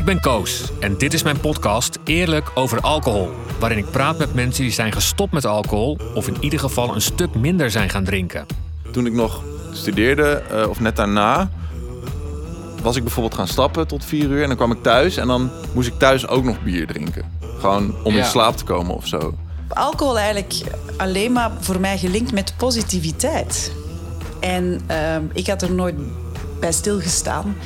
Ik 0.00 0.06
ben 0.06 0.20
Koos 0.20 0.70
en 0.78 0.98
dit 0.98 1.14
is 1.14 1.22
mijn 1.22 1.40
podcast 1.40 1.98
Eerlijk 2.04 2.50
over 2.54 2.80
alcohol. 2.80 3.30
Waarin 3.58 3.78
ik 3.78 3.90
praat 3.90 4.18
met 4.18 4.34
mensen 4.34 4.62
die 4.62 4.72
zijn 4.72 4.92
gestopt 4.92 5.32
met 5.32 5.44
alcohol 5.44 5.98
of 6.14 6.28
in 6.28 6.36
ieder 6.40 6.58
geval 6.58 6.94
een 6.94 7.00
stuk 7.00 7.34
minder 7.34 7.70
zijn 7.70 7.90
gaan 7.90 8.04
drinken. 8.04 8.46
Toen 8.92 9.06
ik 9.06 9.12
nog 9.12 9.42
studeerde, 9.72 10.42
uh, 10.52 10.68
of 10.68 10.80
net 10.80 10.96
daarna, 10.96 11.50
was 12.82 12.96
ik 12.96 13.02
bijvoorbeeld 13.02 13.34
gaan 13.34 13.48
stappen 13.48 13.86
tot 13.86 14.04
vier 14.04 14.28
uur. 14.28 14.42
En 14.42 14.48
dan 14.48 14.56
kwam 14.56 14.72
ik 14.72 14.82
thuis 14.82 15.16
en 15.16 15.26
dan 15.26 15.50
moest 15.72 15.88
ik 15.88 15.98
thuis 15.98 16.28
ook 16.28 16.44
nog 16.44 16.62
bier 16.62 16.86
drinken. 16.86 17.24
Gewoon 17.58 17.94
om 18.02 18.16
in 18.16 18.24
slaap 18.24 18.56
te 18.56 18.64
komen 18.64 18.94
of 18.94 19.06
zo. 19.06 19.34
Alcohol 19.68 20.18
eigenlijk 20.18 20.62
alleen 20.96 21.32
maar 21.32 21.50
voor 21.60 21.80
mij 21.80 21.98
gelinkt 21.98 22.32
met 22.32 22.54
positiviteit. 22.56 23.72
En 24.40 24.80
uh, 24.90 25.16
ik 25.32 25.46
had 25.46 25.62
er 25.62 25.72
nooit 25.72 25.94
bij 26.60 26.72
stilgestaan 26.72 27.56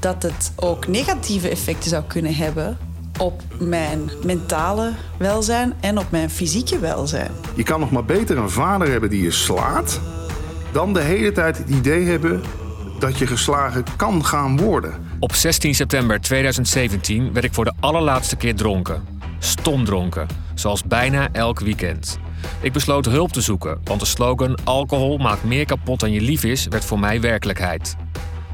dat 0.00 0.22
het 0.22 0.52
ook 0.56 0.86
negatieve 0.86 1.48
effecten 1.48 1.90
zou 1.90 2.04
kunnen 2.04 2.34
hebben 2.34 2.78
op 3.18 3.42
mijn 3.58 4.10
mentale 4.24 4.92
welzijn 5.18 5.74
en 5.80 5.98
op 5.98 6.10
mijn 6.10 6.30
fysieke 6.30 6.78
welzijn. 6.78 7.30
Je 7.54 7.62
kan 7.62 7.80
nog 7.80 7.90
maar 7.90 8.04
beter 8.04 8.38
een 8.38 8.50
vader 8.50 8.90
hebben 8.90 9.10
die 9.10 9.22
je 9.22 9.30
slaat, 9.30 10.00
dan 10.72 10.92
de 10.94 11.00
hele 11.00 11.32
tijd 11.32 11.58
het 11.58 11.68
idee 11.68 12.04
hebben 12.04 12.42
dat 12.98 13.18
je 13.18 13.26
geslagen 13.26 13.84
kan 13.96 14.24
gaan 14.24 14.56
worden. 14.56 14.92
Op 15.18 15.34
16 15.34 15.74
september 15.74 16.20
2017 16.20 17.32
werd 17.32 17.44
ik 17.44 17.54
voor 17.54 17.64
de 17.64 17.72
allerlaatste 17.80 18.36
keer 18.36 18.54
dronken. 18.54 19.02
Stomdronken, 19.38 20.26
zoals 20.54 20.84
bijna 20.84 21.28
elk 21.32 21.60
weekend. 21.60 22.18
Ik 22.60 22.72
besloot 22.72 23.06
hulp 23.06 23.32
te 23.32 23.40
zoeken, 23.40 23.80
want 23.84 24.00
de 24.00 24.06
slogan 24.06 24.58
alcohol 24.64 25.18
maakt 25.18 25.44
meer 25.44 25.64
kapot 25.64 26.00
dan 26.00 26.12
je 26.12 26.20
lief 26.20 26.44
is 26.44 26.66
werd 26.66 26.84
voor 26.84 26.98
mij 26.98 27.20
werkelijkheid. 27.20 27.96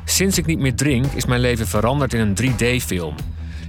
Sinds 0.09 0.39
ik 0.39 0.47
niet 0.47 0.59
meer 0.59 0.75
drink, 0.75 1.05
is 1.07 1.27
mijn 1.27 1.41
leven 1.41 1.67
veranderd 1.67 2.15
in 2.15 2.21
een 2.21 2.37
3D-film. 2.43 3.15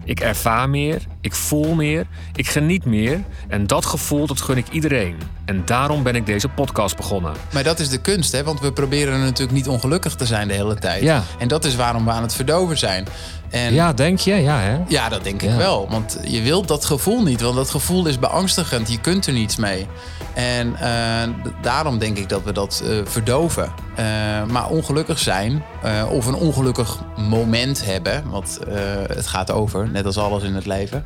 Ik 0.04 0.20
ervaar 0.20 0.70
meer, 0.70 1.02
ik 1.28 1.36
voel 1.36 1.76
meer, 1.76 2.06
ik 2.36 2.48
geniet 2.48 2.86
meer 2.86 3.24
en 3.48 3.68
dat 3.68 3.86
gevoel 3.86 4.28
dat 4.28 4.42
gun 4.42 4.58
ik 4.58 4.70
iedereen. 4.72 5.16
En 5.46 5.62
daarom 5.66 6.04
ben 6.04 6.16
ik 6.16 6.26
deze 6.26 6.48
podcast 6.48 6.96
begonnen. 6.96 7.34
Maar 7.54 7.64
dat 7.64 7.80
is 7.80 7.90
de 7.90 7.98
kunst, 7.98 8.32
hè? 8.32 8.44
want 8.44 8.60
we 8.60 8.72
proberen 8.72 9.20
natuurlijk 9.20 9.58
niet 9.58 9.68
ongelukkig 9.68 10.16
te 10.16 10.26
zijn 10.26 10.48
de 10.48 10.54
hele 10.54 10.76
tijd. 10.76 11.04
Ja. 11.04 11.24
En 11.40 11.48
dat 11.48 11.66
is 11.66 11.76
waarom 11.76 12.06
we 12.06 12.12
aan 12.12 12.22
het 12.22 12.34
verdoven 12.34 12.78
zijn. 12.78 13.08
En 13.50 13.74
ja, 13.74 13.94
denk 13.94 14.20
je? 14.20 14.34
Ja, 14.36 14.60
hè? 14.60 14.78
Ja, 14.88 15.10
dat 15.10 15.24
denk 15.24 15.42
ik 15.42 15.50
wel. 15.50 15.88
Want 15.90 16.18
je 16.24 16.42
wilt 16.42 16.68
dat 16.68 16.86
gevoel 16.86 17.24
niet, 17.24 17.42
want 17.42 17.56
dat 17.56 17.70
gevoel 17.70 18.08
is 18.08 18.20
beangstigend. 18.20 18.92
Je 18.92 19.00
kunt 19.00 19.28
er 19.28 19.34
niets 19.34 19.56
mee. 19.56 19.88
En 20.34 20.76
uh, 20.82 21.52
daarom 21.62 21.98
denk 21.98 22.18
ik 22.18 22.30
dat 22.30 22.44
we 22.44 22.52
dat 22.52 22.84
uh, 22.86 23.00
verdoven. 23.06 23.74
Uh, 24.00 24.06
maar 24.46 24.70
ongelukkig 24.70 25.20
zijn, 25.20 25.64
of 26.10 26.26
een 26.26 26.36
ongelukkig 26.36 26.98
moment 27.16 27.86
hebben, 27.86 28.30
want 28.30 28.60
het 29.08 29.28
gaat 29.28 29.52
over, 29.52 29.90
net 29.90 30.06
als 30.06 30.18
alles 30.18 30.44
in 30.44 30.56
het 30.56 30.66
leven. 30.66 31.06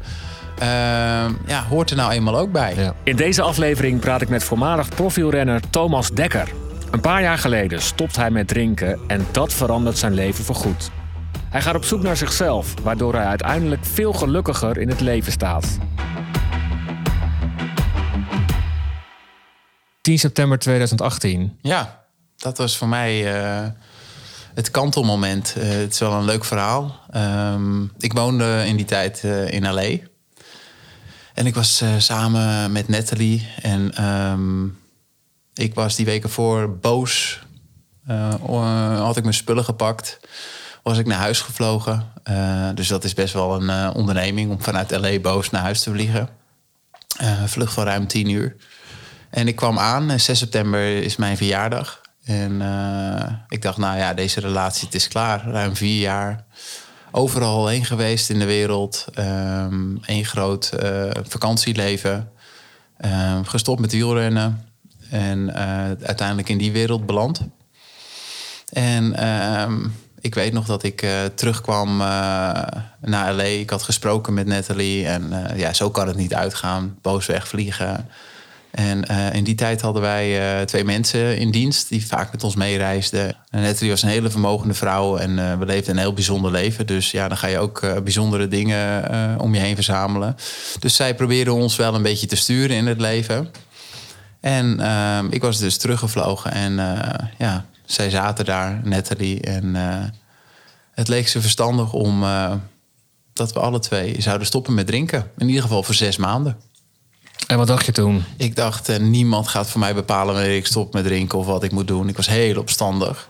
Ja, 1.45 1.63
hoort 1.69 1.89
er 1.89 1.95
nou 1.95 2.11
eenmaal 2.11 2.37
ook 2.37 2.51
bij. 2.51 2.75
Ja. 2.75 2.95
In 3.03 3.15
deze 3.15 3.41
aflevering 3.41 3.99
praat 3.99 4.21
ik 4.21 4.29
met 4.29 4.43
voormalig 4.43 4.89
profielrenner 4.89 5.61
Thomas 5.69 6.11
Dekker. 6.11 6.49
Een 6.91 7.01
paar 7.01 7.21
jaar 7.21 7.37
geleden 7.37 7.81
stopt 7.81 8.15
hij 8.15 8.31
met 8.31 8.47
drinken 8.47 8.99
en 9.07 9.25
dat 9.31 9.53
verandert 9.53 9.97
zijn 9.97 10.13
leven 10.13 10.43
voorgoed. 10.43 10.91
Hij 11.49 11.61
gaat 11.61 11.75
op 11.75 11.83
zoek 11.83 12.01
naar 12.01 12.17
zichzelf, 12.17 12.73
waardoor 12.83 13.13
hij 13.13 13.25
uiteindelijk 13.25 13.85
veel 13.85 14.13
gelukkiger 14.13 14.77
in 14.77 14.89
het 14.89 14.99
leven 14.99 15.31
staat. 15.31 15.77
10 20.01 20.19
september 20.19 20.59
2018. 20.59 21.57
Ja, 21.61 22.03
dat 22.37 22.57
was 22.57 22.77
voor 22.77 22.87
mij 22.87 23.35
uh, 23.35 23.67
het 24.53 24.71
kantelmoment. 24.71 25.55
Uh, 25.57 25.63
het 25.63 25.93
is 25.93 25.99
wel 25.99 26.13
een 26.13 26.25
leuk 26.25 26.45
verhaal. 26.45 26.99
Um, 27.15 27.91
ik 27.97 28.13
woonde 28.13 28.63
in 28.65 28.75
die 28.75 28.85
tijd 28.85 29.21
uh, 29.25 29.51
in 29.51 29.73
L.A. 29.73 29.97
En 31.33 31.45
ik 31.45 31.55
was 31.55 31.83
samen 31.97 32.71
met 32.71 32.87
Natalie. 32.87 33.47
En 33.61 34.05
um, 34.05 34.79
ik 35.53 35.73
was 35.73 35.95
die 35.95 36.05
weken 36.05 36.29
voor 36.29 36.77
boos. 36.77 37.39
had 38.97 39.17
ik 39.17 39.23
mijn 39.23 39.35
spullen 39.35 39.63
gepakt. 39.63 40.19
Was 40.83 40.97
ik 40.97 41.05
naar 41.05 41.17
huis 41.17 41.41
gevlogen. 41.41 42.13
dus 42.75 42.87
dat 42.87 43.03
is 43.03 43.13
best 43.13 43.33
wel 43.33 43.61
een 43.61 43.93
onderneming 43.93 44.51
om 44.51 44.61
vanuit 44.61 44.91
L.A. 44.91 45.19
boos 45.19 45.49
naar 45.49 45.61
huis 45.61 45.81
te 45.81 45.91
vliegen. 45.91 46.29
vlucht 47.45 47.73
van 47.73 47.83
ruim 47.83 48.07
10 48.07 48.29
uur. 48.29 48.55
En 49.29 49.47
ik 49.47 49.55
kwam 49.55 49.79
aan, 49.79 50.19
6 50.19 50.39
september 50.39 51.03
is 51.03 51.15
mijn 51.15 51.37
verjaardag. 51.37 52.00
En 52.23 52.51
uh, 52.51 53.31
ik 53.47 53.61
dacht, 53.61 53.77
nou 53.77 53.97
ja, 53.97 54.13
deze 54.13 54.39
relatie, 54.39 54.85
het 54.85 54.95
is 54.95 55.07
klaar. 55.07 55.43
Ruim 55.45 55.75
vier 55.75 55.99
jaar. 55.99 56.43
Overal 57.11 57.67
heen 57.67 57.85
geweest 57.85 58.29
in 58.29 58.39
de 58.39 58.45
wereld. 58.45 59.05
Um, 59.19 59.99
groot 60.05 60.71
uh, 60.83 61.09
vakantieleven. 61.23 62.31
Um, 63.05 63.45
gestopt 63.45 63.79
met 63.79 63.91
wielrennen. 63.91 64.65
En 65.09 65.39
uh, 65.39 65.55
uiteindelijk 66.03 66.49
in 66.49 66.57
die 66.57 66.71
wereld 66.71 67.05
beland. 67.05 67.41
En 68.69 69.27
um, 69.61 69.95
ik 70.19 70.35
weet 70.35 70.53
nog 70.53 70.65
dat 70.65 70.83
ik 70.83 71.05
terugkwam 71.35 71.97
naar 71.97 73.33
L.A. 73.33 73.43
Ik 73.43 73.69
had 73.69 73.83
gesproken 73.83 74.33
met 74.33 74.47
Natalie. 74.47 75.07
En 75.07 75.53
ja, 75.55 75.73
zo 75.73 75.89
kan 75.89 76.07
het 76.07 76.17
niet 76.17 76.33
uitgaan. 76.33 76.97
Boos 77.01 77.25
wegvliegen. 77.25 78.09
En 78.71 79.05
uh, 79.11 79.33
in 79.33 79.43
die 79.43 79.55
tijd 79.55 79.81
hadden 79.81 80.01
wij 80.01 80.59
uh, 80.59 80.65
twee 80.65 80.83
mensen 80.83 81.37
in 81.37 81.51
dienst 81.51 81.89
die 81.89 82.05
vaak 82.05 82.31
met 82.31 82.43
ons 82.43 82.55
meereisden. 82.55 83.35
En 83.49 83.61
Nettie 83.61 83.89
was 83.89 84.03
een 84.03 84.09
hele 84.09 84.29
vermogende 84.29 84.73
vrouw 84.73 85.17
en 85.17 85.37
uh, 85.37 85.57
we 85.57 85.65
leefden 85.65 85.93
een 85.93 86.01
heel 86.01 86.13
bijzonder 86.13 86.51
leven. 86.51 86.87
Dus 86.87 87.11
ja, 87.11 87.27
dan 87.27 87.37
ga 87.37 87.47
je 87.47 87.59
ook 87.59 88.03
bijzondere 88.03 88.47
dingen 88.47 89.39
om 89.39 89.53
je 89.53 89.59
heen 89.59 89.75
verzamelen. 89.75 90.35
Dus 90.79 90.95
zij 90.95 91.15
probeerden 91.15 91.53
ons 91.53 91.75
wel 91.75 91.95
een 91.95 92.01
beetje 92.01 92.27
te 92.27 92.35
sturen 92.35 92.75
in 92.75 92.87
het 92.87 92.99
leven. 92.99 93.51
En 94.39 94.79
ehm, 94.79 95.27
ik 95.29 95.41
was 95.41 95.57
dus 95.57 95.77
teruggevlogen 95.77 96.51
en 96.51 96.75
ja, 97.37 97.65
zij 97.85 98.09
zaten 98.09 98.45
daar, 98.45 98.81
Natalie. 98.83 99.41
En 99.41 99.75
het 100.91 101.07
leek 101.07 101.27
ze 101.27 101.41
verstandig 101.41 101.93
om 101.93 102.23
dat 103.33 103.53
we 103.53 103.59
alle 103.59 103.79
twee 103.79 104.21
zouden 104.21 104.47
stoppen 104.47 104.73
met 104.73 104.87
drinken. 104.87 105.31
In 105.37 105.47
ieder 105.47 105.61
geval 105.61 105.83
voor 105.83 105.95
zes 105.95 106.17
maanden. 106.17 106.57
En 107.47 107.57
wat 107.57 107.67
dacht 107.67 107.85
je 107.85 107.91
toen? 107.91 108.23
Ik 108.37 108.55
dacht, 108.55 108.89
uh, 108.89 108.97
niemand 108.97 109.47
gaat 109.47 109.69
voor 109.69 109.79
mij 109.79 109.93
bepalen 109.93 110.33
wanneer 110.33 110.55
ik 110.55 110.65
stop 110.65 110.93
met 110.93 111.03
drinken 111.03 111.37
of 111.37 111.45
wat 111.45 111.63
ik 111.63 111.71
moet 111.71 111.87
doen. 111.87 112.09
Ik 112.09 112.15
was 112.15 112.27
heel 112.27 112.59
opstandig. 112.59 113.29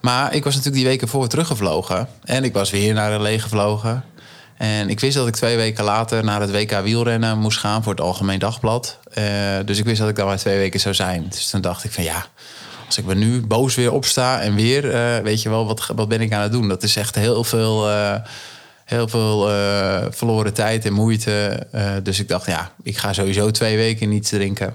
Maar 0.00 0.34
ik 0.34 0.44
was 0.44 0.54
natuurlijk 0.54 0.82
die 0.82 0.90
weken 0.90 1.08
voor 1.08 1.28
teruggevlogen. 1.28 2.08
En 2.24 2.44
ik 2.44 2.52
was 2.52 2.70
weer 2.70 2.94
naar 2.94 3.20
L.A. 3.20 3.38
gevlogen. 3.38 4.04
En 4.56 4.88
ik 4.88 5.00
wist 5.00 5.16
dat 5.16 5.26
ik 5.26 5.34
twee 5.34 5.56
weken 5.56 5.84
later 5.84 6.24
naar 6.24 6.40
het 6.40 6.50
WK 6.50 6.80
wielrennen 6.82 7.38
moest 7.38 7.58
gaan 7.58 7.82
voor 7.82 7.92
het 7.92 8.00
Algemeen 8.00 8.38
Dagblad. 8.38 8.98
Uh, 9.18 9.24
dus 9.64 9.78
ik 9.78 9.84
wist 9.84 10.00
dat 10.00 10.08
ik 10.08 10.16
dan 10.16 10.26
maar 10.26 10.36
twee 10.36 10.58
weken 10.58 10.80
zou 10.80 10.94
zijn. 10.94 11.26
Dus 11.28 11.50
toen 11.50 11.60
dacht 11.60 11.84
ik 11.84 11.92
van 11.92 12.04
ja, 12.04 12.26
als 12.86 12.98
ik 12.98 13.04
me 13.04 13.14
nu 13.14 13.46
boos 13.46 13.74
weer 13.74 13.92
opsta 13.92 14.40
en 14.40 14.54
weer, 14.54 14.84
uh, 14.84 15.22
weet 15.22 15.42
je 15.42 15.48
wel, 15.48 15.66
wat, 15.66 15.86
wat 15.94 16.08
ben 16.08 16.20
ik 16.20 16.32
aan 16.32 16.42
het 16.42 16.52
doen? 16.52 16.68
Dat 16.68 16.82
is 16.82 16.96
echt 16.96 17.14
heel 17.14 17.44
veel 17.44 17.88
heel 18.90 19.08
veel 19.08 19.50
uh, 19.50 20.04
verloren 20.10 20.54
tijd 20.54 20.84
en 20.84 20.92
moeite. 20.92 21.66
Uh, 21.74 21.92
dus 22.02 22.20
ik 22.20 22.28
dacht, 22.28 22.46
ja, 22.46 22.72
ik 22.82 22.96
ga 22.96 23.12
sowieso 23.12 23.50
twee 23.50 23.76
weken 23.76 24.08
niets 24.08 24.30
drinken. 24.30 24.74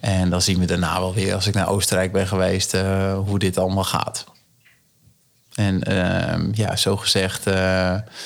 En 0.00 0.30
dan 0.30 0.42
zien 0.42 0.58
we 0.58 0.64
daarna 0.66 1.00
wel 1.00 1.14
weer, 1.14 1.34
als 1.34 1.46
ik 1.46 1.54
naar 1.54 1.68
Oostenrijk 1.68 2.12
ben 2.12 2.26
geweest, 2.26 2.74
uh, 2.74 3.18
hoe 3.18 3.38
dit 3.38 3.58
allemaal 3.58 3.84
gaat. 3.84 4.24
En 5.54 5.82
ehm, 5.82 6.48
ja, 6.52 6.76
zo 6.76 6.96
gezegd, 6.96 7.42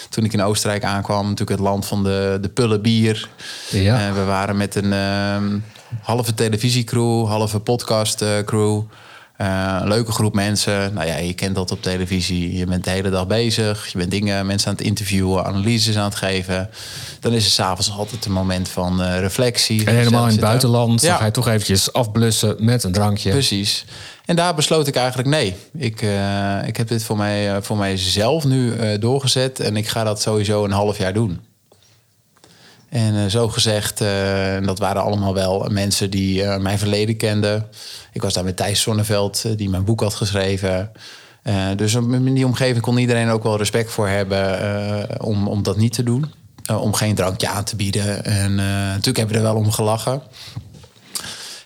toen 0.09 0.25
ik 0.25 0.33
in 0.33 0.43
Oostenrijk 0.43 0.85
aankwam, 0.85 1.23
natuurlijk 1.23 1.51
het 1.51 1.69
land 1.69 1.87
van 1.87 2.05
de, 2.05 2.39
de 2.41 2.49
pullen 2.49 2.83
bier. 2.83 3.29
Ja. 3.71 4.13
we 4.13 4.25
waren 4.25 4.57
met 4.57 4.75
een 4.75 4.93
ehm, 4.93 5.59
halve 6.03 6.35
televisiecrew, 6.35 7.27
halve 7.27 7.61
podcastcrew. 7.61 8.83
Uh, 9.41 9.77
een 9.81 9.89
leuke 9.89 10.13
groep 10.13 10.35
mensen. 10.35 10.95
Nou 10.95 11.07
ja, 11.07 11.17
je 11.17 11.33
kent 11.33 11.55
dat 11.55 11.71
op 11.71 11.83
televisie. 11.83 12.57
Je 12.57 12.67
bent 12.67 12.85
de 12.85 12.91
hele 12.91 13.11
dag 13.11 13.27
bezig. 13.27 13.87
Je 13.93 13.99
bent 13.99 14.11
dingen, 14.11 14.47
mensen 14.47 14.69
aan 14.69 14.77
het 14.77 14.85
interviewen, 14.85 15.45
analyses 15.45 15.97
aan 15.97 16.05
het 16.05 16.15
geven. 16.15 16.71
Dan 17.21 17.33
is 17.33 17.45
er 17.45 17.51
s'avonds 17.51 17.91
altijd 17.91 18.25
een 18.25 18.33
moment 18.33 18.69
van 18.69 19.03
uh, 19.03 19.19
reflectie. 19.19 19.85
En 19.85 19.95
helemaal 19.95 20.25
in 20.25 20.31
het 20.31 20.41
buitenland. 20.41 21.01
Ja. 21.01 21.09
Dan 21.09 21.19
ga 21.19 21.25
je 21.25 21.31
toch 21.31 21.49
eventjes 21.49 21.93
afblussen 21.93 22.57
met 22.59 22.85
een 22.85 22.93
drankje. 22.93 23.31
Precies. 23.31 23.85
En 24.25 24.37
daar 24.37 24.55
besloot 24.55 24.87
ik 24.87 24.97
eigenlijk 24.97 25.29
nee. 25.29 25.57
Ik, 25.77 26.03
uh, 26.03 26.67
ik 26.67 26.77
heb 26.77 26.89
dit 26.89 27.05
voor, 27.05 27.17
mij, 27.17 27.63
voor 27.63 27.77
mijzelf 27.77 28.45
nu 28.45 28.99
doorgezet. 28.99 29.61
En 29.61 29.77
ik 29.77 29.89
ga 29.89 30.05
dat 30.05 30.21
sowieso 30.21 30.65
een 30.65 30.71
half 30.71 30.99
jaar 30.99 31.13
doen. 31.13 31.41
En 32.89 33.15
uh, 33.15 33.27
zo 33.27 33.49
gezegd, 33.49 34.01
uh, 34.01 34.67
dat 34.67 34.79
waren 34.79 35.03
allemaal 35.03 35.35
wel 35.35 35.69
mensen 35.71 36.11
die 36.11 36.43
uh, 36.43 36.57
mijn 36.57 36.79
verleden 36.79 37.17
kenden. 37.17 37.67
Ik 38.13 38.23
was 38.23 38.35
daar 38.35 38.45
met 38.45 38.57
Thijs 38.57 38.83
Zonneveld, 38.83 39.59
die 39.59 39.69
mijn 39.69 39.85
boek 39.85 40.01
had 40.01 40.15
geschreven. 40.15 40.93
dus 41.77 41.95
in 41.95 42.35
die 42.35 42.47
omgeving 42.47 42.81
kon 42.81 42.99
iedereen 42.99 43.29
ook 43.29 43.43
wel 43.43 43.57
respect 43.57 43.91
voor 43.91 44.09
hebben 44.09 45.23
om, 45.23 45.49
om 45.49 45.63
dat 45.63 45.77
niet 45.77 45.93
te 45.93 46.03
doen. 46.03 46.33
om 46.81 46.95
geen 46.95 47.15
drankje 47.15 47.49
aan 47.49 47.65
te 47.65 47.77
bieden. 47.77 48.25
En 48.25 48.55
natuurlijk 48.55 49.17
hebben 49.17 49.37
we 49.37 49.43
er 49.43 49.53
wel 49.53 49.63
om 49.63 49.71
gelachen. 49.71 50.23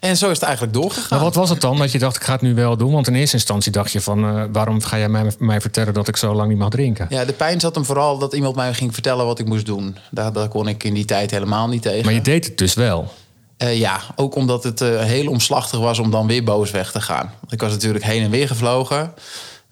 En 0.02 0.16
zo 0.16 0.30
is 0.30 0.34
het 0.36 0.42
eigenlijk 0.42 0.74
doorgegaan. 0.74 1.06
Maar 1.10 1.20
wat 1.20 1.34
was 1.34 1.50
het 1.50 1.60
dan 1.60 1.78
dat 1.78 1.92
je 1.92 1.98
dacht, 1.98 2.16
ik 2.16 2.22
ga 2.22 2.32
het 2.32 2.40
nu 2.40 2.54
wel 2.54 2.76
doen? 2.76 2.92
Want 2.92 3.08
in 3.08 3.14
eerste 3.14 3.36
instantie 3.36 3.72
dacht 3.72 3.92
je 3.92 4.00
van, 4.00 4.24
eh, 4.24 4.42
waarom 4.52 4.80
ga 4.80 4.98
jij 4.98 5.08
mij, 5.08 5.32
mij 5.38 5.60
vertellen 5.60 5.94
dat 5.94 6.08
ik 6.08 6.16
zo 6.16 6.34
lang 6.34 6.48
niet 6.48 6.58
mag 6.58 6.68
drinken? 6.68 7.06
Ja, 7.10 7.24
de 7.24 7.32
pijn 7.32 7.60
zat 7.60 7.74
hem 7.74 7.84
vooral 7.84 8.18
dat 8.18 8.34
iemand 8.34 8.56
mij 8.56 8.74
ging 8.74 8.92
vertellen 8.92 9.26
wat 9.26 9.38
ik 9.38 9.46
moest 9.46 9.66
doen. 9.66 9.96
Daar, 10.10 10.32
daar 10.32 10.48
kon 10.48 10.68
ik 10.68 10.84
in 10.84 10.94
die 10.94 11.04
tijd 11.04 11.30
helemaal 11.30 11.68
niet 11.68 11.82
tegen. 11.82 12.04
Maar 12.04 12.14
je 12.14 12.20
deed 12.20 12.44
het 12.44 12.58
dus 12.58 12.74
wel. 12.74 13.12
Eh, 13.56 13.78
ja, 13.78 14.00
ook 14.16 14.34
omdat 14.34 14.64
het 14.64 14.80
eh, 14.80 15.00
heel 15.00 15.28
omslachtig 15.28 15.78
was 15.78 15.98
om 15.98 16.10
dan 16.10 16.26
weer 16.26 16.44
boos 16.44 16.70
weg 16.70 16.92
te 16.92 17.00
gaan. 17.00 17.32
Ik 17.48 17.60
was 17.60 17.72
natuurlijk 17.72 18.04
heen 18.04 18.22
en 18.22 18.30
weer 18.30 18.46
gevlogen. 18.46 19.12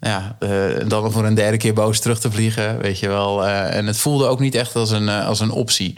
Ja, 0.01 0.37
en 0.39 0.89
dan 0.89 1.13
voor 1.13 1.25
een 1.25 1.35
derde 1.35 1.57
keer 1.57 1.75
boos 1.75 2.01
terug 2.01 2.21
te 2.21 2.31
vliegen, 2.31 2.79
weet 2.79 2.99
je 2.99 3.09
wel. 3.09 3.47
En 3.47 3.87
het 3.87 3.99
voelde 3.99 4.27
ook 4.27 4.41
niet 4.41 4.55
echt 4.55 4.77
als 4.77 4.91
een, 4.91 5.09
als 5.09 5.41
een 5.41 5.51
optie. 5.51 5.97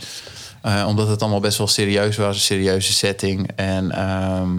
Eh, 0.62 0.84
omdat 0.88 1.08
het 1.08 1.22
allemaal 1.22 1.40
best 1.40 1.58
wel 1.58 1.66
serieus 1.66 2.16
was, 2.16 2.34
een 2.34 2.40
serieuze 2.40 2.92
setting. 2.92 3.50
En 3.56 3.90
ehm, 3.90 4.58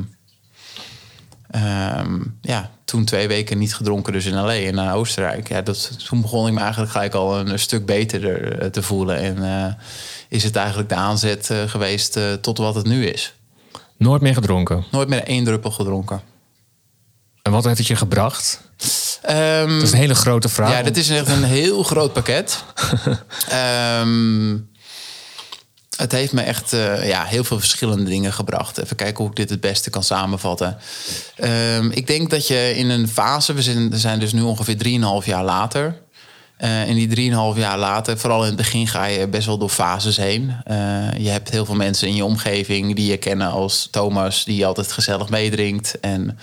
ehm, 1.49 2.19
ja, 2.41 2.69
toen 2.85 3.05
twee 3.05 3.27
weken 3.27 3.57
niet 3.57 3.75
gedronken, 3.75 4.13
dus 4.13 4.25
in 4.25 4.39
L.A. 4.39 4.53
en 4.53 4.75
naar 4.75 4.95
Oostenrijk. 4.95 5.49
Ja, 5.49 5.61
dat, 5.61 6.05
toen 6.07 6.21
begon 6.21 6.47
ik 6.47 6.53
me 6.53 6.59
eigenlijk 6.59 6.91
gelijk 6.91 7.13
al 7.13 7.39
een, 7.39 7.59
stuk 7.59 7.85
beter 7.85 8.51
eh, 8.59 8.69
te 8.69 8.81
voelen. 8.81 9.17
En 9.17 9.43
eh, 9.43 9.73
is 10.27 10.43
het 10.43 10.55
eigenlijk 10.55 10.89
de 10.89 10.95
aanzet 10.95 11.49
geweest 11.67 12.19
tot 12.41 12.57
wat 12.57 12.75
het 12.75 12.85
nu 12.85 13.05
is. 13.05 13.33
Nooit 13.97 14.21
meer 14.21 14.33
gedronken. 14.33 14.83
Nooit 14.91 15.09
meer 15.09 15.23
één 15.23 15.43
druppel 15.43 15.71
gedronken. 15.71 16.21
En 17.41 17.51
wat 17.51 17.63
heeft 17.63 17.77
het 17.77 17.87
je 17.87 17.95
gebracht? 17.95 18.61
Ehm, 19.21 19.73
Dat 19.73 19.81
is 19.81 19.91
een 19.91 19.97
hele 19.97 20.15
grote 20.15 20.49
vraag. 20.49 20.71
Ja, 20.71 20.81
dit 20.81 20.97
is 20.97 21.09
echt 21.09 21.27
een 21.27 21.43
heel 21.43 21.83
groot 21.83 22.13
pakket. 22.13 22.63
Ehm, 23.47 24.57
het 25.95 26.11
heeft 26.11 26.33
me 26.33 26.41
echt 26.41 26.73
eh, 26.73 27.07
ja, 27.07 27.23
heel 27.23 27.43
veel 27.43 27.59
verschillende 27.59 28.09
dingen 28.09 28.33
gebracht. 28.33 28.77
Even 28.77 28.95
kijken 28.95 29.17
hoe 29.17 29.29
ik 29.29 29.35
dit 29.35 29.49
het 29.49 29.59
beste 29.61 29.89
kan 29.89 30.03
samenvatten. 30.03 30.77
Ehm, 31.35 31.89
ik 31.89 32.07
denk 32.07 32.29
dat 32.29 32.47
je 32.47 32.73
in 32.75 32.89
een 32.89 33.07
fase, 33.07 33.53
we 33.53 33.61
zijn, 33.61 33.89
zijn 33.93 34.19
dus 34.19 34.33
nu 34.33 34.41
ongeveer 34.41 34.77
3,5 34.77 35.25
jaar 35.25 35.43
later. 35.43 36.01
Eh, 36.57 36.87
in 36.87 36.95
die 36.95 37.07
3,5 37.07 37.57
jaar 37.57 37.77
later, 37.77 38.17
vooral 38.17 38.41
in 38.41 38.47
het 38.47 38.55
begin, 38.55 38.87
ga 38.87 39.05
je 39.05 39.27
best 39.27 39.45
wel 39.45 39.57
door 39.57 39.69
fases 39.69 40.17
heen. 40.17 40.55
Eh, 40.63 40.75
je 41.17 41.29
hebt 41.29 41.49
heel 41.49 41.65
veel 41.65 41.75
mensen 41.75 42.07
in 42.07 42.15
je 42.15 42.25
omgeving 42.25 42.95
die 42.95 43.09
je 43.09 43.17
kennen 43.17 43.51
als 43.51 43.87
Thomas, 43.91 44.43
die 44.43 44.65
altijd 44.65 44.91
gezellig 44.91 45.29
meedrinkt. 45.29 45.99
En 45.99 46.37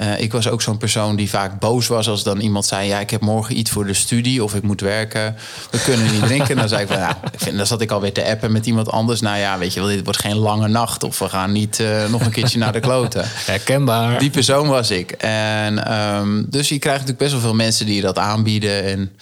eh, 0.00 0.20
ik 0.20 0.32
was 0.32 0.48
ook 0.48 0.62
zo'n 0.62 0.78
persoon 0.78 1.16
die 1.16 1.30
vaak 1.30 1.58
boos 1.58 1.86
was 1.86 2.08
als 2.08 2.22
dan 2.22 2.40
iemand 2.40 2.66
zei: 2.66 2.88
Ja, 2.88 3.00
ik 3.00 3.10
heb 3.10 3.20
morgen 3.20 3.58
iets 3.58 3.70
voor 3.70 3.86
de 3.86 3.94
studie 3.94 4.44
of 4.44 4.54
ik 4.54 4.62
moet 4.62 4.80
werken. 4.80 5.36
We 5.70 5.82
kunnen 5.82 6.12
niet 6.12 6.22
drinken. 6.22 6.56
Dan 6.56 6.68
zei 6.68 6.82
ik 6.82 6.88
van 6.88 6.98
nou, 6.98 7.14
ik 7.32 7.40
vind, 7.40 7.56
dan 7.56 7.66
zat 7.66 7.80
ik 7.80 7.90
alweer 7.90 8.12
te 8.12 8.24
appen 8.24 8.52
met 8.52 8.66
iemand 8.66 8.90
anders. 8.90 9.20
Nou 9.20 9.38
ja, 9.38 9.58
weet 9.58 9.74
je 9.74 9.80
wel, 9.80 9.88
dit 9.88 10.04
wordt 10.04 10.20
geen 10.20 10.36
lange 10.36 10.68
nacht. 10.68 11.02
Of 11.02 11.18
we 11.18 11.28
gaan 11.28 11.52
niet 11.52 11.80
eh, 11.80 12.08
nog 12.08 12.20
een 12.20 12.30
keertje 12.30 12.58
naar 12.58 12.72
de 12.72 12.80
kloten. 12.80 13.24
Herkenbaar. 13.52 14.18
Die 14.18 14.30
persoon 14.30 14.68
was 14.68 14.90
ik. 14.90 15.10
En 15.10 15.86
ehm, 15.86 16.42
dus 16.46 16.68
je 16.68 16.78
krijgt 16.78 17.00
natuurlijk 17.00 17.18
best 17.18 17.32
wel 17.32 17.40
veel 17.40 17.54
mensen 17.54 17.86
die 17.86 17.94
je 17.94 18.02
dat 18.02 18.18
aanbieden. 18.18 18.84
En 18.84 19.12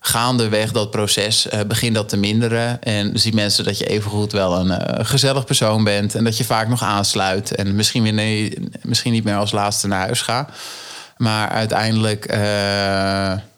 gaandeweg 0.00 0.72
dat 0.72 0.90
proces 0.90 1.48
eh, 1.48 1.60
begint 1.66 1.94
dat 1.94 2.08
te 2.08 2.16
minderen. 2.16 2.82
En 2.82 3.18
zien 3.18 3.34
mensen 3.34 3.64
dat 3.64 3.78
je 3.78 3.86
evengoed 3.86 4.32
wel 4.32 4.58
een 4.58 4.70
eh, 4.70 5.04
gezellig 5.06 5.44
persoon 5.44 5.84
bent. 5.84 6.14
En 6.14 6.24
dat 6.24 6.36
je 6.36 6.44
vaak 6.44 6.68
nog 6.68 6.82
aansluit. 6.82 7.54
En 7.54 7.74
misschien, 7.74 8.02
weer 8.02 8.12
nee, 8.12 8.58
misschien 8.82 9.12
niet 9.12 9.24
meer 9.24 9.36
als 9.36 9.52
laatste 9.52 9.86
naar 9.86 10.00
huis 10.00 10.20
gaat. 10.22 10.50
Maar 11.16 11.48
uiteindelijk 11.48 12.24
eh, 12.24 12.38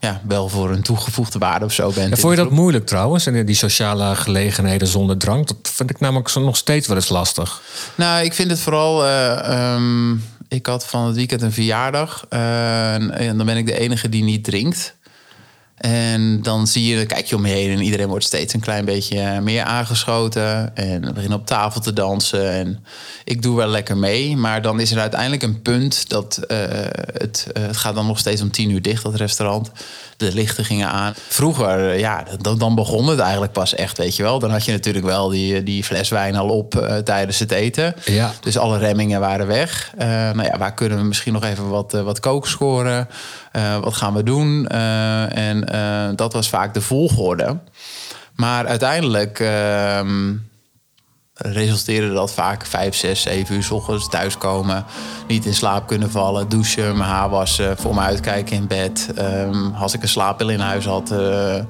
ja, 0.00 0.20
wel 0.26 0.48
voor 0.48 0.70
een 0.70 0.82
toegevoegde 0.82 1.38
waarde 1.38 1.64
of 1.64 1.72
zo 1.72 1.84
bent. 1.84 1.96
Ja, 1.96 2.14
in 2.14 2.16
vond 2.16 2.36
je 2.36 2.42
dat 2.42 2.50
moeilijk 2.50 2.86
trouwens? 2.86 3.26
En 3.26 3.46
die 3.46 3.54
sociale 3.54 4.16
gelegenheden 4.16 4.88
zonder 4.88 5.18
drank? 5.18 5.48
Dat 5.48 5.56
vind 5.62 5.90
ik 5.90 6.00
namelijk 6.00 6.34
nog 6.34 6.56
steeds 6.56 6.86
wel 6.86 6.96
eens 6.96 7.08
lastig. 7.08 7.62
Nou, 7.94 8.24
ik 8.24 8.32
vind 8.32 8.50
het 8.50 8.60
vooral. 8.60 9.04
eh, 9.06 9.72
ehm, 9.72 10.12
ik 10.48 10.66
had 10.66 10.86
van 10.86 11.06
het 11.06 11.16
weekend 11.16 11.42
een 11.42 11.52
verjaardag. 11.52 12.26
en, 12.28 13.10
en 13.10 13.36
dan 13.36 13.46
ben 13.46 13.56
ik 13.56 13.66
de 13.66 13.78
enige 13.78 14.08
die 14.08 14.22
niet 14.22 14.44
drinkt. 14.44 14.94
En 15.82 16.42
dan 16.42 16.66
zie 16.66 16.96
je, 16.96 17.06
kijk 17.06 17.26
je 17.26 17.36
om 17.36 17.46
je 17.46 17.52
heen 17.52 17.70
en 17.70 17.82
iedereen 17.82 18.08
wordt 18.08 18.24
steeds 18.24 18.54
een 18.54 18.60
klein 18.60 18.84
beetje 18.84 19.20
eh, 19.20 19.38
meer 19.38 19.62
aangeschoten. 19.62 20.76
En 20.76 21.04
we 21.04 21.12
beginnen 21.12 21.38
op 21.38 21.46
tafel 21.46 21.80
te 21.80 21.92
dansen. 21.92 22.50
En 22.50 22.84
ik 23.24 23.42
doe 23.42 23.56
wel 23.56 23.66
lekker 23.66 23.96
mee. 23.96 24.36
Maar 24.36 24.62
dan 24.62 24.80
is 24.80 24.90
er 24.90 24.98
uiteindelijk 24.98 25.42
een 25.42 25.62
punt 25.62 26.08
dat 26.08 26.36
eh, 26.36 26.58
het, 27.12 27.46
eh, 27.52 27.62
het 27.62 27.76
gaat 27.76 27.94
dan 27.94 28.06
nog 28.06 28.18
steeds 28.18 28.42
om 28.42 28.50
tien 28.50 28.70
uur 28.70 28.82
dicht, 28.82 29.02
dat 29.02 29.14
restaurant. 29.14 29.70
De 30.22 30.34
lichten 30.34 30.64
gingen 30.64 30.88
aan. 30.88 31.14
Vroeger, 31.28 31.90
eh, 31.90 31.98
ja, 31.98 32.24
dan, 32.40 32.58
dan 32.58 32.74
begon 32.74 33.08
het 33.08 33.18
eigenlijk 33.18 33.52
pas 33.52 33.74
echt, 33.74 33.98
weet 33.98 34.16
je 34.16 34.22
wel. 34.22 34.38
Dan 34.38 34.50
had 34.50 34.64
je 34.64 34.72
natuurlijk 34.72 35.04
wel 35.04 35.28
die, 35.28 35.62
die 35.62 35.84
fles 35.84 36.08
wijn 36.08 36.36
al 36.36 36.48
op 36.48 36.74
eh, 36.76 36.96
tijdens 36.96 37.38
het 37.38 37.50
eten. 37.50 37.94
Ja. 38.04 38.32
Dus 38.40 38.58
alle 38.58 38.78
remmingen 38.78 39.20
waren 39.20 39.46
weg. 39.46 39.92
Eh, 39.96 40.06
nou 40.08 40.42
ja, 40.42 40.58
waar 40.58 40.74
kunnen 40.74 40.98
we 40.98 41.04
misschien 41.04 41.32
nog 41.32 41.44
even 41.44 41.68
wat, 41.68 41.94
eh, 41.94 42.02
wat 42.02 42.20
kook 42.20 42.46
scoren? 42.46 43.08
Eh, 43.52 43.78
wat 43.78 43.94
gaan 43.94 44.14
we 44.14 44.22
doen? 44.22 44.66
Eh, 44.66 45.36
en 45.36 45.68
eh, 45.68 46.16
dat 46.16 46.32
was 46.32 46.48
vaak 46.48 46.74
de 46.74 46.80
volgorde. 46.80 47.58
Maar 48.34 48.66
uiteindelijk 48.66 49.40
ehm, 49.40 50.32
resulteerde 51.42 52.12
dat 52.12 52.32
vaak 52.32 52.66
vijf, 52.66 52.94
zes, 52.94 53.22
zeven 53.22 53.54
uur 53.54 53.62
's 53.62 53.70
ochtends 53.70 54.08
thuiskomen. 54.08 54.84
Niet 55.26 55.44
in 55.44 55.54
slaap 55.54 55.86
kunnen 55.86 56.10
vallen, 56.10 56.48
douchen, 56.48 56.96
mijn 56.96 57.10
haar 57.10 57.30
wassen, 57.30 57.76
voor 57.76 57.94
me 57.94 58.00
uitkijken 58.00 58.56
in 58.56 58.66
bed. 58.66 59.10
Ehm, 59.16 59.74
als 59.74 59.94
ik 59.94 60.02
een 60.02 60.08
slaappil 60.08 60.48
in 60.48 60.60
huis 60.60 60.84
had, 60.84 61.10
eh, 61.10 61.58
eh, 61.58 61.64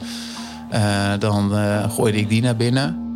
dan 1.18 1.56
eh, 1.56 1.90
gooide 1.90 2.18
ik 2.18 2.28
die 2.28 2.42
naar 2.42 2.56
binnen. 2.56 3.14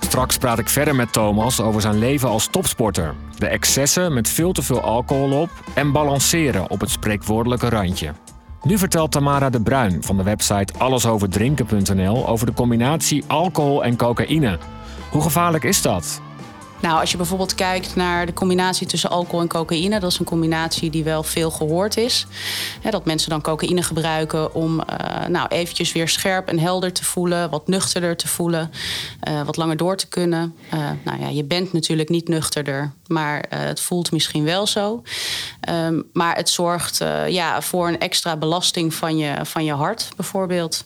Straks 0.00 0.38
praat 0.38 0.58
ik 0.58 0.68
verder 0.68 0.94
met 0.94 1.12
Thomas 1.12 1.60
over 1.60 1.80
zijn 1.80 1.98
leven 1.98 2.28
als 2.28 2.48
topsporter. 2.50 3.14
De 3.38 3.46
excessen 3.46 4.14
met 4.14 4.28
veel 4.28 4.52
te 4.52 4.62
veel 4.62 4.80
alcohol 4.80 5.40
op 5.40 5.50
en 5.74 5.92
balanceren 5.92 6.70
op 6.70 6.80
het 6.80 6.90
spreekwoordelijke 6.90 7.68
randje. 7.68 8.12
Nu 8.62 8.78
vertelt 8.78 9.12
Tamara 9.12 9.50
de 9.50 9.60
Bruin 9.60 10.02
van 10.02 10.16
de 10.16 10.22
website 10.22 10.72
allesoverdrinken.nl 10.78 12.28
over 12.28 12.46
de 12.46 12.52
combinatie 12.52 13.24
alcohol 13.26 13.84
en 13.84 13.96
cocaïne. 13.96 14.58
Hoe 15.10 15.22
gevaarlijk 15.22 15.64
is 15.64 15.82
dat? 15.82 16.20
Nou, 16.80 17.00
als 17.00 17.10
je 17.10 17.16
bijvoorbeeld 17.16 17.54
kijkt 17.54 17.96
naar 17.96 18.26
de 18.26 18.32
combinatie 18.32 18.86
tussen 18.86 19.10
alcohol 19.10 19.40
en 19.40 19.48
cocaïne, 19.48 20.00
dat 20.00 20.10
is 20.10 20.18
een 20.18 20.24
combinatie 20.24 20.90
die 20.90 21.04
wel 21.04 21.22
veel 21.22 21.50
gehoord 21.50 21.96
is. 21.96 22.26
Dat 22.90 23.04
mensen 23.04 23.30
dan 23.30 23.40
cocaïne 23.40 23.82
gebruiken 23.82 24.54
om 24.54 24.80
eh, 24.80 25.26
nou, 25.26 25.48
eventjes 25.48 25.92
weer 25.92 26.08
scherp 26.08 26.48
en 26.48 26.58
helder 26.58 26.92
te 26.92 27.04
voelen, 27.04 27.50
wat 27.50 27.68
nuchterder 27.68 28.16
te 28.16 28.28
voelen, 28.28 28.70
eh, 29.20 29.42
wat 29.42 29.56
langer 29.56 29.76
door 29.76 29.96
te 29.96 30.08
kunnen. 30.08 30.54
Eh, 30.70 30.90
nou 31.04 31.20
ja, 31.20 31.28
je 31.28 31.44
bent 31.44 31.72
natuurlijk 31.72 32.08
niet 32.08 32.28
nuchterder, 32.28 32.92
maar 33.06 33.44
het 33.48 33.80
voelt 33.80 34.12
misschien 34.12 34.44
wel 34.44 34.66
zo. 34.66 35.02
Ehm, 35.60 36.02
maar 36.12 36.36
het 36.36 36.48
zorgt 36.48 37.04
ja, 37.28 37.62
voor 37.62 37.88
een 37.88 37.98
extra 37.98 38.36
belasting 38.36 38.94
van 38.94 39.16
je, 39.16 39.34
van 39.42 39.64
je 39.64 39.72
hart, 39.72 40.08
bijvoorbeeld. 40.16 40.84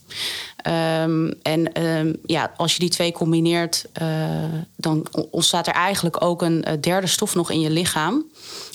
Ehm, 0.64 1.30
en 1.42 1.72
ehm, 1.72 2.12
ja, 2.26 2.52
als 2.56 2.72
je 2.72 2.78
die 2.78 2.88
twee 2.88 3.12
combineert, 3.12 3.84
eh, 3.92 4.06
dan 4.76 5.06
ontstaat 5.30 5.66
er 5.66 5.72
eigenlijk 5.72 6.22
ook 6.22 6.42
een 6.42 6.64
eh, 6.64 6.80
derde 6.80 7.06
stof 7.06 7.34
nog 7.34 7.50
in 7.50 7.60
je 7.60 7.70
lichaam. 7.70 8.24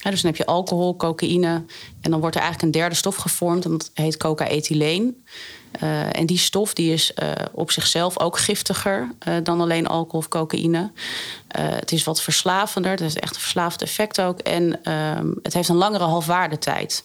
Dus 0.03 0.21
dan 0.21 0.31
heb 0.31 0.35
je 0.35 0.45
alcohol, 0.45 0.95
cocaïne 0.95 1.63
en 2.01 2.11
dan 2.11 2.19
wordt 2.19 2.35
er 2.35 2.41
eigenlijk 2.41 2.61
een 2.61 2.79
derde 2.81 2.95
stof 2.95 3.15
gevormd 3.15 3.65
en 3.65 3.71
dat 3.71 3.91
heet 3.93 4.17
coca-ethyleen. 4.17 5.23
Eh, 5.71 6.15
en 6.15 6.25
die 6.25 6.37
stof 6.37 6.73
die 6.73 6.93
is 6.93 7.13
op 7.51 7.71
zichzelf 7.71 8.19
ook 8.19 8.37
giftiger 8.37 9.11
dan 9.43 9.61
alleen 9.61 9.87
alcohol 9.87 10.19
of 10.19 10.27
cocaïne. 10.27 10.91
Het 11.47 11.91
is 11.91 12.03
wat 12.03 12.21
verslavender, 12.21 12.91
het 12.91 12.99
heeft 12.99 13.19
echt 13.19 13.35
een 13.35 13.41
verslavend 13.41 13.81
effect 13.81 14.21
ook. 14.21 14.39
En 14.39 14.83
ehm, 14.83 15.27
het 15.43 15.53
heeft 15.53 15.69
een 15.69 15.75
langere 15.75 16.03
halfwaardetijd. 16.03 17.03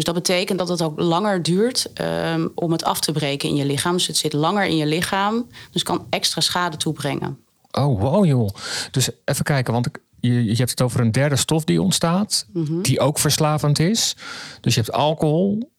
Dus 0.00 0.12
dat 0.12 0.22
betekent 0.22 0.58
dat 0.58 0.68
het 0.68 0.82
ook 0.82 1.00
langer 1.00 1.42
duurt 1.42 1.92
ehm, 1.92 2.48
om 2.54 2.72
het 2.72 2.84
af 2.84 3.00
te 3.00 3.12
breken 3.12 3.48
in 3.48 3.54
je 3.54 3.64
lichaam. 3.64 3.92
Dus 3.92 4.06
het 4.06 4.16
zit 4.16 4.32
langer 4.32 4.64
in 4.64 4.76
je 4.76 4.86
lichaam, 4.86 5.46
dus 5.70 5.82
kan 5.82 6.06
extra 6.10 6.40
schade 6.40 6.76
toebrengen. 6.76 7.38
Oh, 7.70 8.00
wow 8.00 8.24
joh. 8.24 8.48
Dus 8.90 9.10
even 9.24 9.44
kijken, 9.44 9.72
want 9.72 9.88
je, 10.20 10.44
je 10.44 10.54
hebt 10.54 10.70
het 10.70 10.82
over 10.82 11.00
een 11.00 11.12
derde 11.12 11.36
stof 11.36 11.64
die 11.64 11.82
ontstaat, 11.82 12.46
die 12.82 13.00
ook 13.00 13.18
verslavend 13.18 13.78
is. 13.78 14.16
Dus 14.60 14.74
je 14.74 14.80
hebt 14.80 14.92
alcohol, 14.92 15.70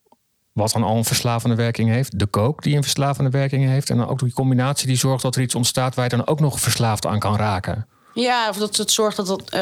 wat 0.51 0.71
dan 0.71 0.83
al 0.83 0.97
een 0.97 1.03
verslavende 1.03 1.55
werking 1.55 1.89
heeft. 1.89 2.19
De 2.19 2.29
coke 2.29 2.61
die 2.61 2.75
een 2.75 2.83
verslavende 2.83 3.29
werking 3.29 3.65
heeft. 3.65 3.89
En 3.89 3.97
dan 3.97 4.07
ook 4.07 4.19
die 4.19 4.33
combinatie 4.33 4.87
die 4.87 4.97
zorgt 4.97 5.21
dat 5.21 5.35
er 5.35 5.41
iets 5.41 5.55
ontstaat 5.55 5.95
waar 5.95 6.09
je 6.09 6.15
dan 6.17 6.27
ook 6.27 6.39
nog 6.39 6.59
verslaafd 6.59 7.05
aan 7.05 7.19
kan 7.19 7.35
raken. 7.35 7.87
Ja, 8.13 8.49
of 8.49 8.57
dat 8.57 8.77
het 8.77 8.91
zorgt 8.91 9.17
dat, 9.17 9.27
dat, 9.27 9.49
eh, 9.49 9.61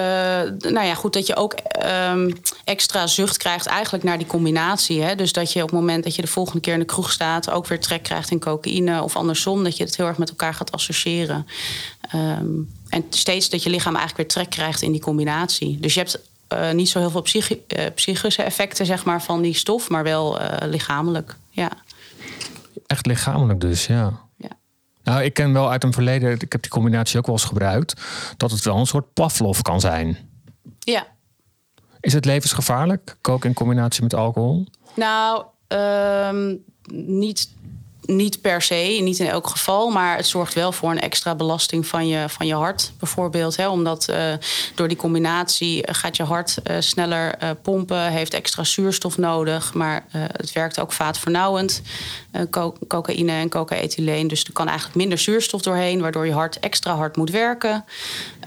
nou 0.71 0.85
ja, 0.85 0.93
goed, 0.93 1.13
dat 1.13 1.27
je 1.27 1.35
ook 1.35 1.53
ehm, 1.53 2.31
extra 2.63 3.07
zucht 3.07 3.37
krijgt 3.37 3.65
eigenlijk 3.65 4.03
naar 4.03 4.17
die 4.17 4.27
combinatie. 4.27 5.01
Hè? 5.01 5.15
Dus 5.15 5.33
dat 5.33 5.53
je 5.53 5.61
op 5.61 5.69
het 5.69 5.79
moment 5.79 6.03
dat 6.03 6.15
je 6.15 6.21
de 6.21 6.27
volgende 6.27 6.61
keer 6.61 6.73
in 6.73 6.79
de 6.79 6.85
kroeg 6.85 7.11
staat... 7.11 7.49
ook 7.51 7.67
weer 7.67 7.79
trek 7.79 8.03
krijgt 8.03 8.31
in 8.31 8.39
cocaïne 8.39 9.03
of 9.03 9.15
andersom. 9.15 9.63
Dat 9.63 9.77
je 9.77 9.83
het 9.83 9.97
heel 9.97 10.05
erg 10.05 10.17
met 10.17 10.29
elkaar 10.29 10.53
gaat 10.53 10.71
associëren. 10.71 11.47
Ehm, 12.01 12.47
en 12.89 13.05
steeds 13.09 13.49
dat 13.49 13.63
je 13.63 13.69
lichaam 13.69 13.95
eigenlijk 13.95 14.17
weer 14.17 14.43
trek 14.43 14.49
krijgt 14.55 14.81
in 14.81 14.91
die 14.91 15.01
combinatie. 15.01 15.79
Dus 15.79 15.93
je 15.93 15.99
hebt 15.99 16.19
eh, 16.47 16.71
niet 16.71 16.89
zo 16.89 16.99
heel 16.99 17.09
veel 17.09 17.43
eh, 17.67 17.85
psychische 17.95 18.43
effecten 18.43 18.85
zeg 18.85 19.05
maar, 19.05 19.21
van 19.21 19.41
die 19.41 19.53
stof... 19.53 19.89
maar 19.89 20.03
wel 20.03 20.39
lichamelijk, 20.65 21.35
ja. 21.49 21.71
Echt 22.87 23.05
lichamelijk 23.05 23.61
dus, 23.61 23.85
ja. 23.85 24.28
Nou, 25.09 25.23
ik 25.23 25.33
ken 25.33 25.53
wel 25.53 25.71
uit 25.71 25.83
een 25.83 25.93
verleden, 25.93 26.31
ik 26.31 26.51
heb 26.51 26.61
die 26.61 26.71
combinatie 26.71 27.17
ook 27.17 27.25
wel 27.25 27.35
eens 27.35 27.43
gebruikt, 27.43 28.01
dat 28.37 28.51
het 28.51 28.63
wel 28.63 28.77
een 28.77 28.85
soort 28.85 29.13
Pavlov 29.13 29.61
kan 29.61 29.79
zijn. 29.79 30.17
Ja. 30.79 31.07
Is 31.99 32.13
het 32.13 32.25
levensgevaarlijk, 32.25 33.15
koken 33.21 33.49
in 33.49 33.55
combinatie 33.55 34.03
met 34.03 34.13
alcohol? 34.13 34.65
Nou, 34.95 35.43
ehm, 35.67 36.55
niet 37.05 37.49
niet 38.09 38.41
per 38.41 38.61
se, 38.61 38.99
niet 39.01 39.19
in 39.19 39.27
elk 39.27 39.47
geval, 39.47 39.89
maar 39.89 40.15
het 40.15 40.27
zorgt 40.27 40.53
wel 40.53 40.71
voor 40.71 40.91
een 40.91 40.99
extra 40.99 41.35
belasting 41.35 41.87
van 41.87 42.07
je, 42.07 42.29
van 42.29 42.47
je 42.47 42.53
hart, 42.53 42.91
bijvoorbeeld. 42.99 43.55
Hè, 43.55 43.69
omdat 43.69 44.07
uh, 44.09 44.33
door 44.75 44.87
die 44.87 44.97
combinatie 44.97 45.93
gaat 45.93 46.15
je 46.17 46.23
hart 46.23 46.57
uh, 46.63 46.75
sneller 46.79 47.43
uh, 47.43 47.49
pompen, 47.61 48.11
heeft 48.11 48.33
extra 48.33 48.63
zuurstof 48.63 49.17
nodig, 49.17 49.73
maar 49.73 50.05
het 50.11 50.51
werkt 50.51 50.79
ook 50.79 50.91
vaatvernauwend, 50.91 51.81
co 52.49 52.75
cocaïne 52.87 53.31
en 53.31 53.49
cocaethyleen. 53.49 54.27
Dus 54.27 54.43
er 54.43 54.53
kan 54.53 54.67
eigenlijk 54.67 54.97
minder 54.97 55.17
zuurstof 55.17 55.61
doorheen, 55.61 56.01
waardoor 56.01 56.25
je 56.25 56.33
hart 56.33 56.59
extra 56.59 56.95
hard 56.95 57.17
moet 57.17 57.29
werken. 57.29 57.85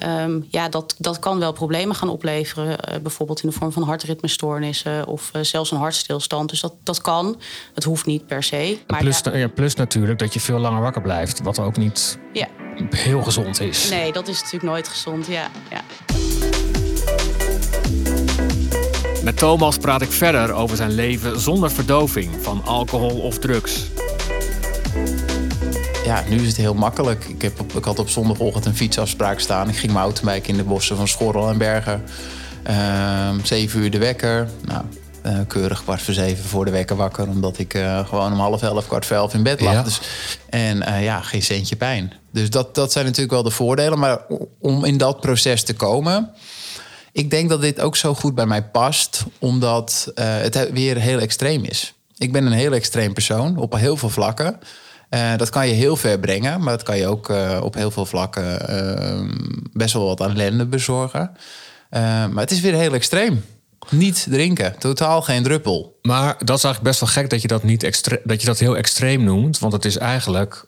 Um, 0.06 0.46
ja, 0.50 0.68
dat, 0.68 0.94
dat 0.98 1.18
kan 1.18 1.38
wel 1.38 1.52
problemen 1.52 1.96
gaan 1.96 2.08
opleveren, 2.08 2.78
bijvoorbeeld 3.02 3.42
in 3.42 3.48
de 3.48 3.54
vorm 3.54 3.72
van 3.72 3.82
hartritmestoornissen 3.82 5.06
of 5.06 5.30
zelfs 5.40 5.70
een 5.70 5.78
hartstilstand. 5.78 6.50
Dus 6.50 6.60
dat, 6.60 6.74
dat 6.82 7.00
kan. 7.00 7.40
Het 7.74 7.84
hoeft 7.84 8.06
niet 8.06 8.26
per 8.26 8.42
se. 8.42 8.78
Maar 8.86 9.00
plus, 9.00 9.20
ja, 9.32 9.48
plus 9.48 9.74
natuurlijk 9.74 10.18
dat 10.18 10.34
je 10.34 10.40
veel 10.40 10.58
langer 10.58 10.82
wakker 10.82 11.02
blijft. 11.02 11.42
Wat 11.42 11.58
ook 11.58 11.76
niet 11.76 12.18
heel 12.90 13.22
gezond 13.22 13.60
is. 13.60 13.90
Nee, 13.90 14.12
dat 14.12 14.28
is 14.28 14.36
natuurlijk 14.36 14.72
nooit 14.72 14.88
gezond. 14.88 15.26
Ja, 15.26 15.50
ja. 15.70 15.80
Met 19.22 19.36
Thomas 19.36 19.78
praat 19.78 20.02
ik 20.02 20.12
verder 20.12 20.52
over 20.52 20.76
zijn 20.76 20.90
leven 20.90 21.40
zonder 21.40 21.70
verdoving 21.70 22.30
van 22.40 22.62
alcohol 22.64 23.20
of 23.20 23.38
drugs. 23.38 23.86
Ja, 26.04 26.24
nu 26.28 26.40
is 26.40 26.46
het 26.46 26.56
heel 26.56 26.74
makkelijk. 26.74 27.24
Ik, 27.24 27.42
heb 27.42 27.60
op, 27.60 27.72
ik 27.72 27.84
had 27.84 27.98
op 27.98 28.08
zondagochtend 28.08 28.66
een 28.66 28.76
fietsafspraak 28.76 29.40
staan. 29.40 29.68
Ik 29.68 29.76
ging 29.76 29.92
mountainbiken 29.92 30.50
in 30.50 30.56
de 30.56 30.64
bossen 30.64 30.96
van 30.96 31.08
Schorrel 31.08 31.48
en 31.48 31.58
Bergen. 31.58 32.04
Ehm, 32.62 33.44
zeven 33.44 33.80
uur 33.80 33.90
de 33.90 33.98
wekker. 33.98 34.48
Nou, 34.64 34.84
uh, 35.26 35.38
keurig 35.46 35.82
kwart 35.82 36.02
voor 36.02 36.14
zeven 36.14 36.44
voor 36.44 36.64
de 36.64 36.70
wekker 36.70 36.96
wakker. 36.96 37.28
Omdat 37.28 37.58
ik 37.58 37.74
uh, 37.74 38.08
gewoon 38.08 38.32
om 38.32 38.38
half 38.38 38.62
elf, 38.62 38.86
kwart 38.86 39.06
voor 39.06 39.16
elf 39.16 39.34
in 39.34 39.42
bed 39.42 39.60
lag. 39.60 39.84
Dus, 39.84 40.00
en 40.48 40.76
uh, 40.76 41.04
ja, 41.04 41.20
geen 41.20 41.42
centje 41.42 41.76
pijn. 41.76 42.12
Dus 42.32 42.50
dat, 42.50 42.74
dat 42.74 42.92
zijn 42.92 43.04
natuurlijk 43.04 43.32
wel 43.32 43.42
de 43.42 43.50
voordelen. 43.50 43.98
Maar 43.98 44.18
om 44.60 44.84
in 44.84 44.96
dat 44.96 45.20
proces 45.20 45.62
te 45.62 45.74
komen... 45.74 46.30
Ik 47.12 47.30
denk 47.30 47.48
dat 47.48 47.60
dit 47.60 47.80
ook 47.80 47.96
zo 47.96 48.14
goed 48.14 48.34
bij 48.34 48.46
mij 48.46 48.64
past. 48.64 49.24
Omdat 49.38 50.12
het 50.14 50.70
weer 50.72 50.96
heel 50.96 51.18
extreem 51.18 51.64
is. 51.64 51.94
Ik 52.16 52.32
ben 52.32 52.46
een 52.46 52.52
heel 52.52 52.72
extreem 52.72 53.12
persoon 53.12 53.56
op 53.56 53.76
heel 53.76 53.96
veel 53.96 54.08
vlakken. 54.08 54.58
dat 55.36 55.50
kan 55.50 55.68
je 55.68 55.74
heel 55.74 55.96
ver 55.96 56.18
brengen. 56.18 56.60
Maar 56.60 56.76
dat 56.76 56.82
kan 56.82 56.96
je 56.96 57.06
ook 57.06 57.32
op 57.62 57.74
heel 57.74 57.90
veel 57.90 58.06
vlakken 58.06 58.68
ehm, 58.68 59.30
best 59.72 59.92
wel 59.92 60.06
wat 60.06 60.20
ellende 60.20 60.66
bezorgen. 60.66 61.36
maar 61.90 62.30
het 62.34 62.50
is 62.50 62.60
weer 62.60 62.74
heel 62.74 62.94
extreem. 62.94 63.44
Niet 63.90 64.26
drinken, 64.30 64.78
totaal 64.78 65.22
geen 65.22 65.42
druppel. 65.42 65.98
Maar 66.02 66.36
dat 66.44 66.56
is 66.56 66.64
eigenlijk 66.64 66.82
best 66.82 67.00
wel 67.00 67.08
gek 67.08 67.30
dat 67.30 67.42
je 67.42 67.48
dat, 67.48 67.62
niet 67.62 67.82
extre 67.82 68.20
dat, 68.24 68.40
je 68.40 68.46
dat 68.46 68.58
heel 68.58 68.76
extreem 68.76 69.24
noemt. 69.24 69.58
Want 69.58 69.72
het 69.72 69.84
is 69.84 69.96
eigenlijk 69.96 70.64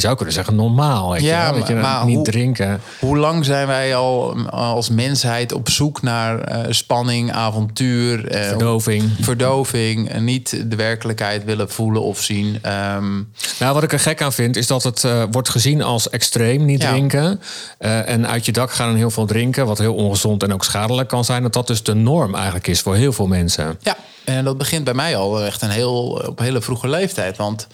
je 0.00 0.06
zou 0.06 0.16
kunnen 0.16 0.34
zeggen 0.34 0.54
normaal. 0.54 1.10
Weet 1.10 1.20
ja, 1.20 1.46
je, 1.46 1.58
dat 1.58 1.68
je 1.68 1.74
maar 1.74 2.04
niet 2.04 2.24
drinken. 2.24 2.80
Hoe 3.00 3.16
lang 3.16 3.44
zijn 3.44 3.66
wij 3.66 3.96
al 3.96 4.36
als 4.50 4.88
mensheid 4.88 5.52
op 5.52 5.68
zoek 5.68 6.02
naar 6.02 6.52
uh, 6.52 6.64
spanning, 6.68 7.32
avontuur, 7.32 8.34
uh, 8.34 8.48
verdoving, 8.48 9.10
verdoving, 9.20 10.08
en 10.08 10.24
niet 10.24 10.64
de 10.70 10.76
werkelijkheid 10.76 11.44
willen 11.44 11.70
voelen 11.70 12.02
of 12.02 12.22
zien. 12.22 12.60
Um... 12.94 13.32
Nou, 13.58 13.74
wat 13.74 13.82
ik 13.82 13.92
er 13.92 14.00
gek 14.00 14.22
aan 14.22 14.32
vind, 14.32 14.56
is 14.56 14.66
dat 14.66 14.82
het 14.82 15.02
uh, 15.02 15.22
wordt 15.30 15.48
gezien 15.48 15.82
als 15.82 16.10
extreem 16.10 16.64
niet 16.64 16.82
ja. 16.82 16.90
drinken 16.90 17.40
en 17.78 18.28
uit 18.28 18.46
je 18.46 18.52
dak 18.52 18.72
gaan 18.72 18.90
en 18.90 18.96
heel 18.96 19.10
veel 19.10 19.26
drinken, 19.26 19.66
wat 19.66 19.78
heel 19.78 19.94
ongezond 19.94 20.42
en 20.42 20.52
ook 20.52 20.64
schadelijk 20.64 21.08
kan 21.08 21.24
zijn. 21.24 21.42
Dat 21.42 21.52
dat 21.52 21.66
dus 21.66 21.82
de 21.82 21.94
norm 21.94 22.34
eigenlijk 22.34 22.66
is 22.66 22.80
voor 22.80 22.94
heel 22.94 23.12
veel 23.12 23.26
mensen. 23.26 23.78
Ja, 23.80 23.96
en 24.24 24.44
dat 24.44 24.58
begint 24.58 24.84
bij 24.84 24.94
mij 24.94 25.16
al 25.16 25.44
echt 25.44 25.62
een 25.62 25.70
heel 25.70 26.22
op 26.26 26.38
een 26.38 26.44
hele 26.44 26.60
vroege 26.60 26.88
leeftijd, 26.88 27.36
want 27.36 27.66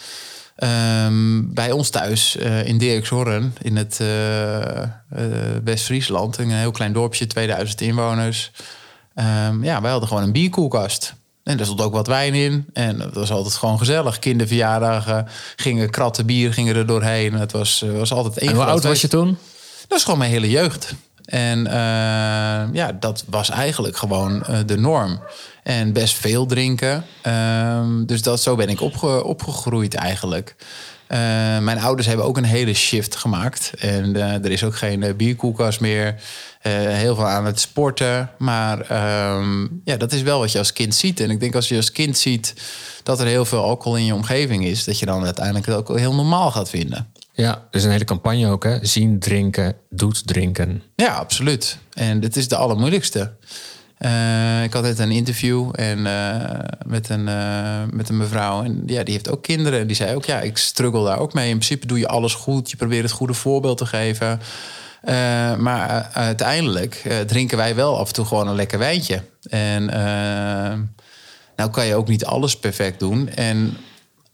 Um, 0.64 1.54
bij 1.54 1.70
ons 1.70 1.90
thuis 1.90 2.36
uh, 2.36 2.66
in 2.66 2.78
Dirkshorn, 2.78 3.54
in 3.62 3.76
het 3.76 3.98
uh, 4.02 4.08
uh, 4.08 4.86
West-Friesland, 5.64 6.38
een 6.38 6.50
heel 6.50 6.70
klein 6.70 6.92
dorpje, 6.92 7.26
2000 7.26 7.80
inwoners. 7.80 8.52
Um, 9.14 9.64
ja, 9.64 9.80
wij 9.80 9.90
hadden 9.90 10.08
gewoon 10.08 10.22
een 10.22 10.32
bierkoelkast. 10.32 11.14
En 11.42 11.56
daar 11.56 11.66
stond 11.66 11.80
ook 11.80 11.92
wat 11.92 12.06
wijn 12.06 12.34
in. 12.34 12.66
En 12.72 12.98
dat 12.98 13.14
was 13.14 13.30
altijd 13.30 13.54
gewoon 13.54 13.78
gezellig. 13.78 14.18
Kinderverjaardagen 14.18 15.26
gingen 15.56 15.90
kratten 15.90 16.26
bier 16.26 16.52
gingen 16.52 16.76
er 16.76 16.86
doorheen. 16.86 17.32
Het 17.32 17.52
was, 17.52 17.84
was 17.92 18.12
altijd 18.12 18.38
één. 18.38 18.50
En 18.50 18.56
hoe 18.56 18.64
oud 18.64 18.82
was 18.82 19.00
je 19.00 19.08
toen? 19.08 19.38
Dat 19.80 19.88
was 19.88 20.04
gewoon 20.04 20.18
mijn 20.18 20.30
hele 20.30 20.50
jeugd. 20.50 20.94
En 21.25 21.64
ja, 22.72 22.96
dat 23.00 23.25
was 23.28 23.50
eigenlijk 23.50 23.96
gewoon 23.96 24.44
de 24.66 24.78
norm. 24.78 25.20
En 25.66 25.92
best 25.92 26.14
veel 26.14 26.46
drinken. 26.46 27.04
Ehm, 27.23 28.04
dus 28.04 28.23
dat, 28.23 28.42
zo 28.42 28.54
ben 28.54 28.68
ik 28.68 28.80
opge, 28.80 29.25
opgegroeid 29.25 29.94
eigenlijk. 29.94 30.56
Uh, 31.08 31.18
mijn 31.58 31.78
ouders 31.78 32.06
hebben 32.06 32.26
ook 32.26 32.37
een 32.37 32.44
hele 32.44 32.75
shift 32.75 33.16
gemaakt. 33.16 33.73
En 33.78 34.16
uh, 34.16 34.44
er 34.44 34.50
is 34.50 34.64
ook 34.64 34.76
geen 34.76 35.02
uh, 35.02 35.14
bierkoelkast 35.14 35.80
meer. 35.80 36.14
heel 36.61 37.14
veel 37.14 37.26
aan 37.26 37.46
het 37.46 37.61
sporten. 37.61 38.30
Maar 38.38 38.78
um, 39.38 39.80
ja, 39.85 39.96
dat 39.96 40.12
is 40.12 40.23
wel 40.23 40.38
wat 40.38 40.52
je 40.52 40.58
als 40.58 40.73
kind 40.73 40.94
ziet. 40.94 41.20
En 41.20 41.30
ik 41.30 41.40
denk 41.40 41.54
als 41.54 41.68
je 41.68 41.76
als 41.76 41.92
kind 41.92 42.18
ziet 42.18 42.54
dat 43.02 43.20
er 43.20 43.26
heel 43.26 43.44
veel 43.44 43.62
alcohol 43.62 43.99
in 43.99 44.04
je 44.04 44.14
omgeving 44.14 44.64
is, 44.64 44.85
dat 44.85 44.99
je 44.99 45.06
dan 45.06 45.25
uiteindelijk 45.25 45.66
het 45.66 45.76
ook 45.76 45.99
heel 45.99 46.14
normaal 46.14 46.50
gaat 46.50 46.70
vinden. 46.70 47.12
Ja, 47.32 47.52
er 47.52 47.78
is 47.78 47.85
een 47.85 47.90
hele 47.90 48.04
campagne 48.04 48.49
ook, 48.49 48.64
hè? 48.64 48.78
Zien, 48.82 49.18
drinken, 49.18 49.76
doet 49.90 50.26
drinken. 50.26 50.82
Ja, 50.96 51.14
absoluut. 51.14 51.78
En 51.92 52.20
dit 52.20 52.37
is 52.37 52.49
de 52.49 52.56
allermoeilijkste. 52.56 53.32
Uh, 53.98 54.62
ik 54.62 54.72
had 54.72 54.82
net 54.82 54.98
een 54.98 55.10
interview 55.10 55.70
en, 55.72 55.98
uh, 55.98 56.58
met, 56.86 57.08
een, 57.08 57.26
uh, 57.26 57.82
met 57.90 58.08
een 58.08 58.16
mevrouw. 58.16 58.62
En 58.62 58.82
ja, 58.86 59.02
die 59.02 59.14
heeft 59.14 59.30
ook 59.30 59.42
kinderen. 59.42 59.80
En 59.80 59.86
die 59.86 59.96
zei 59.96 60.14
ook, 60.14 60.24
ja, 60.24 60.40
ik 60.40 60.56
struggle 60.56 61.04
daar 61.04 61.18
ook 61.18 61.32
mee. 61.34 61.48
In 61.48 61.58
principe 61.58 61.86
doe 61.86 61.98
je 61.98 62.08
alles 62.08 62.34
goed. 62.34 62.70
Je 62.70 62.76
probeert 62.76 63.02
het 63.02 63.12
goede 63.12 63.34
voorbeeld 63.34 63.78
te 63.78 63.86
geven. 63.86 64.40
maar 65.58 66.10
uiteindelijk 66.12 67.24
drinken 67.26 67.56
wij 67.56 67.74
wel 67.74 67.98
af 67.98 68.08
en 68.08 68.14
toe 68.14 68.24
gewoon 68.24 68.48
een 68.48 68.54
lekker 68.54 68.78
wijntje. 68.78 69.22
En 69.48 69.84
nou 71.56 71.70
kan 71.70 71.86
je 71.86 71.94
ook 71.94 72.08
niet 72.08 72.24
alles 72.24 72.58
perfect 72.58 72.98
doen. 72.98 73.28
En 73.28 73.76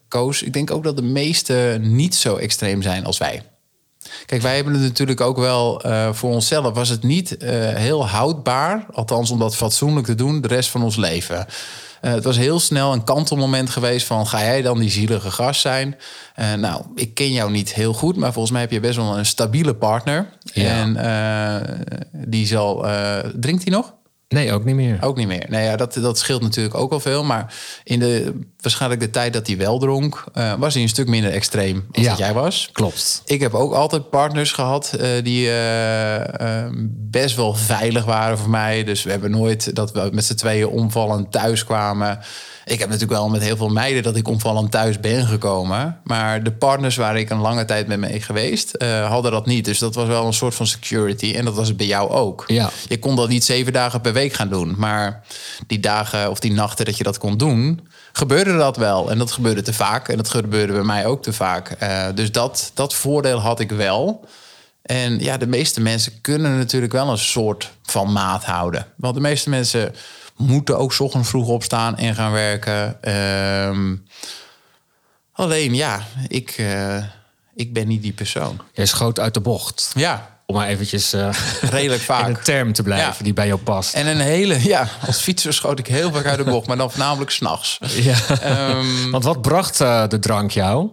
Koos, 0.09 0.43
ik 0.43 0.53
denk 0.53 0.71
ook 0.71 0.85
dat 0.85 0.97
de 0.97 1.03
meeste 1.03 1.79
niet 1.81 2.15
zo 2.15 2.37
extreem 2.37 2.83
zijn 2.83 3.05
als 3.05 3.19
wij. 3.19 3.43
Kijk, 4.27 4.43
wij 4.43 4.55
hebben 4.55 4.73
het 4.73 4.83
natuurlijk 4.83 5.21
ook 5.21 5.37
wel 5.37 5.87
uh, 5.87 6.13
voor 6.13 6.31
onszelf. 6.31 6.75
Was 6.75 6.89
het 6.89 7.03
niet 7.03 7.37
uh, 7.39 7.49
heel 7.75 8.09
houdbaar, 8.09 8.87
althans 8.93 9.31
om 9.31 9.39
dat 9.39 9.57
fatsoenlijk 9.57 10.07
te 10.07 10.15
doen, 10.15 10.41
de 10.41 10.49
rest 10.49 10.71
van 10.71 10.83
ons 10.83 10.97
leven. 10.97 11.37
Uh, 11.37 12.13
het 12.13 12.25
was 12.25 12.37
heel 12.37 12.61
snel 12.61 12.93
een 12.93 13.05
kantelmoment 13.05 13.71
geweest 13.71 14.07
van... 14.07 14.27
ga 14.27 14.41
jij 14.41 14.63
dan 14.63 14.79
die 14.79 14.91
zielige 14.91 15.31
gast 15.31 15.61
zijn? 15.61 15.97
nou, 16.57 16.85
ik 16.95 17.15
ken 17.15 17.33
jou 17.33 17.51
niet 17.51 17.75
heel 17.75 17.93
goed... 17.93 18.17
maar 18.17 18.33
volgens 18.33 18.53
mij 18.53 18.61
heb 18.61 18.71
je 18.71 18.81
best 18.81 18.97
wel 18.97 19.19
een 19.19 19.27
stabiele 19.27 19.75
partner. 19.75 20.29
Ja. 20.43 20.97
En 20.97 21.87
die 22.13 22.47
zal... 22.47 22.87
drinkt 23.41 23.63
hij 23.63 23.73
nog? 23.73 23.95
Nee, 24.33 24.53
ook 24.53 24.65
niet 24.65 24.75
meer. 24.75 24.99
Ook 25.01 25.17
niet 25.17 25.27
meer. 25.27 25.47
Nee, 25.49 25.65
ja, 25.65 25.77
dat, 25.77 25.95
dat 25.95 26.19
scheelt 26.19 26.43
natuurlijk 26.43 26.75
ook 26.75 26.93
al 26.93 27.01
veel. 27.01 27.25
Maar 27.25 27.55
in 27.85 27.99
de 27.99 28.35
waarschijnlijk 28.63 29.01
de 29.01 29.11
tijd 29.11 29.33
dat 29.33 29.47
hij 29.47 29.57
wel 29.57 29.79
dronk, 29.79 30.25
uh, 30.35 30.53
was 30.59 30.75
hij 30.75 30.83
een 30.83 30.89
stuk 30.89 31.09
minder 31.09 31.31
extreem 31.31 31.87
als 31.93 32.07
dat 32.07 32.19
jij 32.19 32.33
was. 32.33 32.69
Klopt. 32.73 33.23
Ik 33.25 33.41
heb 33.41 33.55
ook 33.55 33.73
altijd 33.73 34.11
partners 34.11 34.53
gehad 34.53 34.93
uh, 35.01 35.07
die 35.23 35.49
uh, 35.49 36.67
best 36.89 37.37
wel 37.37 37.55
veilig 37.55 38.05
waren 38.05 38.39
voor 38.39 38.51
mij. 38.51 38.85
Dus 38.85 39.03
we 39.03 39.11
hebben 39.11 39.31
nooit 39.31 39.75
dat 39.75 39.93
we 39.93 40.09
met 40.13 40.25
z'n 40.25 40.35
tweeën 40.35 40.69
omvallend 40.69 41.33
thuis 41.33 41.65
kwamen. 41.65 42.19
Ik 42.65 42.79
heb 42.79 42.89
natuurlijk 42.89 43.19
wel 43.19 43.29
met 43.29 43.43
heel 43.43 43.57
veel 43.57 43.69
meiden 43.69 44.03
dat 44.03 44.17
ik 44.17 44.29
omvallend 44.29 44.71
thuis 44.71 45.01
ben 45.01 45.27
gekomen. 45.27 46.01
Maar 46.05 46.43
de 46.43 46.53
partners 46.53 46.97
waar 46.97 47.19
ik 47.19 47.31
een 47.31 47.41
lange 47.41 47.65
tijd 47.65 47.87
mee 47.87 47.97
mee 47.97 48.21
geweest, 48.21 48.85
hadden 49.09 49.33
dat 49.33 49.47
niet. 49.47 49.65
Dus 49.65 49.79
dat 49.79 49.95
was 49.95 50.09
wel 50.09 50.27
een 50.27 50.33
soort 50.33 50.55
van 50.55 50.67
security. 50.67 51.35
En 51.35 51.45
dat 51.45 51.55
was 51.55 51.69
het 51.69 51.77
bij 51.77 51.87
jou 51.87 52.11
ook. 52.11 52.45
Ja. 52.47 52.71
Je 52.89 52.99
kon 52.99 53.17
dat 53.17 53.29
niet 53.29 53.45
zeven 53.45 53.73
dagen 53.73 54.01
per 54.01 54.13
week 54.13 54.33
gaan 54.33 54.49
doen. 54.49 54.75
Maar 54.77 55.23
die 55.67 55.81
dagen 55.81 56.31
of 56.31 56.39
die 56.39 56.53
nachten 56.53 56.85
dat 56.85 56.97
je 56.97 57.05
dat 57.05 57.19
kon 57.19 57.37
doen, 57.37 57.81
gebeurde 58.13 58.57
dat 58.57 58.77
wel. 58.77 59.11
En 59.11 59.19
dat 59.19 59.33
gebeurde 59.33 59.63
te 59.63 59.73
vaak. 59.73 60.09
En 60.09 60.17
dat 60.17 60.31
gebeurde 60.31 60.73
bij 60.73 60.83
mij 60.83 61.07
ook 61.07 61.23
te 61.23 61.33
vaak. 61.33 61.77
Uh, 61.83 62.07
dus 62.15 62.33
dat, 62.33 62.71
dat 62.75 62.95
voordeel 62.95 63.39
had 63.39 63.61
ik 63.61 63.71
wel. 63.71 64.29
En 64.83 65.19
ja, 65.19 65.37
de 65.37 65.47
meeste 65.47 65.81
mensen 65.81 66.21
kunnen 66.21 66.59
natuurlijk 66.59 66.93
wel 66.93 67.09
een 67.09 67.19
soort 67.19 67.71
van 67.83 68.13
maat 68.13 68.45
houden. 68.45 68.87
Want 68.97 69.15
de 69.15 69.21
meeste 69.21 69.51
mensen 69.51 69.95
moeten 70.37 70.79
ook 70.79 70.99
ochtends 70.99 71.29
vroeg 71.29 71.49
opstaan 71.49 71.97
en 71.97 72.15
gaan 72.15 72.33
werken. 72.33 73.11
Um, 73.69 74.07
alleen 75.33 75.75
ja, 75.75 76.07
ik, 76.29 76.59
uh, 76.59 77.05
ik 77.55 77.73
ben 77.73 77.89
niet 77.89 78.03
die 78.03 78.13
persoon. 78.13 78.61
Jij 78.73 78.87
schoot 78.87 79.21
uit 79.21 79.35
de 79.35 79.41
bocht. 79.41 79.93
Ja. 79.95 80.32
Om 80.47 80.55
maar 80.55 80.69
eventjes 80.69 81.15
uh, 81.15 81.29
redelijk 81.71 82.03
vaak 82.03 82.29
een 82.29 82.43
term 82.43 82.73
te 82.73 82.83
blijven 82.83 83.15
ja. 83.19 83.25
die 83.25 83.33
bij 83.33 83.47
jou 83.47 83.61
past. 83.61 83.95
En 83.95 84.07
een 84.07 84.21
hele, 84.21 84.63
ja, 84.69 84.89
als 85.07 85.21
fietser 85.21 85.53
schoot 85.53 85.79
ik 85.79 85.87
heel 85.87 86.13
vaak 86.13 86.27
uit 86.27 86.39
de 86.39 86.45
bocht, 86.45 86.67
maar 86.67 86.77
dan 86.77 86.91
voornamelijk 86.91 87.31
s'nachts. 87.31 87.79
Ja. 88.03 88.17
Um, 88.71 89.11
Want 89.11 89.25
wat 89.25 89.43
bracht 89.43 89.81
uh, 89.81 90.09
de 90.09 90.19
drank 90.19 90.51
jou? 90.51 90.89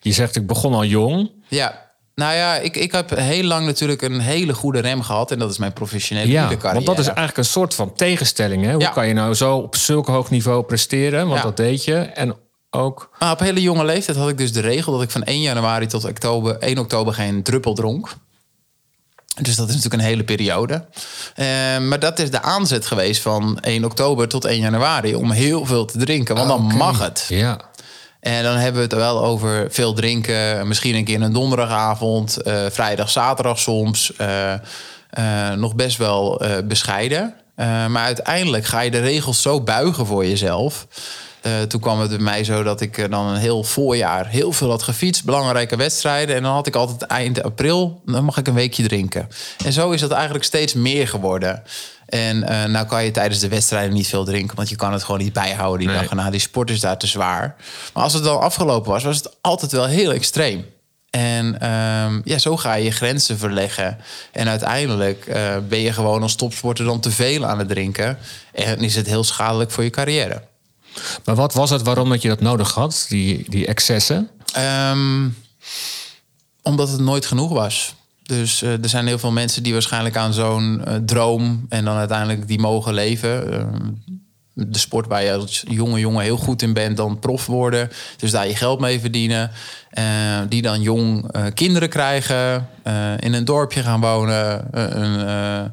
Je 0.00 0.12
zegt, 0.12 0.36
ik 0.36 0.46
begon 0.46 0.74
al 0.74 0.84
jong. 0.84 1.30
Ja, 1.48 1.90
nou 2.14 2.34
ja, 2.34 2.56
ik, 2.56 2.76
ik 2.76 2.92
heb 2.92 3.10
heel 3.16 3.44
lang 3.44 3.66
natuurlijk 3.66 4.02
een 4.02 4.20
hele 4.20 4.54
goede 4.54 4.80
rem 4.80 5.02
gehad. 5.02 5.30
En 5.30 5.38
dat 5.38 5.50
is 5.50 5.58
mijn 5.58 5.72
professionele 5.72 6.30
Ja, 6.30 6.56
want 6.60 6.86
dat 6.86 6.98
is 6.98 7.06
eigenlijk 7.06 7.36
een 7.36 7.44
soort 7.44 7.74
van 7.74 7.94
tegenstelling. 7.94 8.64
Hè? 8.64 8.72
Hoe 8.72 8.80
Ja. 8.80 8.90
kan 8.90 9.08
je 9.08 9.14
nou 9.14 9.34
zo 9.34 9.56
op 9.56 9.76
zulk 9.76 10.06
hoog 10.06 10.30
niveau 10.30 10.62
presteren? 10.62 11.26
Want 11.26 11.38
Ja. 11.38 11.44
dat 11.44 11.56
deed 11.56 11.84
je. 11.84 11.94
En 11.94 12.36
ook... 12.70 13.10
Maar 13.18 13.32
op 13.32 13.38
hele 13.38 13.60
jonge 13.60 13.84
leeftijd 13.84 14.16
had 14.16 14.28
ik 14.28 14.38
dus 14.38 14.52
de 14.52 14.60
regel 14.60 14.92
dat 14.92 15.02
ik 15.02 15.10
van 15.10 15.22
1 15.24 15.40
januari 15.40 15.86
tot 15.86 16.04
oktober, 16.04 16.56
1 16.58 16.78
oktober 16.78 17.14
geen 17.14 17.42
druppel 17.42 17.74
dronk. 17.74 18.08
Dus 19.40 19.56
dat 19.56 19.68
is 19.68 19.74
natuurlijk 19.74 20.02
een 20.02 20.08
hele 20.08 20.24
periode. 20.24 20.84
Eh, 21.34 21.46
maar 21.78 21.98
dat 21.98 22.18
is 22.18 22.30
de 22.30 22.42
aanzet 22.42 22.86
geweest 22.86 23.22
van 23.22 23.58
1 23.60 23.84
oktober 23.84 24.28
tot 24.28 24.44
1 24.44 24.58
januari 24.60 25.14
om 25.14 25.30
heel 25.30 25.66
veel 25.66 25.84
te 25.84 25.98
drinken. 25.98 26.34
Want 26.34 26.48
dan 26.48 26.62
mag 26.76 26.98
het. 26.98 27.24
Ja. 27.28 27.60
En 28.20 28.42
dan 28.42 28.56
hebben 28.56 28.74
we 28.74 28.82
het 28.82 28.92
er 28.92 28.98
wel 28.98 29.24
over 29.24 29.66
veel 29.70 29.92
drinken. 29.92 30.68
Misschien 30.68 30.94
een 30.94 31.04
keer 31.04 31.22
een 31.22 31.32
donderdagavond, 31.32 32.36
eh, 32.36 32.54
vrijdag, 32.70 33.10
zaterdag 33.10 33.58
soms. 33.58 34.16
eh, 34.16 34.52
eh, 34.52 35.56
nog 35.56 35.74
best 35.74 35.96
wel 35.96 36.42
bescheiden. 36.64 37.34
Maar 37.88 38.04
uiteindelijk 38.04 38.64
ga 38.64 38.80
je 38.80 38.90
de 38.90 39.00
regels 39.00 39.42
zo 39.42 39.60
buigen 39.60 40.06
voor 40.06 40.26
jezelf. 40.26 40.86
Eh, 41.42 41.60
toen 41.62 41.80
kwam 41.80 42.00
het 42.00 42.08
bij 42.08 42.18
mij 42.18 42.44
zo 42.44 42.62
dat 42.62 42.80
ik 42.80 42.98
eh, 42.98 43.10
dan 43.10 43.26
een 43.26 43.36
heel 43.36 43.64
voorjaar 43.64 44.26
heel 44.28 44.52
veel 44.52 44.70
had 44.70 44.82
gefietst. 44.82 45.24
Belangrijke 45.24 45.76
wedstrijden. 45.76 46.36
En 46.36 46.42
dan 46.42 46.52
had 46.52 46.66
ik 46.66 46.74
altijd 46.76 47.02
eind 47.02 47.42
april, 47.42 48.00
dan 48.06 48.24
mag 48.24 48.36
ik 48.36 48.46
een 48.48 48.54
weekje 48.54 48.82
drinken. 48.82 49.28
En 49.64 49.72
zo 49.72 49.90
is 49.90 50.00
dat 50.00 50.10
eigenlijk 50.10 50.44
steeds 50.44 50.74
meer 50.74 51.08
geworden. 51.08 51.62
En 52.06 52.42
eh, 52.48 52.64
nou 52.64 52.86
kan 52.86 53.04
je 53.04 53.10
tijdens 53.10 53.40
de 53.40 53.48
wedstrijden 53.48 53.92
niet 53.92 54.06
veel 54.06 54.24
drinken, 54.24 54.56
want 54.56 54.68
je 54.68 54.76
kan 54.76 54.92
het 54.92 55.02
gewoon 55.02 55.20
niet 55.20 55.32
bijhouden 55.32 55.78
die 55.78 55.96
Nee. 55.96 56.08
dag. 56.08 56.30
Die 56.30 56.40
sport 56.40 56.70
is 56.70 56.80
daar 56.80 56.98
te 56.98 57.06
zwaar. 57.06 57.56
Maar 57.94 58.02
als 58.02 58.12
het 58.12 58.24
dan 58.24 58.40
afgelopen 58.40 58.90
was, 58.90 59.04
was 59.04 59.16
het 59.16 59.36
altijd 59.40 59.72
wel 59.72 59.86
heel 59.86 60.12
extreem. 60.12 60.64
En 61.10 61.60
ehm, 61.60 62.20
ja, 62.24 62.38
zo 62.38 62.56
ga 62.56 62.74
je 62.74 62.84
je 62.84 62.90
grenzen 62.90 63.38
verleggen. 63.38 63.98
En 64.32 64.48
uiteindelijk 64.48 65.24
ben 65.68 65.78
je 65.78 65.92
gewoon 65.92 66.22
als 66.22 66.34
topsporter 66.34 66.84
dan 66.84 67.00
te 67.00 67.10
veel 67.10 67.46
aan 67.46 67.58
het 67.58 67.68
drinken. 67.68 68.18
En 68.52 68.78
is 68.78 68.94
het 68.94 69.06
heel 69.06 69.24
schadelijk 69.24 69.70
voor 69.70 69.84
je 69.84 69.90
carrière. 69.90 70.42
Maar 71.24 71.34
wat 71.34 71.54
was 71.54 71.70
het 71.70 71.82
waarom 71.82 72.08
dat 72.08 72.22
je 72.22 72.28
dat 72.28 72.40
nodig 72.40 72.74
had, 72.74 73.06
die, 73.08 73.44
die 73.50 73.66
excessen? 73.66 74.28
Ehm, 74.52 75.28
omdat 76.62 76.88
het 76.88 77.00
nooit 77.00 77.26
genoeg 77.26 77.50
was. 77.52 77.94
Dus 78.22 78.62
eh, 78.62 78.82
er 78.82 78.88
zijn 78.88 79.06
heel 79.06 79.18
veel 79.18 79.32
mensen 79.32 79.62
die 79.62 79.72
waarschijnlijk 79.72 80.16
aan 80.16 80.32
zo'n 80.32 80.84
eh, 80.84 80.94
droom 80.96 81.66
en 81.68 81.84
dan 81.84 81.96
uiteindelijk 81.96 82.48
die 82.48 82.60
mogen 82.60 82.94
leven. 82.94 83.52
Ehm, 83.52 83.90
de 84.54 84.78
sport 84.78 85.06
waar 85.06 85.22
je 85.22 85.32
als 85.32 85.64
jonge 85.68 85.98
jongen 85.98 86.22
heel 86.22 86.36
goed 86.36 86.62
in 86.62 86.72
bent, 86.72 86.96
dan 86.96 87.18
prof 87.18 87.46
worden. 87.46 87.90
Dus 88.16 88.30
daar 88.30 88.48
je 88.48 88.56
geld 88.56 88.80
mee 88.80 89.00
verdienen. 89.00 89.50
Eh, 89.90 90.04
die 90.48 90.62
dan 90.62 90.80
jong 90.80 91.30
eh, 91.30 91.44
kinderen 91.54 91.88
krijgen, 91.88 92.68
in 93.18 93.32
een 93.32 93.44
dorpje 93.44 93.82
gaan 93.82 94.00
wonen, 94.00 94.68
een, 94.70 95.72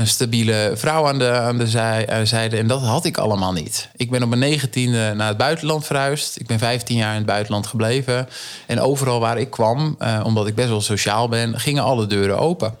een 0.00 0.06
stabiele 0.06 0.72
vrouw 0.74 1.06
aan 1.06 1.18
de, 1.18 1.30
aan, 1.30 1.58
de 1.58 1.66
zij, 1.66 2.08
aan 2.10 2.20
de 2.20 2.26
zijde. 2.26 2.56
En 2.56 2.66
dat 2.66 2.82
had 2.82 3.04
ik 3.04 3.18
allemaal 3.18 3.52
niet. 3.52 3.88
Ik 3.96 4.10
ben 4.10 4.22
op 4.22 4.28
mijn 4.28 4.40
negentiende 4.40 5.12
naar 5.14 5.28
het 5.28 5.36
buitenland 5.36 5.86
verhuisd. 5.86 6.40
Ik 6.40 6.46
ben 6.46 6.58
15 6.58 6.96
jaar 6.96 7.10
in 7.10 7.16
het 7.16 7.26
buitenland 7.26 7.66
gebleven. 7.66 8.28
En 8.66 8.80
overal 8.80 9.20
waar 9.20 9.38
ik 9.38 9.50
kwam, 9.50 9.94
eh, 9.98 10.20
omdat 10.24 10.46
ik 10.46 10.54
best 10.54 10.68
wel 10.68 10.80
sociaal 10.80 11.28
ben, 11.28 11.60
gingen 11.60 11.82
alle 11.82 12.06
deuren 12.06 12.38
open. 12.38 12.78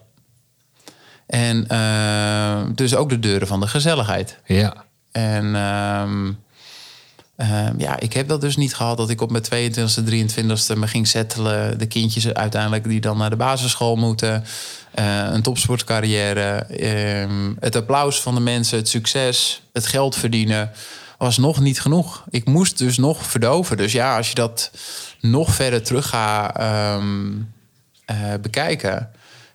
En 1.26 1.68
eh, 1.68 2.62
dus 2.74 2.94
ook 2.94 3.08
de 3.08 3.18
deuren 3.18 3.46
van 3.46 3.60
de 3.60 3.66
gezelligheid. 3.66 4.38
Ja. 4.44 4.74
En 5.12 5.54
ehm, 5.54 6.32
ehm, 7.40 7.74
ja, 7.78 8.00
ik 8.00 8.12
heb 8.12 8.28
dat 8.28 8.40
dus 8.40 8.56
niet 8.56 8.74
gehad 8.74 8.96
dat 8.96 9.10
ik 9.10 9.20
op 9.20 9.30
mijn 9.30 9.44
22e, 9.44 10.04
23e 10.04 10.78
me 10.78 10.86
ging 10.86 11.08
settelen. 11.08 11.78
De 11.78 11.86
kindjes 11.86 12.34
uiteindelijk 12.34 12.84
die 12.84 13.00
dan 13.00 13.18
naar 13.18 13.30
de 13.30 13.36
basisschool 13.36 13.96
moeten. 13.96 14.44
Eh, 14.90 15.26
een 15.32 15.42
topsportcarrière. 15.42 16.48
ehm, 16.56 17.52
het 17.60 17.76
applaus 17.76 18.20
van 18.20 18.34
de 18.34 18.40
mensen, 18.40 18.78
het 18.78 18.88
succes, 18.88 19.62
het 19.72 19.86
geld 19.86 20.16
verdienen 20.16 20.70
was 21.18 21.38
nog 21.38 21.60
niet 21.60 21.80
genoeg. 21.80 22.24
Ik 22.30 22.44
moest 22.44 22.78
dus 22.78 22.98
nog 22.98 23.24
verdoven. 23.26 23.76
Dus 23.76 23.92
ja, 23.92 24.16
als 24.16 24.28
je 24.28 24.34
dat 24.34 24.70
nog 25.20 25.54
verder 25.54 25.82
terug 25.82 26.08
gaat 26.08 26.56
ehm, 26.56 27.30
eh, 28.04 28.16
bekijken, 28.40 29.10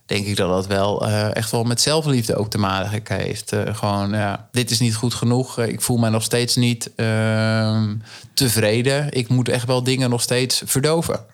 denk 0.05 0.25
ik 0.25 0.35
dat 0.35 0.49
dat 0.49 0.67
wel 0.67 1.07
eh, 1.07 1.35
echt 1.35 1.51
wel 1.51 1.63
met 1.63 1.81
zelfliefde 1.81 2.35
ook 2.35 2.49
te 2.49 2.57
maken 2.57 3.17
heeft. 3.17 3.51
Eh, 3.51 3.75
gewoon, 3.75 4.09
ja, 4.09 4.49
dit 4.51 4.71
is 4.71 4.79
niet 4.79 4.95
goed 4.95 5.13
genoeg. 5.13 5.59
Eh, 5.59 5.67
ik 5.67 5.81
voel 5.81 5.97
mij 5.97 6.09
nog 6.09 6.23
steeds 6.23 6.55
niet 6.55 6.91
ehm, 6.95 7.95
tevreden. 8.33 9.11
Ik 9.11 9.27
moet 9.27 9.49
echt 9.49 9.65
wel 9.65 9.83
dingen 9.83 10.09
nog 10.09 10.21
steeds 10.21 10.61
verdoven. 10.65 11.25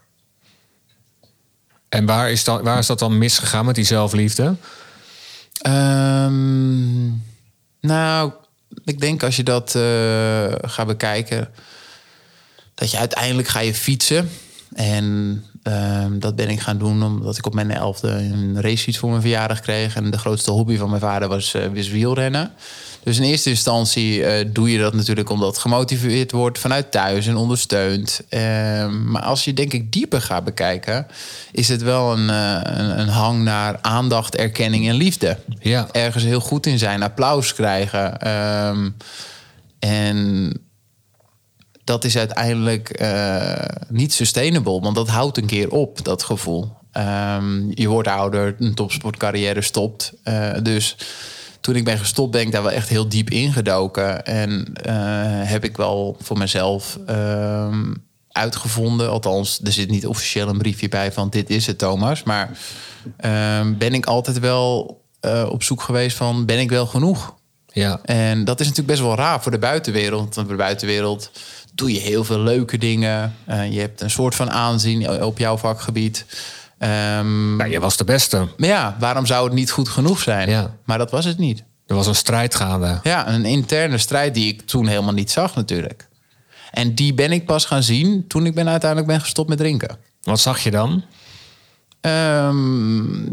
En 1.89 2.05
waar 2.05 2.31
is, 2.31 2.43
dat, 2.43 2.61
waar 2.61 2.79
is 2.79 2.85
dat 2.85 2.99
dan 2.99 3.17
misgegaan 3.17 3.65
met 3.65 3.75
die 3.75 3.85
zelfliefde? 3.85 4.55
Ehm, 5.61 7.07
nou, 7.81 8.31
ik 8.85 8.99
denk 8.99 9.23
als 9.23 9.35
je 9.35 9.43
dat 9.43 9.71
gaat 10.61 10.87
bekijken, 10.87 11.49
dat 12.75 12.91
je 12.91 12.97
uiteindelijk 12.97 13.47
ga 13.47 13.59
je 13.59 13.73
fietsen. 13.73 14.29
En 14.73 15.45
ehm, 15.63 16.19
dat 16.19 16.35
ben 16.35 16.49
ik 16.49 16.59
gaan 16.59 16.77
doen 16.77 17.03
omdat 17.03 17.37
ik 17.37 17.45
op 17.45 17.53
mijn 17.53 17.71
elfde 17.71 18.09
een 18.09 18.61
racefiets 18.61 18.97
voor 18.97 19.09
mijn 19.09 19.21
verjaardag 19.21 19.59
kreeg. 19.59 19.95
En 19.95 20.11
de 20.11 20.17
grootste 20.17 20.51
hobby 20.51 20.77
van 20.77 20.89
mijn 20.89 21.01
vader 21.01 21.27
was, 21.27 21.55
was 21.73 21.89
wielrennen. 21.89 22.51
Dus 23.03 23.17
in 23.17 23.23
eerste 23.23 23.49
instantie 23.49 24.25
eh, 24.25 24.47
doe 24.53 24.71
je 24.71 24.79
dat 24.79 24.93
natuurlijk 24.93 25.29
omdat 25.29 25.57
gemotiveerd 25.57 26.31
wordt 26.31 26.59
vanuit 26.59 26.91
thuis 26.91 27.27
en 27.27 27.35
ondersteund. 27.35 28.21
Ehm, 28.29 29.11
maar 29.11 29.21
als 29.21 29.45
je 29.45 29.53
denk 29.53 29.73
ik 29.73 29.91
dieper 29.91 30.21
gaat 30.21 30.43
bekijken, 30.43 31.07
is 31.51 31.67
het 31.67 31.81
wel 31.81 32.13
een, 32.13 32.29
eh, 32.29 32.77
een, 32.77 32.99
een 32.99 33.07
hang 33.07 33.43
naar 33.43 33.77
aandacht, 33.81 34.35
erkenning 34.35 34.87
en 34.87 34.95
liefde. 34.95 35.37
Ja. 35.59 35.87
Ergens 35.91 36.23
heel 36.23 36.39
goed 36.39 36.65
in 36.65 36.77
zijn, 36.77 37.03
applaus 37.03 37.53
krijgen. 37.53 38.19
Ehm, 38.19 38.89
en 39.79 40.51
dat 41.91 42.03
is 42.03 42.17
uiteindelijk 42.17 42.89
eh, 42.89 43.65
niet 43.89 44.13
sustainable, 44.13 44.79
want 44.79 44.95
dat 44.95 45.09
houdt 45.09 45.37
een 45.37 45.45
keer 45.45 45.71
op, 45.71 46.03
dat 46.03 46.23
gevoel. 46.23 46.71
Ehm, 46.91 47.69
je 47.69 47.87
wordt 47.87 48.07
ouder, 48.07 48.55
een 48.59 48.73
topsportcarrière 48.73 49.61
stopt. 49.61 50.13
Eh, 50.23 50.51
dus 50.63 50.95
toen 51.61 51.75
ik 51.75 51.83
ben 51.83 51.97
gestopt, 51.97 52.31
ben 52.31 52.41
ik 52.41 52.51
daar 52.51 52.63
wel 52.63 52.71
echt 52.71 52.89
heel 52.89 53.09
diep 53.09 53.29
ingedoken. 53.29 54.25
En 54.25 54.73
eh, 54.73 54.93
heb 55.49 55.63
ik 55.63 55.77
wel 55.77 56.17
voor 56.21 56.37
mezelf 56.37 56.99
ehm, 57.05 57.93
uitgevonden. 58.31 59.09
Althans, 59.09 59.59
er 59.63 59.71
zit 59.71 59.89
niet 59.89 60.07
officieel 60.07 60.47
een 60.47 60.57
briefje 60.57 60.89
bij 60.89 61.11
van 61.11 61.29
dit 61.29 61.49
is 61.49 61.67
het, 61.67 61.77
Thomas. 61.77 62.23
Maar 62.23 62.57
ehm, 63.17 63.77
ben 63.77 63.93
ik 63.93 64.05
altijd 64.05 64.39
wel 64.39 65.01
op 65.49 65.63
zoek 65.63 65.81
geweest 65.81 66.17
van 66.17 66.45
ben 66.45 66.59
ik 66.59 66.69
wel 66.69 66.85
genoeg? 66.85 67.35
Ja. 67.73 67.99
En 68.03 68.43
dat 68.43 68.59
is 68.59 68.67
natuurlijk 68.67 68.97
best 68.97 69.07
wel 69.07 69.15
raar 69.15 69.41
voor 69.41 69.51
de 69.51 69.59
buitenwereld. 69.59 70.35
Want 70.35 70.49
de 70.49 70.55
buitenwereld 70.55 71.31
doe 71.71 71.93
je 71.93 71.99
heel 71.99 72.23
veel 72.23 72.39
leuke 72.39 72.77
dingen. 72.77 73.35
Eh, 73.45 73.71
je 73.73 73.79
hebt 73.79 74.01
een 74.01 74.09
soort 74.09 74.35
van 74.35 74.51
aanzien 74.51 75.23
op 75.23 75.37
jouw 75.37 75.57
vakgebied. 75.57 76.25
Ehm, 76.77 77.55
Nou, 77.55 77.69
je 77.69 77.79
was 77.79 77.97
de 77.97 78.03
beste. 78.03 78.47
maar 78.57 78.69
ja, 78.69 78.95
waarom 78.99 79.25
zou 79.25 79.45
het 79.45 79.53
niet 79.53 79.71
goed 79.71 79.89
genoeg 79.89 80.19
zijn? 80.19 80.49
Ja. 80.49 80.75
Maar 80.85 80.97
dat 80.97 81.11
was 81.11 81.25
het 81.25 81.37
niet. 81.37 81.63
Er 81.87 81.95
was 81.95 82.07
een 82.07 82.15
strijd 82.15 82.55
gaande. 82.55 82.99
Ja, 83.03 83.27
een 83.29 83.45
interne 83.45 83.97
strijd 83.97 84.33
die 84.33 84.53
ik 84.53 84.61
toen 84.61 84.87
helemaal 84.87 85.13
niet 85.13 85.31
zag 85.31 85.55
natuurlijk. 85.55 86.07
En 86.71 86.95
die 86.95 87.13
ben 87.13 87.31
ik 87.31 87.45
pas 87.45 87.65
gaan 87.65 87.83
zien 87.83 88.27
toen 88.27 88.45
ik 88.45 88.55
ben 88.55 88.69
uiteindelijk 88.69 89.11
ben 89.11 89.21
gestopt 89.21 89.49
met 89.49 89.57
drinken. 89.57 89.97
Wat 90.21 90.39
zag 90.39 90.59
je 90.63 90.71
dan? 90.71 91.03
Ehm, 92.01 93.25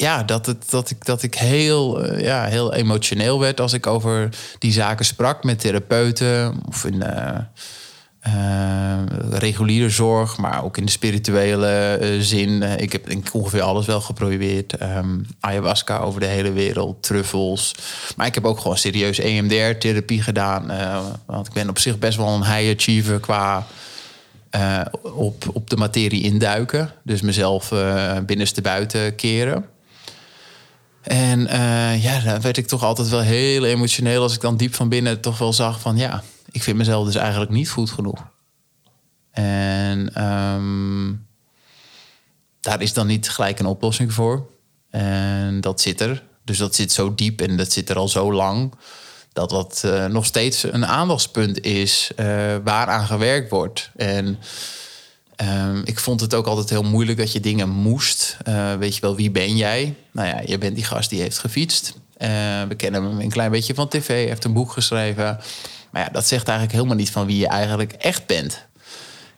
ja, 0.00 0.22
dat, 0.22 0.46
het, 0.46 0.70
dat, 0.70 0.90
ik, 0.90 1.04
dat 1.04 1.22
ik 1.22 1.34
heel, 1.34 2.04
eh, 2.04 2.20
ja, 2.20 2.44
heel 2.44 2.74
emotioneel 2.74 3.40
werd 3.40 3.60
als 3.60 3.72
ik 3.72 3.86
over 3.86 4.28
die 4.58 4.72
zaken 4.72 5.04
sprak 5.04 5.44
met 5.44 5.60
therapeuten 5.60 6.60
of 6.68 6.84
in 6.84 7.02
eh, 7.02 7.38
eh, 8.20 9.02
reguliere 9.30 9.90
zorg, 9.90 10.36
maar 10.36 10.64
ook 10.64 10.76
in 10.76 10.84
de 10.84 10.90
spirituele 10.90 11.98
zin. 12.20 12.62
Ik 12.62 12.92
heb 12.92 13.08
ik 13.08 13.28
ongeveer 13.32 13.62
alles 13.62 13.86
wel 13.86 14.00
geprobeerd. 14.00 14.76
Ehm, 14.76 15.18
ayahuasca 15.40 15.98
over 15.98 16.20
de 16.20 16.26
hele 16.26 16.52
wereld, 16.52 17.02
truffels. 17.02 17.74
Maar 18.16 18.26
ik 18.26 18.34
heb 18.34 18.44
ook 18.44 18.60
gewoon 18.60 18.78
serieus 18.78 19.18
EMDR-therapie 19.18 20.22
gedaan. 20.22 20.66
want 21.26 21.46
ik 21.46 21.52
ben 21.52 21.68
op 21.68 21.78
zich 21.78 21.98
best 21.98 22.16
wel 22.16 22.28
een 22.28 22.54
high 22.54 22.80
achiever 22.80 23.20
qua 23.20 23.66
op, 25.02 25.44
op 25.52 25.70
de 25.70 25.76
materie 25.76 26.22
induiken. 26.22 26.92
Dus 27.02 27.20
mezelf 27.20 27.72
eh 27.72 28.18
binnenste 28.26 28.60
buiten 28.60 29.14
keren. 29.14 29.64
En 31.08 31.46
eh, 31.46 32.02
ja, 32.02 32.20
dan 32.20 32.40
werd 32.40 32.56
ik 32.56 32.66
toch 32.66 32.82
altijd 32.82 33.08
wel 33.08 33.20
heel 33.20 33.64
emotioneel 33.64 34.22
als 34.22 34.34
ik 34.34 34.40
dan 34.40 34.56
diep 34.56 34.74
van 34.74 34.88
binnen 34.88 35.20
toch 35.20 35.38
wel 35.38 35.52
zag 35.52 35.80
van 35.80 35.96
ja, 35.96 36.22
ik 36.50 36.62
vind 36.62 36.76
mezelf 36.76 37.06
dus 37.06 37.14
eigenlijk 37.14 37.50
niet 37.50 37.70
goed 37.70 37.90
genoeg. 37.90 38.26
En 39.30 40.14
ehm, 40.14 41.14
daar 42.60 42.82
is 42.82 42.92
dan 42.92 43.06
niet 43.06 43.30
gelijk 43.30 43.58
een 43.58 43.66
oplossing 43.66 44.12
voor. 44.12 44.46
En 44.90 45.60
dat 45.60 45.80
zit 45.80 46.00
er. 46.00 46.22
Dus 46.44 46.58
dat 46.58 46.74
zit 46.74 46.92
zo 46.92 47.14
diep 47.14 47.40
en 47.40 47.56
dat 47.56 47.72
zit 47.72 47.90
er 47.90 47.96
al 47.96 48.08
zo 48.08 48.32
lang. 48.32 48.74
Dat 49.32 49.50
dat 49.50 49.82
eh, 49.84 50.06
nog 50.06 50.24
steeds 50.24 50.62
een 50.62 50.86
aandachtspunt 50.86 51.60
is 51.60 52.10
eh, 52.16 52.26
waaraan 52.64 53.06
gewerkt 53.06 53.50
wordt. 53.50 53.90
En 53.96 54.38
Ehm, 55.38 55.80
ik 55.84 55.98
vond 55.98 56.20
het 56.20 56.34
ook 56.34 56.46
altijd 56.46 56.70
heel 56.70 56.82
moeilijk 56.82 57.18
dat 57.18 57.32
je 57.32 57.40
dingen 57.40 57.68
moest. 57.68 58.36
Eh, 58.44 58.74
weet 58.74 58.94
je 58.94 59.00
wel, 59.00 59.16
wie 59.16 59.30
ben 59.30 59.56
jij? 59.56 59.94
Nou 60.12 60.28
ja, 60.28 60.42
je 60.44 60.58
bent 60.58 60.74
die 60.74 60.84
gast 60.84 61.10
die 61.10 61.20
heeft 61.20 61.38
gefietst. 61.38 61.94
Eh, 62.16 62.28
we 62.68 62.74
kennen 62.76 63.02
hem 63.02 63.20
een 63.20 63.30
klein 63.30 63.50
beetje 63.50 63.74
van 63.74 63.88
tv, 63.88 64.26
heeft 64.26 64.44
een 64.44 64.52
boek 64.52 64.72
geschreven. 64.72 65.38
Maar 65.90 66.02
ja, 66.02 66.08
dat 66.12 66.26
zegt 66.26 66.48
eigenlijk 66.48 66.76
helemaal 66.76 66.96
niet 66.96 67.10
van 67.10 67.26
wie 67.26 67.38
je 67.38 67.48
eigenlijk 67.48 67.92
echt 67.92 68.26
bent. 68.26 68.66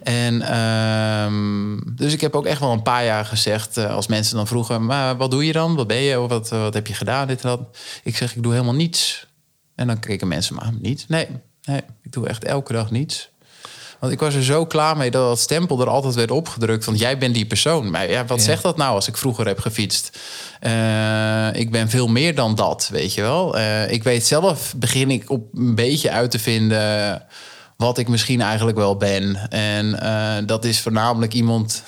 En 0.03 0.43
ehm, 0.43 1.79
dus 1.97 2.13
ik 2.13 2.21
heb 2.21 2.35
ook 2.35 2.47
echt 2.47 2.61
wel 2.61 2.73
een 2.73 2.83
paar 2.83 3.05
jaar 3.05 3.25
gezegd, 3.25 3.77
eh, 3.77 3.95
als 3.95 4.07
mensen 4.07 4.37
dan 4.37 4.47
vroegen, 4.47 4.85
maar 4.85 5.17
wat 5.17 5.31
doe 5.31 5.47
je 5.47 5.53
dan? 5.53 5.75
Wat 5.75 5.87
ben 5.87 6.01
je? 6.01 6.21
Of 6.21 6.29
wat, 6.29 6.49
wat 6.49 6.75
heb 6.75 6.87
je 6.87 6.95
gedaan? 6.95 7.27
Dit 7.27 7.43
en 7.43 7.49
dat. 7.49 7.79
Ik 8.03 8.17
zeg, 8.17 8.37
ik 8.37 8.43
doe 8.43 8.53
helemaal 8.53 8.75
niets. 8.75 9.27
En 9.75 9.87
dan 9.87 10.01
keken 10.01 10.29
mensen 10.29 10.55
maar 10.55 10.73
niet. 10.81 11.05
Nee, 11.09 11.27
nee, 11.63 11.81
ik 12.03 12.13
doe 12.13 12.29
echt 12.29 12.45
elke 12.45 12.73
dag 12.73 12.91
niets. 12.91 13.31
Want 14.01 14.13
ik 14.13 14.21
was 14.21 14.35
er 14.35 14.45
zo 14.45 14.67
klaar 14.67 14.97
mee 14.97 15.11
dat 15.11 15.29
dat 15.29 15.39
stempel 15.39 15.81
er 15.81 15.89
altijd 15.89 16.15
werd 16.15 16.31
opgedrukt 16.31 16.85
van 16.85 16.97
jij 16.97 17.19
bent 17.19 17.35
die 17.35 17.47
persoon. 17.47 17.91
Maar 17.91 18.11
ja, 18.11 18.25
wat 18.25 18.43
zegt 18.43 18.63
dat 18.63 18.77
nou 18.77 18.95
als 18.95 19.09
ik 19.09 19.17
vroeger 19.17 19.47
heb 19.47 19.59
gefietst? 19.59 20.19
Uh, 20.61 21.55
ik 21.55 21.71
ben 21.71 21.91
veel 21.91 22.09
meer 22.09 22.35
dan 22.35 22.55
dat, 22.55 22.89
weet 22.93 23.15
je 23.15 23.21
wel. 23.21 23.59
Uh, 23.59 23.91
ik 23.91 24.03
weet 24.03 24.27
zelf, 24.27 24.75
begin 24.77 25.11
ik 25.11 25.31
op 25.31 25.55
een 25.55 25.75
beetje 25.75 26.11
uit 26.11 26.31
te 26.31 26.39
vinden 26.39 27.23
wat 27.77 27.99
ik 27.99 28.09
misschien 28.09 28.41
eigenlijk 28.41 28.77
wel 28.77 28.97
ben. 28.97 29.51
En 29.51 29.99
uh, 30.03 30.47
dat 30.47 30.65
is 30.65 30.81
voornamelijk 30.81 31.33
iemand 31.33 31.83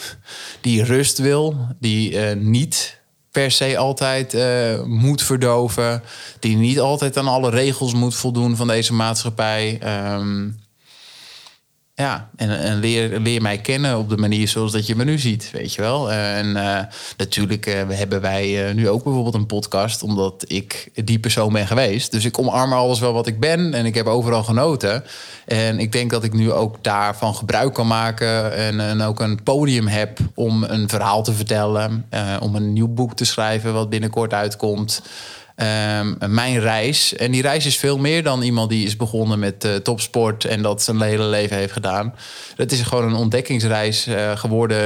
die 0.60 0.84
rust 0.84 1.18
wil, 1.18 1.56
die 1.80 2.18
niet 2.36 3.00
per 3.30 3.50
se 3.50 3.78
altijd 3.78 4.34
uh, 4.34 4.82
moet 4.84 5.22
verdoven. 5.22 6.02
Die 6.38 6.56
niet 6.56 6.80
altijd 6.80 7.16
aan 7.16 7.28
alle 7.28 7.50
regels 7.50 7.94
moet 7.94 8.14
voldoen 8.14 8.56
van 8.56 8.66
deze 8.66 8.92
maatschappij. 8.92 9.80
Um, 10.14 10.60
ja, 11.94 12.30
en, 12.36 12.58
en 12.58 12.78
leer, 12.78 13.20
leer 13.20 13.42
mij 13.42 13.58
kennen 13.58 13.98
op 13.98 14.08
de 14.08 14.16
manier 14.16 14.48
zoals 14.48 14.72
dat 14.72 14.86
je 14.86 14.96
me 14.96 15.04
nu 15.04 15.18
ziet, 15.18 15.50
weet 15.50 15.74
je 15.74 15.80
wel. 15.80 16.12
En 16.12 16.46
uh, 16.46 16.78
natuurlijk 17.16 17.66
uh, 17.66 17.74
hebben 17.88 18.20
wij 18.20 18.72
nu 18.72 18.88
ook 18.88 19.04
bijvoorbeeld 19.04 19.34
een 19.34 19.46
podcast, 19.46 20.02
omdat 20.02 20.44
ik 20.46 20.90
die 21.04 21.18
persoon 21.18 21.52
ben 21.52 21.66
geweest. 21.66 22.10
Dus 22.10 22.24
ik 22.24 22.38
omarm 22.38 22.72
alles 22.72 23.00
wel 23.00 23.12
wat 23.12 23.26
ik 23.26 23.40
ben 23.40 23.74
en 23.74 23.86
ik 23.86 23.94
heb 23.94 24.06
overal 24.06 24.42
genoten. 24.42 25.04
En 25.46 25.78
ik 25.78 25.92
denk 25.92 26.10
dat 26.10 26.24
ik 26.24 26.32
nu 26.32 26.52
ook 26.52 26.84
daarvan 26.84 27.34
gebruik 27.34 27.74
kan 27.74 27.86
maken 27.86 28.56
en, 28.56 28.80
en 28.80 29.02
ook 29.02 29.20
een 29.20 29.42
podium 29.42 29.86
heb 29.86 30.18
om 30.34 30.62
een 30.64 30.88
verhaal 30.88 31.22
te 31.22 31.32
vertellen, 31.32 32.06
om 32.40 32.54
een 32.54 32.72
nieuw 32.72 32.88
boek 32.88 33.14
te 33.14 33.24
schrijven 33.24 33.72
wat 33.72 33.90
binnenkort 33.90 34.32
uitkomt. 34.32 35.02
Um, 35.56 36.16
mijn 36.26 36.60
reis. 36.60 37.16
En 37.16 37.30
die 37.30 37.42
reis 37.42 37.66
is 37.66 37.76
veel 37.76 37.98
meer 37.98 38.22
dan 38.22 38.42
iemand 38.42 38.70
die 38.70 38.86
is 38.86 38.96
begonnen 38.96 39.38
met 39.38 39.64
uh, 39.64 39.74
topsport 39.74 40.44
en 40.44 40.62
dat 40.62 40.82
zijn 40.82 41.00
hele 41.00 41.24
leven 41.24 41.56
heeft 41.56 41.72
gedaan. 41.72 42.14
Dat 42.56 42.72
is 42.72 42.80
gewoon 42.80 43.04
een 43.04 43.14
ontdekkingsreis 43.14 44.08
uh, 44.08 44.36
geworden. 44.36 44.78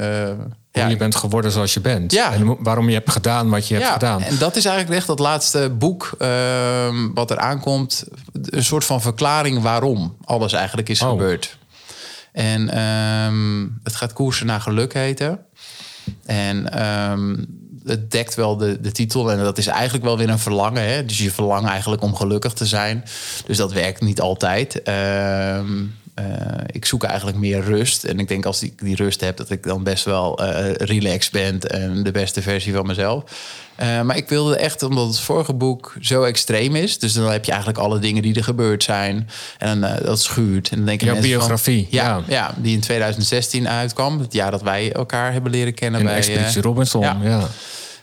Uh, 0.00 0.44
ja. 0.72 0.88
Je 0.88 0.96
bent 0.96 1.16
geworden 1.16 1.50
zoals 1.50 1.74
je 1.74 1.80
bent. 1.80 2.12
Ja. 2.12 2.32
En 2.32 2.56
waarom 2.60 2.88
je 2.88 2.94
hebt 2.94 3.10
gedaan 3.10 3.50
wat 3.50 3.68
je 3.68 3.74
ja. 3.74 3.80
hebt 3.80 3.92
gedaan. 3.92 4.22
En 4.22 4.38
dat 4.38 4.56
is 4.56 4.64
eigenlijk 4.64 4.96
echt 4.96 5.06
dat 5.06 5.18
laatste 5.18 5.70
boek 5.78 6.14
ehm, 6.18 7.12
wat 7.14 7.30
er 7.30 7.38
aankomt. 7.38 8.04
Een 8.42 8.64
soort 8.64 8.84
van 8.84 9.00
verklaring 9.00 9.62
waarom 9.62 10.16
alles 10.24 10.52
eigenlijk 10.52 10.88
is 10.88 11.02
oh. 11.02 11.08
gebeurd. 11.08 11.58
En 12.32 12.82
um, 12.82 13.80
het 13.82 13.94
gaat 13.94 14.12
koersen 14.12 14.46
naar 14.46 14.60
geluk 14.60 14.92
heten. 14.92 15.38
En 16.24 16.68
het 17.86 18.10
dekt 18.10 18.34
wel 18.34 18.56
de, 18.56 18.80
de 18.80 18.92
titel. 18.92 19.30
En 19.30 19.38
dat 19.38 19.58
is 19.58 19.66
eigenlijk 19.66 20.04
wel 20.04 20.18
weer 20.18 20.28
een 20.28 20.38
verlangen. 20.38 20.88
Hè? 20.88 21.04
Dus 21.04 21.18
je 21.18 21.30
verlangt 21.30 21.68
eigenlijk 21.68 22.02
om 22.02 22.14
gelukkig 22.14 22.52
te 22.52 22.66
zijn. 22.66 23.04
Dus 23.46 23.56
dat 23.56 23.72
werkt 23.72 24.00
niet 24.00 24.20
altijd. 24.20 24.80
Uh, 24.88 25.60
ik 26.66 26.84
zoek 26.84 27.04
eigenlijk 27.04 27.38
meer 27.38 27.60
rust. 27.60 28.04
En 28.04 28.18
ik 28.18 28.28
denk 28.28 28.44
als 28.46 28.62
ik 28.62 28.78
die 28.78 28.96
rust 28.96 29.20
heb, 29.20 29.36
dat 29.36 29.50
ik 29.50 29.62
dan 29.62 29.82
best 29.82 30.04
wel 30.04 30.42
uh, 30.42 30.72
relaxed 30.72 31.32
ben 31.32 31.60
en 31.60 32.02
de 32.02 32.10
beste 32.10 32.42
versie 32.42 32.72
van 32.72 32.86
mezelf. 32.86 33.24
Uh, 33.80 34.02
maar 34.02 34.16
ik 34.16 34.28
wilde 34.28 34.56
echt, 34.56 34.82
omdat 34.82 35.06
het 35.06 35.20
vorige 35.20 35.54
boek 35.54 35.96
zo 36.00 36.22
extreem 36.22 36.76
is. 36.76 36.98
Dus 36.98 37.12
dan 37.12 37.30
heb 37.30 37.44
je 37.44 37.50
eigenlijk 37.50 37.80
alle 37.80 37.98
dingen 37.98 38.22
die 38.22 38.34
er 38.34 38.44
gebeurd 38.44 38.82
zijn. 38.82 39.28
En 39.58 39.78
uh, 39.78 39.96
dat 40.02 40.20
schuurt. 40.20 40.70
En 40.70 40.76
dan 40.76 40.86
denk 40.86 41.00
je 41.00 41.06
Jouw 41.06 41.20
biografie. 41.20 41.86
Van, 41.90 41.98
ja, 41.98 42.04
ja, 42.04 42.22
ja. 42.28 42.54
die 42.56 42.74
in 42.74 42.80
2016 42.80 43.68
uitkwam. 43.68 44.20
Het 44.20 44.32
jaar 44.32 44.50
dat 44.50 44.62
wij 44.62 44.92
elkaar 44.92 45.32
hebben 45.32 45.50
leren 45.50 45.74
kennen. 45.74 46.00
En 46.00 46.06
bij 46.06 46.16
Expeditie 46.16 46.62
Robinson, 46.62 47.02
ja. 47.02 47.48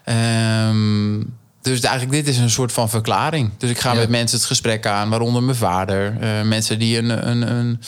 ja. 0.05 0.69
Um, 0.69 1.39
dus 1.61 1.79
eigenlijk 1.79 2.25
dit 2.25 2.35
is 2.35 2.39
een 2.39 2.49
soort 2.49 2.71
van 2.71 2.89
verklaring. 2.89 3.49
Dus 3.57 3.69
ik 3.69 3.79
ga 3.79 3.91
ja. 3.91 3.99
met 3.99 4.09
mensen 4.09 4.37
het 4.37 4.47
gesprek 4.47 4.85
aan, 4.85 5.09
waaronder 5.09 5.43
mijn 5.43 5.57
vader. 5.57 6.17
Uh, 6.21 6.41
mensen 6.41 6.79
die 6.79 6.97
een, 6.97 7.29
een, 7.29 7.51
een, 7.51 7.81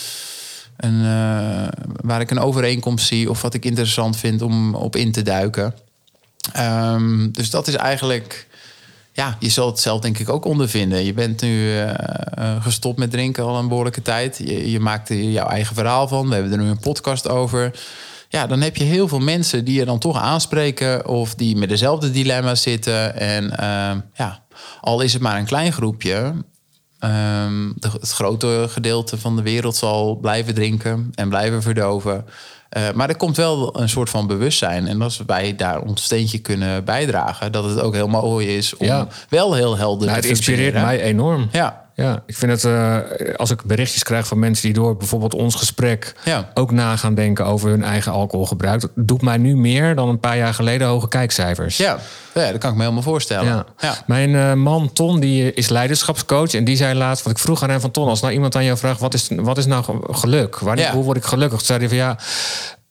een 0.78 1.02
uh, 1.02 1.68
waar 2.02 2.22
ik 2.22 2.32
een 2.32 2.40
overeenkomst 2.40 3.08
zie 3.08 3.30
of 3.30 3.42
wat 3.42 3.54
ik 3.54 3.66
interessant 3.66 4.18
vind 4.18 4.42
om 4.42 4.76
op 4.76 4.96
in 4.96 5.12
te 5.12 5.22
duiken. 5.22 5.76
Um, 6.58 7.32
dus 7.32 7.50
dat 7.50 7.68
is 7.68 7.76
eigenlijk, 7.76 8.48
ja, 9.12 9.38
je 9.40 9.50
zal 9.50 9.68
het 9.68 9.80
zelf 9.80 10.02
denk 10.02 10.18
ik 10.18 10.30
ook 10.30 10.46
ondervinden. 10.46 11.06
Je 11.06 11.14
bent 11.14 11.42
nu 11.42 11.76
uh, 11.76 11.92
gestopt 12.64 12.98
met 12.98 13.12
drinken 13.12 13.44
al 13.44 13.58
een 13.58 13.68
behoorlijke 13.68 14.02
tijd. 14.02 14.38
Je, 14.38 14.72
je 14.72 14.80
maakt 14.80 15.10
er 15.10 15.16
jouw 15.16 15.48
eigen 15.48 15.76
verhaal 15.76 16.08
van. 16.08 16.28
We 16.28 16.34
hebben 16.34 16.52
er 16.52 16.58
nu 16.58 16.70
een 16.70 16.80
podcast 16.80 17.30
over 17.30 17.72
ja, 18.34 18.48
dan 18.48 18.62
heb 18.62 18.76
je 18.76 18.84
heel 18.84 19.08
veel 19.08 19.20
mensen 19.20 19.66
die 19.66 19.80
je 19.80 19.86
dan 19.86 20.00
toch 20.00 20.18
aanspreken 20.18 21.08
of 21.08 21.36
die 21.36 21.56
met 21.56 21.70
dezelfde 21.70 22.12
dilemma's 22.12 22.62
zitten. 22.62 23.20
En 23.20 23.44
uh, 23.44 23.92
ja, 24.14 24.44
al 24.82 25.02
is 25.02 25.14
het 25.14 25.22
maar 25.22 25.38
een 25.38 25.46
klein 25.46 25.74
groepje, 25.74 26.16
um, 27.00 27.74
de, 27.76 27.90
het 28.00 28.12
grote 28.12 28.66
gedeelte 28.70 29.18
van 29.18 29.36
de 29.36 29.42
wereld 29.42 29.76
zal 29.76 30.16
blijven 30.16 30.54
drinken 30.54 31.12
en 31.16 31.30
blijven 31.30 31.62
verdoven. 31.62 32.26
Uh, 32.78 32.92
maar 32.92 33.10
er 33.10 33.18
komt 33.18 33.38
wel 33.38 33.80
een 33.80 33.90
soort 33.90 34.10
van 34.10 34.28
bewustzijn. 34.28 34.88
En 34.88 35.02
als 35.02 35.22
wij 35.26 35.56
daar 35.56 35.82
ons 35.82 36.04
steentje 36.04 36.40
kunnen 36.40 36.86
bijdragen, 36.86 37.52
dat 37.52 37.64
het 37.64 37.80
ook 37.80 37.94
heel 37.94 38.08
mooi 38.08 38.58
is 38.58 38.78
om 38.78 38.86
ja. 38.86 39.08
wel 39.30 39.54
heel 39.54 39.78
helder 39.78 40.08
nou, 40.08 40.22
te 40.22 40.28
Het 40.28 40.38
inspireert 40.38 40.74
mij 40.74 41.02
enorm. 41.02 41.50
Ja. 41.52 41.83
Ja, 41.96 42.24
ik 42.26 42.36
vind 42.36 42.52
het, 42.52 42.64
uh, 42.64 42.98
als 43.36 43.52
ik 43.52 43.64
berichtjes 43.64 44.04
krijg 44.04 44.28
van 44.28 44.40
mensen 44.40 44.64
die 44.66 44.74
door 44.74 44.98
bijvoorbeeld 44.98 45.34
ons 45.34 45.56
gesprek 45.56 46.14
ja. 46.24 46.52
ook 46.54 46.72
na 46.72 46.96
gaan 46.96 47.16
denken 47.16 47.46
over 47.46 47.70
hun 47.70 47.84
eigen 47.84 48.12
alcoholgebruik, 48.12 48.82
dat 48.82 48.92
doet 48.96 49.22
mij 49.22 49.38
nu 49.38 49.56
meer 49.56 49.96
dan 49.96 50.10
een 50.10 50.20
paar 50.20 50.38
jaar 50.38 50.54
geleden 50.54 50.88
hoge 50.88 51.08
kijkcijfers. 51.08 51.78
Ja, 51.78 51.98
ja 52.34 52.52
dat 52.52 52.58
kan 52.58 52.70
ik 52.70 52.76
me 52.76 52.82
helemaal 52.82 53.04
voorstellen. 53.04 53.46
Ja. 53.46 53.66
Ja. 53.78 53.96
Mijn 54.06 54.30
uh, 54.30 54.54
man 54.54 54.94
Ton 54.94 55.20
die 55.20 55.54
is 55.54 55.70
leiderschapscoach 55.70 56.54
en 56.54 56.64
die 56.64 56.76
zei 56.76 56.98
laatst, 56.98 57.24
wat 57.24 57.34
ik 57.34 57.40
vroeg 57.40 57.64
aan 57.64 57.70
hem 57.70 57.80
van 57.80 57.92
Ton, 57.92 58.08
als 58.08 58.22
nou 58.22 58.34
iemand 58.34 58.56
aan 58.56 58.66
jou 58.66 58.78
vraagt 58.78 59.00
wat 59.00 59.14
is, 59.14 59.28
wat 59.36 59.58
is 59.58 59.66
nou 59.66 59.84
geluk? 60.14 60.60
Wanneer, 60.60 60.92
Hoe 60.92 61.04
word 61.04 61.18
ik 61.18 61.26
gelukkig? 61.26 61.62
Zei 61.62 61.80
hij 61.80 61.88
van 61.88 61.98
ja 61.98 62.18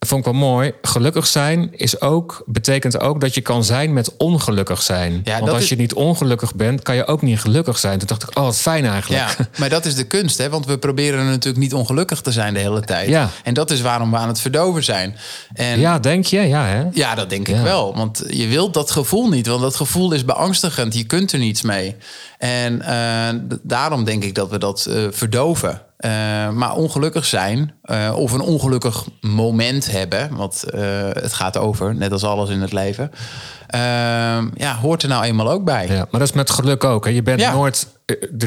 vond 0.07 0.27
ik 0.27 0.33
wel 0.33 0.41
mooi. 0.41 0.73
Gelukkig 0.83 1.27
zijn 1.27 1.69
is 1.73 2.01
ook, 2.01 2.43
betekent 2.47 3.01
ook 3.01 3.21
dat 3.21 3.35
je 3.35 3.41
kan 3.41 3.65
zijn 3.65 3.93
met 3.93 4.17
ongelukkig 4.17 4.83
zijn. 4.83 5.21
Ja, 5.25 5.39
Want 5.39 5.53
als 5.53 5.63
is... 5.63 5.69
je 5.69 5.77
niet 5.77 5.95
ongelukkig 5.95 6.55
bent, 6.55 6.83
kan 6.83 6.95
je 6.95 7.07
ook 7.07 7.23
niet 7.23 7.41
gelukkig 7.41 7.79
zijn. 7.79 7.99
Toen 7.99 8.09
dacht 8.09 8.23
ik, 8.23 8.39
oh, 8.39 8.45
wat 8.45 8.57
fijn 8.57 8.85
eigenlijk. 8.87 9.37
Ja, 9.39 9.49
maar 9.59 9.69
dat 9.69 9.85
is 9.85 9.95
de 9.95 10.05
kunst, 10.05 10.39
hè? 10.39 10.49
Want 10.49 10.67
we 10.67 10.79
proberen 10.79 11.27
natuurlijk 11.27 11.63
niet 11.63 11.75
ongelukkig 11.75 12.21
te 12.21 12.33
zijn 12.33 12.55
de 12.55 12.61
hele 12.61 12.81
tijd. 12.81 13.09
Ja. 13.09 13.31
En 13.45 13.55
dat 13.55 13.71
is 13.71 13.81
waarom 13.81 14.11
we 14.11 14.17
aan 14.17 14.29
het 14.29 14.41
verdoven 14.41 14.85
zijn. 14.85 15.17
En 15.55 15.81
ja, 15.81 15.99
denk 15.99 16.25
je? 16.25 16.41
Ja, 16.41 16.67
hè? 16.67 16.85
Ja, 16.93 17.15
dat 17.15 17.31
denk 17.31 17.49
ik 17.49 17.57
wel. 17.57 17.97
Want 17.97 18.25
je 18.29 18.47
wilt 18.47 18.75
dat 18.75 18.91
gevoel 18.91 19.29
niet, 19.29 19.47
want 19.47 19.61
dat 19.61 19.77
gevoel 19.77 20.13
is 20.13 20.25
beangstigend. 20.25 20.95
Je 20.95 21.05
kunt 21.05 21.33
er 21.33 21.39
niets 21.39 21.63
mee. 21.63 21.97
En 22.39 22.83
uh, 22.89 23.57
daarom 23.63 24.05
denk 24.05 24.25
ik 24.25 24.35
dat 24.35 24.51
we 24.51 24.59
dat 24.59 24.87
uh, 24.89 25.07
verdoven. 25.11 25.83
Uh, 26.05 26.11
maar 26.51 26.75
ongelukkig 26.75 27.25
zijn 27.25 27.75
uh, 27.85 28.15
of 28.17 28.33
een 28.33 28.41
ongelukkig 28.41 29.07
moment 29.21 29.91
hebben, 29.91 30.37
want 30.37 30.65
uh, 30.75 30.81
het 31.13 31.33
gaat 31.33 31.57
over, 31.57 31.95
net 31.95 32.13
als 32.13 32.25
alles 32.25 32.51
in 32.51 32.61
het 32.61 32.73
leven, 32.73 33.11
ja, 34.55 34.77
hoort 34.81 35.03
er 35.03 35.09
nou 35.09 35.25
eenmaal 35.25 35.51
ook 35.51 35.65
bij. 35.65 35.87
Ja, 35.87 36.07
maar 36.11 36.21
dat 36.21 36.29
is 36.29 36.33
met 36.33 36.51
geluk 36.51 36.85
ook. 36.85 37.05
Hè? 37.05 37.11
Je 37.11 37.23
bent 37.23 37.41
ja. 37.41 37.53
nooit. 37.53 37.87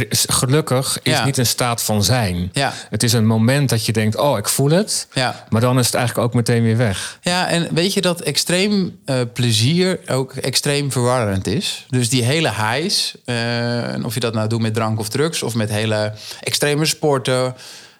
Gelukkig 0.10 1.00
is 1.02 1.14
ja. 1.14 1.26
niet 1.26 1.38
een 1.38 1.46
staat 1.46 1.82
van 1.82 2.04
zijn. 2.04 2.50
Ja. 2.54 2.74
Het 2.90 3.04
is 3.04 3.14
een 3.14 3.26
moment 3.26 3.70
dat 3.70 3.86
je 3.86 3.92
denkt: 3.92 4.18
oh, 4.18 4.38
ik 4.38 4.50
voel 4.50 4.70
het. 4.70 5.08
Ja. 5.14 5.46
Maar 5.50 5.62
dan 5.62 5.80
is 5.80 5.86
het 5.86 5.96
eigenlijk 5.96 6.28
ook 6.28 6.34
meteen 6.34 6.64
weer 6.64 6.78
weg. 6.78 7.20
Ja, 7.22 7.48
en 7.48 7.68
weet 7.74 7.94
je 7.94 8.02
dat 8.02 8.22
extreem 8.22 9.00
plezier 9.34 10.00
ook 10.08 10.34
extreem 10.34 10.92
verwarrend 10.92 11.48
is? 11.48 11.86
Dus 11.90 12.10
die 12.10 12.24
hele 12.24 12.50
highs, 12.50 13.16
of 14.04 14.14
je 14.14 14.20
dat 14.20 14.34
nou 14.34 14.48
doet 14.48 14.62
met 14.62 14.74
drank 14.74 15.00
of 15.00 15.10
drugs, 15.10 15.44
of 15.44 15.56
met 15.56 15.70
hele 15.70 16.14
extreme 16.42 16.86
sporten. 16.86 17.56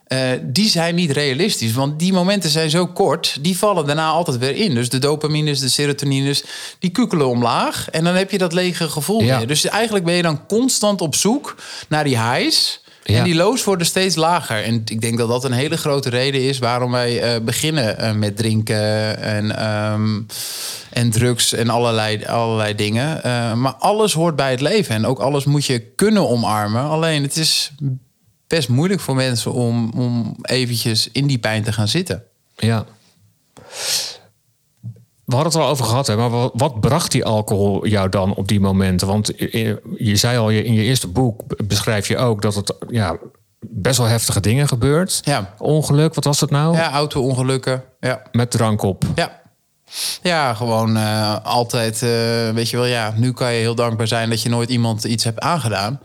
Uh, 0.08 0.20
die 0.44 0.70
zijn 0.70 0.96
niet 0.96 1.12
realistisch. 1.12 1.74
Want 1.74 2.00
die 2.00 2.14
momenten 2.14 2.50
zijn 2.50 2.70
zo 2.70 2.88
kort, 2.88 3.38
die 3.42 3.58
vallen 3.58 3.86
daarna 3.86 4.08
altijd 4.08 4.38
weer 4.38 4.56
in. 4.56 4.76
Dus 4.76 4.90
de 4.90 5.00
dopamines, 5.00 5.60
de 5.60 5.70
serotonines, 5.70 6.44
die 6.80 6.90
kukelen 6.90 7.28
omlaag. 7.28 7.90
En 7.90 8.04
dan 8.04 8.16
heb 8.16 8.32
je 8.32 8.38
dat 8.38 8.54
lege 8.54 8.90
gevoel 8.90 9.24
ja. 9.24 9.38
weer. 9.38 9.48
Dus 9.48 9.66
eigenlijk 9.66 10.06
ben 10.06 10.14
je 10.14 10.22
dan 10.22 10.46
constant 10.46 11.02
op 11.02 11.16
zoek 11.16 11.56
naar 11.88 12.04
die 12.04 12.20
highs. 12.22 12.84
Ja. 13.04 13.18
En 13.18 13.24
die 13.24 13.36
lows 13.36 13.64
worden 13.64 13.88
steeds 13.88 14.16
lager. 14.16 14.64
En 14.64 14.82
ik 14.86 15.02
denk 15.02 15.18
dat 15.18 15.28
dat 15.28 15.44
een 15.44 15.52
hele 15.52 15.78
grote 15.78 16.10
reden 16.10 16.42
is 16.42 16.60
waarom 16.60 16.92
wij 16.92 17.36
uh, 17.36 17.42
beginnen 17.42 17.96
uh, 18.00 18.12
met 18.12 18.38
drinken 18.38 19.18
en, 19.22 19.74
um, 19.94 20.26
en 20.90 21.10
drugs 21.10 21.54
en 21.54 21.70
allerlei, 21.70 22.26
allerlei 22.26 22.76
dingen. 22.76 23.22
Uh, 23.26 23.54
maar 23.54 23.74
alles 23.74 24.14
hoort 24.14 24.36
bij 24.36 24.52
het 24.52 24.62
leven. 24.62 24.96
En 24.96 25.06
ook 25.06 25.20
alles 25.20 25.46
moet 25.46 25.66
je 25.66 25.80
kunnen 25.80 26.30
omarmen. 26.30 26.84
Alleen 26.84 27.24
het 27.24 27.38
is 27.38 27.72
best 28.56 28.70
moeilijk 28.70 29.00
voor 29.02 29.16
mensen 29.16 29.52
om, 29.54 29.92
om 29.96 30.36
eventjes 30.42 31.10
in 31.12 31.28
die 31.28 31.38
pijn 31.38 31.64
te 31.64 31.72
gaan 31.74 31.88
zitten. 31.88 32.24
Ja. 32.56 32.86
We 35.26 35.36
hadden 35.36 35.52
het 35.54 35.62
al 35.62 35.68
over 35.70 35.86
gehad, 35.86 36.08
hè, 36.08 36.16
maar 36.16 36.30
wat, 36.30 36.52
wat 36.54 36.80
bracht 36.80 37.12
die 37.12 37.26
alcohol 37.26 37.88
jou 37.88 38.10
dan 38.10 38.36
op 38.36 38.48
die 38.48 38.60
momenten? 38.60 39.08
Want 39.08 39.32
je, 39.38 39.82
je 39.98 40.16
zei 40.16 40.38
al, 40.38 40.50
je- 40.50 40.64
in 40.64 40.74
je 40.74 40.82
eerste 40.84 41.08
boek 41.08 41.42
beschrijf 41.68 42.08
je 42.08 42.18
ook 42.18 42.42
dat 42.42 42.56
het 42.56 42.74
ja, 42.90 43.18
best 43.60 43.98
wel 43.98 44.08
heftige 44.08 44.40
dingen 44.40 44.68
gebeurt. 44.68 45.20
Ja. 45.24 45.54
Ongeluk, 45.58 46.14
wat 46.14 46.24
was 46.24 46.40
het 46.40 46.50
nou? 46.50 46.76
Ja, 46.76 46.92
auto-ongelukken. 46.92 47.84
Ja. 48.00 48.22
Met 48.32 48.52
drank 48.52 48.82
op. 48.82 49.04
Ja. 49.16 49.42
Ja, 50.22 50.54
gewoon 50.54 50.98
eh, 50.98 51.36
altijd, 51.46 52.02
eh, 52.02 52.10
weet 52.50 52.70
je 52.70 52.78
wel, 52.78 52.86
ja, 52.86 53.14
nu 53.18 53.32
kan 53.34 53.54
je 53.54 53.60
heel 53.60 53.76
dankbaar 53.76 54.08
zijn 54.08 54.30
dat 54.30 54.42
je 54.42 54.50
nooit 54.50 54.70
iemand 54.70 55.04
iets 55.04 55.24
hebt 55.24 55.40
aangedaan. 55.40 56.00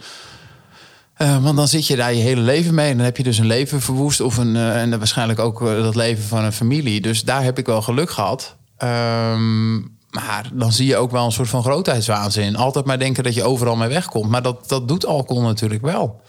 Eh, 1.20 1.42
want 1.42 1.56
dan 1.56 1.68
zit 1.68 1.86
je 1.86 1.96
daar 1.96 2.14
je 2.14 2.20
hele 2.20 2.40
leven 2.40 2.74
mee 2.74 2.90
en 2.90 2.96
dan 2.96 3.04
heb 3.04 3.16
je 3.16 3.22
dus 3.22 3.38
een 3.38 3.46
leven 3.46 3.80
verwoest 3.80 4.20
of 4.20 4.36
een, 4.36 4.56
eh, 4.56 4.80
en 4.80 4.98
waarschijnlijk 4.98 5.38
ook 5.38 5.62
eh, 5.62 5.82
dat 5.82 5.94
leven 5.94 6.24
van 6.24 6.44
een 6.44 6.52
familie. 6.52 7.00
Dus 7.00 7.24
daar 7.24 7.42
heb 7.42 7.58
ik 7.58 7.66
wel 7.66 7.82
geluk 7.82 8.10
gehad. 8.10 8.56
Ehm, 8.76 9.74
maar 10.10 10.50
dan 10.52 10.72
zie 10.72 10.86
je 10.86 10.96
ook 10.96 11.10
wel 11.10 11.24
een 11.24 11.32
soort 11.32 11.48
van 11.48 11.62
grootheidswaanzin. 11.62 12.56
Altijd 12.56 12.84
maar 12.84 12.98
denken 12.98 13.24
dat 13.24 13.34
je 13.34 13.42
overal 13.42 13.76
mee 13.76 13.88
wegkomt. 13.88 14.30
Maar 14.30 14.42
dat, 14.42 14.68
dat 14.68 14.88
doet 14.88 15.06
alcohol 15.06 15.42
natuurlijk 15.42 15.82
wel. 15.82 16.20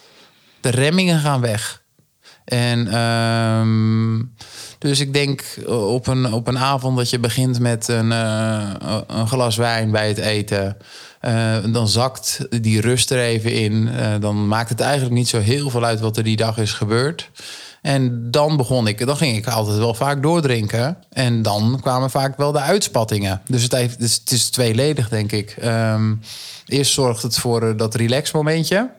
De 0.62 0.70
remmingen 0.70 1.20
gaan 1.20 1.42
weg. 1.42 1.84
En 2.46 2.88
ehm, 2.88 4.24
dus 4.78 5.00
ik 5.00 5.14
denk 5.14 5.44
op 5.68 6.08
een, 6.08 6.34
op 6.34 6.48
een 6.48 6.60
avond 6.60 6.98
dat 6.98 7.10
je 7.10 7.20
begint 7.20 7.60
met 7.60 7.88
een, 7.88 8.12
een 8.12 9.28
glas 9.28 9.56
wijn 9.56 9.92
bij 9.92 10.08
het 10.08 10.18
eten. 10.18 10.78
Eh, 11.22 11.58
dan 11.72 11.88
zakt 11.88 12.48
die 12.62 12.82
rust 12.82 13.12
er 13.12 13.20
even 13.20 13.54
in. 13.54 13.90
Eh, 13.90 14.14
dan 14.20 14.48
maakt 14.48 14.70
het 14.70 14.80
eigenlijk 14.80 15.14
niet 15.14 15.30
zo 15.30 15.40
heel 15.40 15.70
veel 15.70 15.84
uit 15.86 16.00
wat 16.00 16.18
er 16.18 16.24
die 16.24 16.36
dag 16.36 16.58
is 16.58 16.74
gebeurd. 16.74 17.30
En 17.82 18.32
dan 18.32 18.58
begon 18.58 18.88
ik, 18.88 19.06
dan 19.06 19.18
ging 19.18 19.38
ik 19.38 19.48
altijd 19.48 19.78
wel 19.78 19.94
vaak 19.94 20.22
doordrinken. 20.22 20.98
En 21.10 21.42
dan 21.42 21.80
kwamen 21.82 22.10
vaak 22.10 22.38
wel 22.38 22.52
de 22.52 22.60
uitspattingen. 22.60 23.42
Dus 23.48 23.64
het, 23.64 23.72
heeft, 23.72 24.00
het 24.00 24.32
is 24.32 24.50
tweeledig, 24.50 25.10
denk 25.10 25.32
ik. 25.32 25.56
Ehm, 25.60 26.16
eerst 26.66 26.94
zorgt 26.94 27.24
het 27.24 27.38
voor 27.38 27.68
eh, 27.68 27.78
dat 27.78 27.96
relax 27.96 28.32
momentje. 28.32 28.90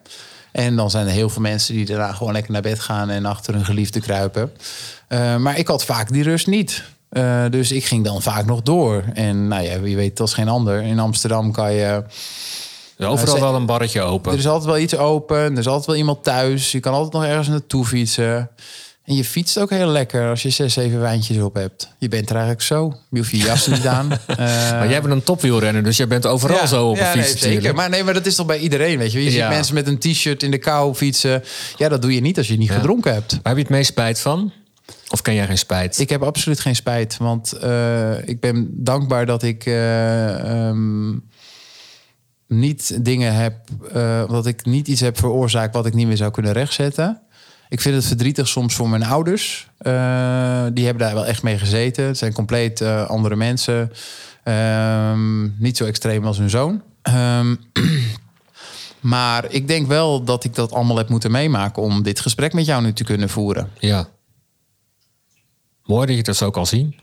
En 0.53 0.77
dan 0.77 0.91
zijn 0.91 1.07
er 1.07 1.13
heel 1.13 1.29
veel 1.29 1.43
mensen 1.43 1.75
die 1.75 1.87
daarna 1.87 2.13
gewoon 2.13 2.33
lekker 2.33 2.53
naar 2.53 2.63
bed 2.63 2.81
gaan 2.81 3.11
en 3.11 3.25
achter 3.25 3.55
hun 3.55 3.65
geliefde 3.65 4.01
kruipen. 4.01 4.53
Maar 5.39 5.59
ik 5.59 5.67
had 5.67 5.85
vaak 5.85 6.13
die 6.13 6.23
rust 6.23 6.47
niet. 6.47 6.85
Eh, 7.13 7.45
dus 7.51 7.73
ik 7.73 7.85
ging 7.85 8.05
dan 8.05 8.23
vaak 8.23 8.45
nog 8.47 8.63
door. 8.63 9.05
En 9.15 9.49
nou 9.49 9.63
ja, 9.63 9.81
wie 9.81 9.97
weet, 9.97 10.17
dat 10.17 10.29
is 10.29 10.35
geen 10.35 10.49
ander. 10.49 10.83
In 10.83 10.99
Amsterdam 10.99 11.53
kan 11.53 11.73
je. 11.73 11.83
Er 11.83 12.05
is 12.97 13.07
overal 13.07 13.35
ze- 13.35 13.41
wel 13.43 13.55
een 13.55 13.67
barretje 13.67 14.01
open. 14.01 14.33
Er 14.33 14.39
is 14.39 14.47
altijd 14.47 14.65
wel 14.65 14.79
iets 14.79 14.97
open. 14.97 15.37
Er 15.37 15.59
is 15.59 15.67
altijd 15.67 15.87
wel 15.87 15.97
iemand 15.97 16.25
thuis. 16.25 16.73
Je 16.73 16.81
kan 16.81 16.93
altijd 16.93 17.13
nog 17.13 17.25
ergens 17.25 17.49
naartoe 17.49 17.85
fietsen. 17.85 18.51
En 19.05 19.15
je 19.15 19.25
fietst 19.25 19.59
ook 19.59 19.71
heel 19.71 19.87
lekker 19.87 20.29
als 20.31 20.43
je 20.43 20.51
zes, 20.51 20.73
zeven 20.73 21.01
wijntjes 21.01 21.39
op 21.39 21.55
hebt. 21.55 21.89
Je 21.99 22.09
bent 22.09 22.27
er 22.29 22.35
eigenlijk 22.35 22.65
zo. 22.65 22.95
Je 23.11 23.19
hoeft 23.19 23.31
je 23.31 23.37
jas 23.37 23.67
niet 23.67 23.87
aan. 23.97 24.13
Eh, 24.27 24.37
maar 24.71 24.89
jij 24.91 25.01
bent 25.01 25.13
een 25.13 25.23
topwielrenner, 25.23 25.83
dus 25.83 25.97
jij 25.97 26.07
bent 26.09 26.27
overal 26.27 26.67
zo 26.67 26.89
op 26.89 26.99
een 26.99 27.05
fiets 27.07 27.15
nee, 27.17 27.25
zeker. 27.27 27.47
natuurlijk. 27.49 27.75
Maar 27.77 27.89
nee, 27.91 28.05
maar 28.05 28.15
dat 28.15 28.27
is 28.27 28.35
toch 28.35 28.47
bij 28.47 28.59
iedereen, 28.59 28.99
weet 28.99 29.13
je. 29.13 29.19
Je 29.25 29.25
Ja. 29.25 29.31
ziet 29.31 29.49
mensen 29.49 29.75
met 29.75 29.87
een 29.87 29.99
t-shirt 29.99 30.43
in 30.43 30.51
de 30.51 30.59
kou 30.59 30.95
fietsen. 30.95 31.43
Ja, 31.77 31.89
dat 31.89 32.03
doe 32.03 32.15
je 32.15 32.21
niet 32.21 32.39
als 32.39 32.49
je 32.49 32.57
niet 32.57 32.71
gedronken 32.71 33.13
hebt. 33.13 33.31
Waar 33.33 33.41
heb 33.43 33.57
je 33.57 33.61
het 33.63 33.71
meest 33.71 33.91
spijt 33.91 34.21
van? 34.21 34.53
Of 35.11 35.23
ken 35.23 35.35
jij 35.35 35.47
geen 35.47 35.59
spijt? 35.59 35.99
Ik 35.99 36.09
heb 36.09 36.23
absoluut 36.23 36.61
geen 36.61 36.77
spijt, 36.77 37.17
want 37.17 37.53
eh, 37.53 38.29
ik 38.29 38.41
ben 38.41 38.69
dankbaar 38.71 39.27
dat 39.27 39.43
ik 39.43 39.67
eh, 39.67 40.69
ehm, 40.69 41.11
niet 42.49 43.05
dingen 43.05 43.35
heb, 43.35 43.55
eh, 43.93 44.29
dat 44.29 44.47
ik 44.47 44.65
niet 44.65 44.89
iets 44.89 45.01
heb 45.01 45.19
veroorzaakt 45.19 45.75
wat 45.75 45.87
ik 45.87 45.95
niet 45.95 46.07
meer 46.07 46.17
zou 46.17 46.31
kunnen 46.31 46.53
rechtzetten. 46.53 47.21
Ik 47.69 47.81
vind 47.81 47.95
het 47.95 48.07
verdrietig 48.07 48.49
soms 48.49 48.75
voor 48.75 48.89
mijn 48.89 49.05
ouders. 49.05 49.71
Die 50.75 50.85
hebben 50.85 50.99
daar 50.99 51.15
wel 51.15 51.27
echt 51.27 51.43
mee 51.43 51.59
gezeten. 51.59 52.05
Het 52.05 52.19
zijn 52.19 52.33
compleet 52.33 52.83
andere 52.83 53.37
mensen. 53.37 53.93
Ehm, 54.43 55.61
niet 55.63 55.77
zo 55.77 55.85
extreem 55.85 56.27
als 56.27 56.39
hun 56.39 56.51
zoon. 56.51 56.83
Ehm, 57.03 57.55
maar 59.01 59.45
ik 59.53 59.69
denk 59.69 59.87
wel 59.87 60.25
dat 60.25 60.45
ik 60.45 60.55
dat 60.55 60.73
allemaal 60.73 60.97
heb 60.97 61.09
moeten 61.09 61.31
meemaken 61.31 61.83
om 61.83 62.03
dit 62.03 62.21
gesprek 62.21 62.53
met 62.53 62.67
jou 62.67 62.83
nu 62.83 62.93
te 62.93 63.05
kunnen 63.05 63.29
voeren. 63.29 63.71
Ja. 63.79 64.09
Mooi 65.85 66.07
dat 66.07 66.17
je 66.17 66.23
dat 66.23 66.37
zo 66.37 66.51
kan 66.51 66.67
zien. 66.67 66.95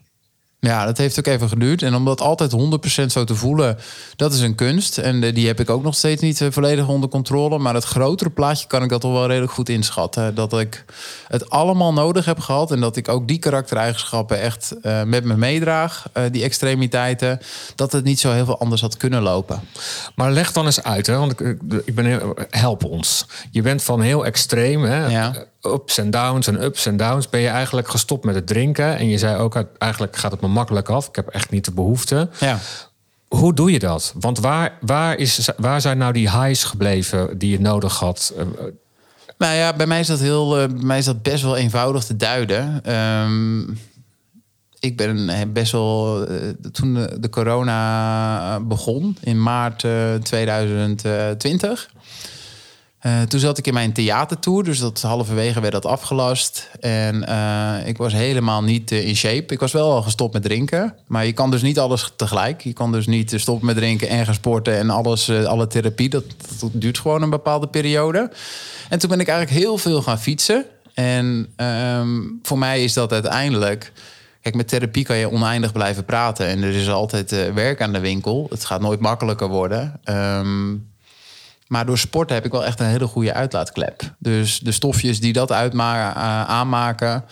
Ja, 0.61 0.85
dat 0.85 0.97
heeft 0.97 1.19
ook 1.19 1.25
even 1.25 1.49
geduurd. 1.49 1.81
En 1.81 1.95
om 1.95 2.05
dat 2.05 2.21
altijd 2.21 2.51
100% 2.51 3.05
zo 3.05 3.23
te 3.23 3.35
voelen, 3.35 3.77
dat 4.15 4.33
is 4.33 4.39
een 4.41 4.55
kunst. 4.55 4.97
En 4.97 5.23
eh, 5.23 5.33
die 5.33 5.47
heb 5.47 5.59
ik 5.59 5.69
ook 5.69 5.83
nog 5.83 5.95
steeds 5.95 6.21
niet 6.21 6.41
eh, 6.41 6.47
volledig 6.51 6.87
onder 6.87 7.09
controle. 7.09 7.57
Maar 7.57 7.73
het 7.73 7.83
grotere 7.83 8.29
plaatje 8.29 8.67
kan 8.67 8.83
ik 8.83 8.89
dat 8.89 9.01
toch 9.01 9.11
wel 9.11 9.27
redelijk 9.27 9.51
goed 9.51 9.69
inschatten. 9.69 10.35
Dat 10.35 10.59
ik 10.59 10.85
het 11.27 11.49
allemaal 11.49 11.93
nodig 11.93 12.25
heb 12.25 12.39
gehad. 12.39 12.71
En 12.71 12.79
dat 12.79 12.95
ik 12.95 13.07
ook 13.07 13.27
die 13.27 13.39
karaktereigenschappen 13.39 14.41
echt 14.41 14.75
eh, 14.81 15.03
met 15.03 15.23
me 15.23 15.35
meedraag. 15.35 16.05
die 16.31 16.43
extremiteiten. 16.43 17.39
Dat 17.75 17.91
het 17.91 18.03
niet 18.03 18.19
zo 18.19 18.31
heel 18.31 18.45
veel 18.45 18.59
anders 18.59 18.81
had 18.81 18.97
kunnen 18.97 19.21
lopen. 19.21 19.61
Maar 20.15 20.31
leg 20.31 20.51
dan 20.51 20.65
eens 20.65 20.83
uit, 20.83 21.07
hè? 21.07 21.17
want 21.17 21.39
ik, 21.39 21.57
ik 21.85 21.95
ben 21.95 22.05
heel, 22.05 22.37
help 22.49 22.83
ons. 22.83 23.25
Je 23.51 23.61
bent 23.61 23.83
van 23.83 24.01
heel 24.01 24.25
extreem, 24.25 24.83
hè? 24.83 25.07
Ja. 25.07 25.45
Ups 25.61 25.97
en 25.97 26.09
downs 26.09 26.47
en 26.47 26.63
ups 26.63 26.85
en 26.85 26.97
downs. 26.97 27.29
Ben 27.29 27.39
je 27.39 27.47
eigenlijk 27.47 27.87
gestopt 27.87 28.25
met 28.25 28.35
het 28.35 28.47
drinken? 28.47 28.97
En 28.97 29.07
je 29.07 29.17
zei 29.17 29.37
ook, 29.37 29.63
eigenlijk 29.77 30.15
gaat 30.15 30.31
het 30.31 30.41
me 30.41 30.47
makkelijk 30.47 30.89
af. 30.89 31.07
Ik 31.07 31.15
heb 31.15 31.27
echt 31.27 31.49
niet 31.49 31.65
de 31.65 31.71
behoefte. 31.71 32.29
Ja. 32.39 32.59
Hoe 33.27 33.53
doe 33.53 33.71
je 33.71 33.79
dat? 33.79 34.13
Want 34.19 34.39
waar, 34.39 34.77
waar, 34.81 35.17
is, 35.17 35.49
waar 35.57 35.81
zijn 35.81 35.97
nou 35.97 36.13
die 36.13 36.29
highs 36.29 36.63
gebleven 36.63 37.37
die 37.37 37.51
je 37.51 37.59
nodig 37.59 37.99
had? 37.99 38.33
Eh, 38.37 38.45
Nou 39.37 39.55
ja, 39.55 39.73
bij 39.73 39.87
mij 39.87 39.99
is 39.99 40.07
dat, 40.07 40.19
heel, 40.19 40.59
eh, 40.59 40.67
bij 40.67 40.83
mij 40.83 40.97
is 40.97 41.05
dat 41.05 41.21
best 41.21 41.43
wel 41.43 41.57
eenvoudig 41.57 42.03
te 42.03 42.15
duiden. 42.15 42.83
Ehm, 42.83 43.61
ik 44.79 44.97
ben 44.97 45.29
eh, 45.29 45.41
best 45.53 45.71
wel. 45.71 46.27
toen 46.71 46.93
de, 46.93 47.17
de 47.19 47.29
corona 47.29 48.59
begon 48.59 49.17
in 49.21 49.43
maart 49.43 49.83
eh, 49.83 50.13
2020. 50.13 51.89
Eh, 52.99 53.21
toen 53.21 53.39
zat 53.39 53.57
ik 53.57 53.67
in 53.67 53.73
mijn 53.73 53.93
theatertour, 53.93 54.63
dus 54.63 54.79
dat 54.79 55.01
halverwege 55.01 55.59
werd 55.59 55.73
dat 55.73 55.85
afgelast. 55.85 56.69
En 56.79 57.27
eh, 57.27 57.87
ik 57.87 57.97
was 57.97 58.13
helemaal 58.13 58.63
niet 58.63 58.91
eh, 58.91 59.07
in 59.07 59.15
shape. 59.15 59.53
Ik 59.53 59.59
was 59.59 59.71
wel 59.71 59.91
al 59.91 60.01
gestopt 60.01 60.33
met 60.33 60.43
drinken, 60.43 60.95
maar 61.07 61.25
je 61.25 61.33
kan 61.33 61.51
dus 61.51 61.61
niet 61.61 61.79
alles 61.79 62.11
tegelijk. 62.15 62.61
Je 62.61 62.73
kan 62.73 62.91
dus 62.91 63.07
niet 63.07 63.33
stoppen 63.35 63.65
met 63.65 63.75
drinken 63.75 64.09
en 64.09 64.25
gaan 64.25 64.33
sporten 64.33 64.77
en 64.77 64.89
alles, 64.89 65.29
alle 65.29 65.67
therapie. 65.67 66.09
Dat, 66.09 66.23
dat 66.59 66.69
duurt 66.73 66.99
gewoon 66.99 67.21
een 67.21 67.29
bepaalde 67.29 67.67
periode. 67.67 68.31
En 68.89 68.99
toen 68.99 69.09
ben 69.09 69.19
ik 69.19 69.27
eigenlijk 69.27 69.59
heel 69.59 69.77
veel 69.77 70.01
gaan 70.01 70.19
fietsen. 70.19 70.65
En 70.93 71.47
ehm, 71.55 72.21
voor 72.43 72.57
mij 72.57 72.83
is 72.83 72.93
dat 72.93 73.13
uiteindelijk. 73.13 73.91
Kijk, 74.41 74.55
met 74.55 74.67
therapie 74.67 75.05
kan 75.05 75.17
je 75.17 75.31
oneindig 75.31 75.71
blijven 75.71 76.05
praten. 76.05 76.47
En 76.47 76.63
er 76.63 76.75
is 76.75 76.89
altijd 76.89 77.53
werk 77.53 77.81
aan 77.81 77.93
de 77.93 77.99
winkel. 77.99 78.47
Het 78.49 78.65
gaat 78.65 78.81
nooit 78.81 78.99
makkelijker 78.99 79.47
worden. 79.47 79.99
Ehm, 80.03 80.75
maar 81.69 81.85
door 81.85 81.97
sporten 81.97 82.35
heb 82.35 82.45
ik 82.45 82.51
wel 82.51 82.65
echt 82.65 82.79
een 82.79 82.85
hele 82.85 83.07
goede 83.07 83.33
uitlaatklep. 83.33 84.01
Dus 84.17 84.59
de 84.59 84.71
stofjes 84.71 85.19
die 85.19 85.33
dat 85.33 85.51
uitma- 85.51 86.15
eh, 86.15 86.49
aanmaken, 86.49 87.25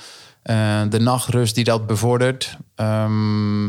eh, 0.43 0.81
de 0.89 0.99
nachtrust 0.99 1.55
die 1.55 1.63
dat 1.63 1.87
bevordert. 1.87 2.57
ehm, 2.75 3.65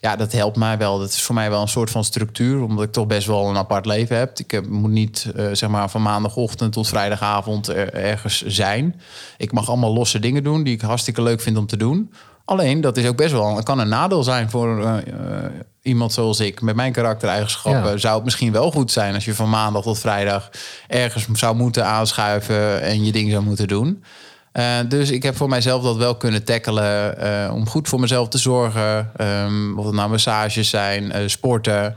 ja, 0.00 0.16
dat 0.16 0.32
helpt 0.32 0.56
mij 0.56 0.78
wel. 0.78 0.98
Dat 0.98 1.08
is 1.08 1.22
voor 1.22 1.34
mij 1.34 1.50
wel 1.50 1.60
een 1.62 1.68
soort 1.68 1.90
van 1.90 2.04
structuur, 2.04 2.62
omdat 2.62 2.84
ik 2.84 2.92
toch 2.92 3.06
best 3.06 3.26
wel 3.26 3.48
een 3.48 3.56
apart 3.56 3.86
leven 3.86 4.16
heb. 4.18 4.38
Ik 4.38 4.50
heb, 4.50 4.66
moet 4.68 4.90
niet 4.90 5.32
eh, 5.36 5.46
zeg 5.52 5.68
maar 5.68 5.90
van 5.90 6.02
maandagochtend 6.02 6.72
tot 6.72 6.88
vrijdagavond 6.88 7.68
er- 7.68 7.94
ergens 7.94 8.42
zijn. 8.46 9.00
Ik 9.36 9.52
mag 9.52 9.68
allemaal 9.68 9.92
losse 9.92 10.18
dingen 10.18 10.42
doen 10.44 10.62
die 10.62 10.74
ik 10.74 10.80
hartstikke 10.80 11.22
leuk 11.22 11.40
vind 11.40 11.56
om 11.56 11.66
te 11.66 11.76
doen. 11.76 12.12
Alleen 12.46 12.80
dat 12.80 12.96
is 12.96 13.06
ook 13.06 13.16
best 13.16 13.32
wel, 13.32 13.62
kan 13.62 13.78
een 13.78 13.88
nadeel 13.88 14.22
zijn 14.22 14.50
voor 14.50 14.82
eh, 14.82 14.96
eh, 14.96 15.50
iemand 15.82 16.12
zoals 16.12 16.40
ik. 16.40 16.60
Met 16.60 16.74
mijn 16.76 16.92
karaktereigenschappen 16.92 17.90
Ja. 17.90 17.96
zou 17.96 18.14
het 18.14 18.24
misschien 18.24 18.52
wel 18.52 18.70
goed 18.70 18.92
zijn 18.92 19.14
als 19.14 19.24
je 19.24 19.34
van 19.34 19.50
maandag 19.50 19.82
tot 19.82 19.98
vrijdag 19.98 20.50
ergens 20.88 21.26
zou 21.32 21.56
moeten 21.56 21.86
aanschuiven 21.86 22.82
en 22.82 23.04
je 23.04 23.12
ding 23.12 23.30
zou 23.30 23.42
moeten 23.42 23.68
doen. 23.68 24.04
Eh, 24.52 24.64
dus 24.88 25.10
ik 25.10 25.22
heb 25.22 25.36
voor 25.36 25.48
mijzelf 25.48 25.82
dat 25.82 25.96
wel 25.96 26.16
kunnen 26.16 26.44
tackelen 26.44 27.52
om 27.52 27.68
goed 27.68 27.88
voor 27.88 28.00
mezelf 28.00 28.28
te 28.28 28.38
zorgen. 28.38 29.10
Ehm, 29.16 29.78
of 29.78 29.84
het 29.84 29.94
nou 29.94 30.10
massages 30.10 30.70
zijn, 30.70 31.30
sporten. 31.30 31.96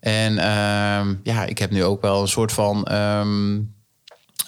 En 0.00 0.38
ehm, 0.38 1.14
ja, 1.22 1.44
ik 1.44 1.58
heb 1.58 1.70
nu 1.70 1.84
ook 1.84 2.02
wel 2.02 2.20
een 2.20 2.28
soort 2.28 2.52
van 2.52 2.84
ehm 2.84 3.56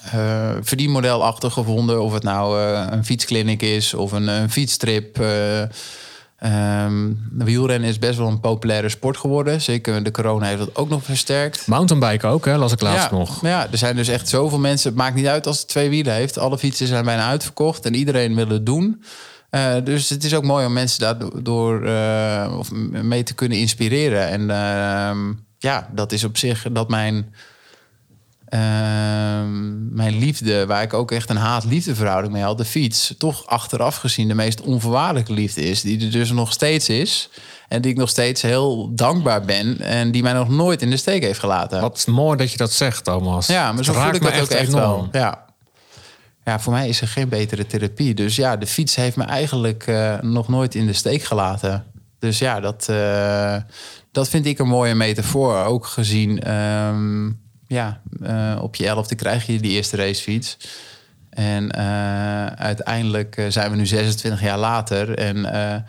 eh, 0.05 0.51
verdienmodel 0.61 1.25
achter 1.25 1.51
gevonden. 1.51 2.03
Of 2.03 2.13
het 2.13 2.23
nou 2.23 2.61
eh, 2.61 2.87
een 2.91 3.05
fietskliniek 3.05 3.63
is 3.63 3.95
of 3.95 4.13
een, 4.13 4.29
een 4.29 4.51
fietstrip. 4.51 5.21
eh 5.21 5.63
ehm, 6.37 7.13
wielrennen 7.33 7.89
is 7.89 7.99
best 7.99 8.19
wel 8.19 8.29
een 8.29 8.41
populaire 8.41 8.89
sport 8.89 9.17
geworden. 9.17 9.61
Zeker 9.61 10.03
de 10.03 10.11
corona 10.11 10.47
heeft 10.47 10.59
dat 10.59 10.77
ook 10.77 10.89
nog 10.89 11.05
versterkt. 11.05 11.67
mountainbiken 11.67 12.29
ook, 12.29 12.45
hè? 12.45 12.57
las 12.57 12.73
ik 12.73 12.81
laatst 12.81 13.11
ja, 13.11 13.17
nog. 13.17 13.43
maar 13.43 13.51
Ja, 13.51 13.67
er 13.71 13.79
zijn 13.79 13.97
dus 13.97 14.09
echt 14.09 14.29
zoveel 14.29 14.59
mensen. 14.59 14.89
Het 14.89 14.99
maakt 14.99 15.15
niet 15.15 15.27
uit 15.27 15.47
als 15.47 15.59
het 15.59 15.69
twee 15.69 15.89
wielen 15.89 16.15
heeft. 16.15 16.39
Alle 16.39 16.59
fietsen 16.59 16.87
zijn 16.87 17.05
bijna 17.05 17.29
uitverkocht 17.29 17.85
en 17.85 17.95
iedereen 17.95 18.35
wil 18.35 18.49
het 18.49 18.67
doen. 18.67 19.03
Dus 19.85 20.09
het 20.09 20.25
is 20.25 20.35
ook 20.35 20.45
mooi 20.45 20.67
om 20.67 20.73
mensen 20.73 21.01
daardoor 21.01 21.85
eh, 21.85 22.55
of 22.59 22.71
mee 23.03 23.23
te 23.23 23.35
kunnen 23.35 23.59
inspireren. 23.59 24.29
En 24.29 24.51
ehm, 24.51 25.33
ja, 25.59 25.89
dat 25.93 26.13
is 26.13 26.25
op 26.25 26.37
zich 26.37 26.67
dat 26.73 26.89
mijn 26.89 27.35
ehm, 28.49 29.60
mijn 30.01 30.19
liefde, 30.19 30.67
waar 30.67 30.83
ik 30.83 30.93
ook 30.95 31.11
echt 31.11 31.31
een 31.31 31.37
haat-liefde 31.37 31.95
verhouding 31.95 32.33
mee 32.33 32.43
had, 32.43 32.59
de 32.59 32.65
fiets, 32.65 33.15
toch 33.19 33.47
achteraf 33.47 33.97
gezien 33.97 34.29
de 34.29 34.35
meest 34.35 34.61
onvoorwaardelijke 34.61 35.33
liefde 35.33 35.63
is. 35.63 35.81
Die 35.81 36.05
er 36.05 36.11
dus 36.11 36.31
nog 36.31 36.53
steeds 36.53 36.89
is. 36.89 37.29
En 37.69 37.83
die 37.83 37.91
ik 37.91 37.97
nog 37.97 38.09
steeds 38.09 38.43
heel 38.43 38.95
dankbaar 38.95 39.45
ben. 39.45 39.81
En 39.81 40.11
die 40.11 40.23
mij 40.23 40.33
nog 40.33 40.49
nooit 40.49 40.83
in 40.83 40.91
de 40.91 40.97
steek 40.97 41.23
heeft 41.23 41.39
gelaten. 41.39 41.81
Wat 41.81 42.07
mooi 42.07 42.37
dat 42.37 42.51
je 42.51 42.57
dat 42.57 42.73
zegt, 42.73 43.05
Thomas. 43.05 43.47
Ja, 43.47 43.73
maar 43.73 43.85
zo 43.85 43.93
voel 43.93 44.15
ik 44.15 44.23
dat 44.23 44.41
ook 44.41 44.49
echt 44.49 44.69
enorm. 44.69 44.81
wel. 44.83 45.09
Ja. 45.13 45.45
ja, 46.45 46.61
voor 46.61 46.73
mij 46.73 46.89
is 46.89 47.01
er 47.01 47.09
geen 47.09 47.29
betere 47.29 47.67
therapie. 47.67 48.15
Dus 48.15 48.37
ja, 48.37 48.57
de 48.57 48.67
fiets 48.67 48.95
heeft 48.95 49.17
me 49.17 49.25
eigenlijk 49.25 49.87
eh, 49.87 50.21
nog 50.21 50.49
nooit 50.49 50.75
in 50.75 50.87
de 50.87 50.93
steek 50.93 51.23
gelaten. 51.23 51.85
Dus 52.19 52.39
ja, 52.39 52.61
dat, 52.61 52.89
eh, 52.89 53.57
dat 54.13 54.29
vind 54.29 54.47
ik 54.47 54.59
een 54.59 54.69
mooie 54.69 54.95
metafoor. 54.95 55.65
Ook 55.65 55.87
gezien, 55.87 56.43
ehm, 56.43 57.31
ja, 57.71 58.01
eh, 58.23 58.59
op 58.63 58.75
je 58.75 58.87
elfde 58.87 59.15
krijg 59.15 59.47
je 59.47 59.61
die 59.61 59.71
eerste 59.71 59.97
racefiets. 59.97 60.57
En 61.31 61.71
eh, 61.71 62.47
uiteindelijk 62.47 63.37
eh, 63.37 63.45
zijn 63.49 63.71
we 63.71 63.77
nu 63.77 63.87
26 63.87 64.41
jaar 64.41 64.59
later. 64.59 65.19
En 65.19 65.85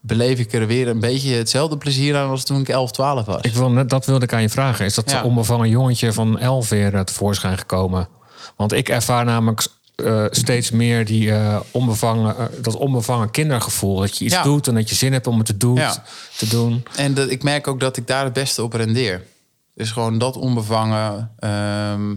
beleef 0.00 0.38
ik 0.38 0.52
er 0.52 0.66
weer 0.66 0.88
een 0.88 1.00
beetje 1.00 1.34
hetzelfde 1.34 1.78
plezier 1.78 2.16
aan 2.16 2.30
als 2.30 2.44
toen 2.44 2.60
ik 2.60 2.68
11, 2.68 2.90
12 2.90 3.24
was. 3.26 3.40
Ik 3.42 3.52
wil 3.54 3.70
net, 3.70 3.90
dat 3.90 4.06
wilde 4.06 4.24
ik 4.24 4.32
aan 4.32 4.42
je 4.42 4.48
vragen. 4.48 4.84
Is 4.84 4.94
dat 4.94 5.10
Ja. 5.10 5.22
onbevangen 5.22 5.68
jongetje 5.68 6.12
van 6.12 6.38
elf 6.38 6.68
weer 6.68 7.04
tevoorschijn 7.04 7.58
gekomen? 7.58 8.08
Want 8.56 8.72
ik 8.72 8.88
ervaar 8.88 9.24
namelijk 9.24 9.66
steeds 10.30 10.70
meer 10.70 11.04
die, 11.04 11.32
onbevangen, 11.70 12.50
dat 12.62 12.74
onbevangen 12.76 13.30
kindergevoel. 13.30 13.96
Dat 14.00 14.18
je 14.18 14.24
iets 14.24 14.34
Ja. 14.34 14.42
doet 14.42 14.68
en 14.68 14.74
dat 14.74 14.88
je 14.88 14.94
zin 14.94 15.12
hebt 15.12 15.26
om 15.26 15.36
het 15.38 15.46
te 15.46 15.56
doen. 15.56 15.74
Ja. 15.76 16.04
Te 16.36 16.48
doen. 16.48 16.84
En 16.96 17.14
dat, 17.14 17.30
ik 17.30 17.42
merk 17.42 17.66
ook 17.66 17.80
dat 17.80 17.96
ik 17.96 18.06
daar 18.06 18.24
het 18.24 18.32
beste 18.32 18.62
op 18.62 18.72
rendeer. 18.72 19.22
Dus 19.78 19.90
gewoon 19.90 20.18
dat 20.18 20.36
onbevangen. 20.36 21.32
Ehm, 21.38 22.12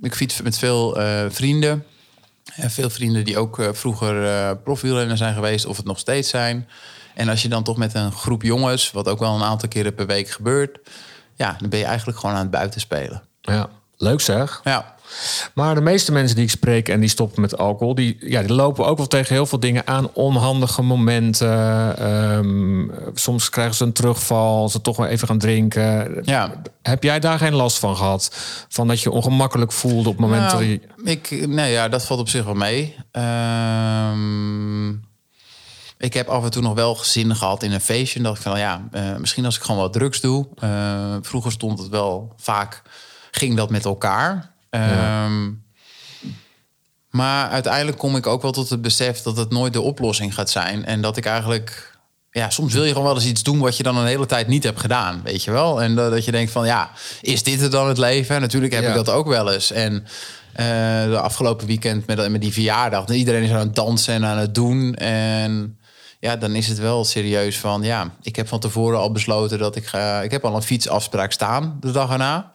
ik 0.00 0.14
fiets 0.14 0.42
met 0.42 0.58
veel 0.58 1.00
eh, 1.00 1.24
vrienden. 1.28 1.84
En 2.54 2.70
veel 2.70 2.90
vrienden 2.90 3.24
die 3.24 3.38
ook 3.38 3.58
eh, 3.58 3.68
vroeger 3.72 4.26
eh 4.26 4.50
profielrenner 4.64 5.16
zijn 5.16 5.34
geweest... 5.34 5.66
of 5.66 5.76
het 5.76 5.86
nog 5.86 5.98
steeds 5.98 6.28
zijn. 6.28 6.68
En 7.14 7.28
als 7.28 7.42
je 7.42 7.48
dan 7.48 7.62
toch 7.62 7.76
met 7.76 7.94
een 7.94 8.12
groep 8.12 8.42
jongens... 8.42 8.90
wat 8.90 9.08
ook 9.08 9.18
wel 9.18 9.34
een 9.34 9.42
aantal 9.42 9.68
keren 9.68 9.94
per 9.94 10.06
week 10.06 10.28
gebeurt... 10.28 10.78
ja, 11.34 11.56
dan 11.58 11.68
ben 11.68 11.78
je 11.78 11.84
eigenlijk 11.84 12.18
gewoon 12.18 12.34
aan 12.34 12.42
het 12.42 12.50
buitenspelen. 12.50 13.22
Ja. 13.40 13.68
Leuk 13.96 14.20
zeg. 14.20 14.60
Ja, 14.64 14.93
Maar 15.54 15.74
de 15.74 15.80
meeste 15.80 16.12
mensen 16.12 16.36
die 16.36 16.44
ik 16.44 16.50
spreek 16.50 16.88
en 16.88 17.00
die 17.00 17.08
stoppen 17.08 17.40
met 17.40 17.58
alcohol, 17.58 17.94
die, 17.94 18.16
ja, 18.20 18.40
die 18.40 18.52
lopen 18.52 18.86
ook 18.86 18.96
wel 18.96 19.06
tegen 19.06 19.34
heel 19.34 19.46
veel 19.46 19.60
dingen 19.60 19.86
aan. 19.86 20.08
Onhandige 20.12 20.82
momenten. 20.82 21.98
ehm, 21.98 22.88
soms 23.14 23.48
krijgen 23.50 23.74
ze 23.74 23.84
een 23.84 23.92
terugval, 23.92 24.68
ze 24.68 24.80
toch 24.80 24.96
wel 24.96 25.06
even 25.06 25.26
gaan 25.28 25.38
drinken. 25.38 26.20
ja. 26.22 26.52
Heb 26.82 27.02
jij 27.02 27.20
daar 27.20 27.38
geen 27.38 27.54
last 27.54 27.78
van 27.78 27.96
gehad? 27.96 28.30
Van 28.68 28.88
dat 28.88 29.00
je 29.00 29.10
ongemakkelijk 29.10 29.72
voelde 29.72 30.08
op 30.08 30.18
momenten 30.18 30.58
Nou, 30.58 30.64
je... 30.64 30.80
ik, 31.04 31.46
nee, 31.48 31.72
ja, 31.72 31.88
dat 31.88 32.04
valt 32.04 32.20
op 32.20 32.28
zich 32.28 32.44
wel 32.44 32.54
mee. 32.54 32.96
Ehm, 33.10 34.88
ik 35.98 36.14
heb 36.14 36.28
af 36.28 36.44
en 36.44 36.50
toe 36.50 36.62
nog 36.62 36.74
wel 36.74 36.96
zin 36.96 37.36
gehad 37.36 37.62
in 37.62 37.72
een 37.72 37.80
feestje. 37.80 38.18
En 38.18 38.24
dacht 38.24 38.36
ik 38.36 38.42
van, 38.42 38.58
ja, 38.58 38.88
eh, 38.90 39.16
misschien 39.16 39.44
als 39.44 39.56
ik 39.56 39.62
gewoon 39.62 39.80
wat 39.80 39.92
drugs 39.92 40.20
doe. 40.20 40.46
Eh, 40.58 41.16
vroeger 41.20 41.52
stond 41.52 41.78
het 41.78 41.88
wel 41.88 42.32
vaak, 42.36 42.82
ging 43.30 43.56
dat 43.56 43.70
met 43.70 43.84
elkaar. 43.84 44.53
Ehm, 44.80 45.50
Maar 47.10 47.48
uiteindelijk 47.48 47.98
kom 47.98 48.16
ik 48.16 48.26
ook 48.26 48.42
wel 48.42 48.52
tot 48.52 48.70
het 48.70 48.82
besef 48.82 49.22
dat 49.22 49.36
het 49.36 49.50
nooit 49.50 49.72
de 49.72 49.80
oplossing 49.80 50.34
gaat 50.34 50.50
zijn. 50.50 50.84
En 50.84 51.00
dat 51.00 51.16
ik 51.16 51.26
eigenlijk... 51.26 51.92
Ja, 52.30 52.50
soms 52.50 52.72
wil 52.72 52.82
je 52.84 52.88
gewoon 52.92 53.06
wel 53.06 53.14
eens 53.14 53.26
iets 53.26 53.42
doen 53.42 53.58
wat 53.58 53.76
je 53.76 53.82
dan 53.82 53.96
een 53.96 54.06
hele 54.06 54.26
tijd 54.26 54.48
niet 54.48 54.62
hebt 54.64 54.80
gedaan, 54.80 55.20
weet 55.24 55.44
je 55.44 55.50
wel? 55.50 55.82
En 55.82 55.94
dat, 55.94 56.10
dat 56.10 56.24
je 56.24 56.30
denkt 56.30 56.52
van, 56.52 56.66
ja, 56.66 56.90
is 57.20 57.42
dit 57.42 57.60
het 57.60 57.72
dan 57.72 57.88
het 57.88 57.98
leven? 57.98 58.40
Natuurlijk 58.40 58.72
heb 58.72 58.82
Ja. 58.82 58.88
ik 58.88 58.94
dat 58.94 59.10
ook 59.10 59.26
wel 59.26 59.52
eens. 59.52 59.70
En 59.70 60.04
eh, 60.52 60.66
de 61.04 61.20
afgelopen 61.20 61.66
weekend 61.66 62.06
met, 62.06 62.30
met 62.30 62.40
die 62.40 62.52
verjaardag, 62.52 63.08
iedereen 63.08 63.42
is 63.42 63.50
aan 63.50 63.58
het 63.58 63.74
dansen 63.74 64.14
en 64.14 64.24
aan 64.24 64.38
het 64.38 64.54
doen. 64.54 64.94
En 64.94 65.78
ja, 66.20 66.36
dan 66.36 66.54
is 66.54 66.68
het 66.68 66.78
wel 66.78 67.04
serieus 67.04 67.58
van, 67.58 67.82
ja, 67.82 68.10
ik 68.22 68.36
heb 68.36 68.48
van 68.48 68.60
tevoren 68.60 68.98
al 68.98 69.12
besloten 69.12 69.58
dat 69.58 69.76
ik 69.76 69.86
ga... 69.86 70.22
Ik 70.22 70.30
heb 70.30 70.44
al 70.44 70.56
een 70.56 70.62
fietsafspraak 70.62 71.32
staan 71.32 71.76
de 71.80 71.90
dag 71.90 72.10
erna. 72.10 72.52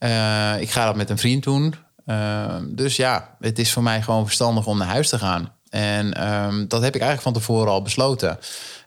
Eh, 0.00 0.60
ik 0.60 0.70
ga 0.70 0.84
dat 0.84 0.96
met 0.96 1.10
een 1.10 1.18
vriend 1.18 1.42
doen. 1.42 1.74
Eh, 2.04 2.56
dus 2.66 2.96
ja, 2.96 3.36
het 3.40 3.58
is 3.58 3.72
voor 3.72 3.82
mij 3.82 4.02
gewoon 4.02 4.24
verstandig 4.24 4.66
om 4.66 4.78
naar 4.78 4.88
huis 4.88 5.08
te 5.08 5.18
gaan. 5.18 5.52
En 5.68 6.14
ehm, 6.14 6.66
dat 6.68 6.82
heb 6.82 6.94
ik 6.94 7.00
eigenlijk 7.00 7.22
van 7.22 7.32
tevoren 7.32 7.72
al 7.72 7.82
besloten. 7.82 8.38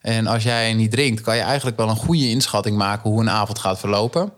En 0.01 0.27
als 0.27 0.43
jij 0.43 0.73
niet 0.73 0.91
drinkt, 0.91 1.21
kan 1.21 1.35
je 1.35 1.41
eigenlijk 1.41 1.77
wel 1.77 1.89
een 1.89 1.95
goede 1.95 2.29
inschatting 2.29 2.77
maken 2.77 3.09
hoe 3.09 3.21
een 3.21 3.29
avond 3.29 3.59
gaat 3.59 3.79
verlopen. 3.79 4.31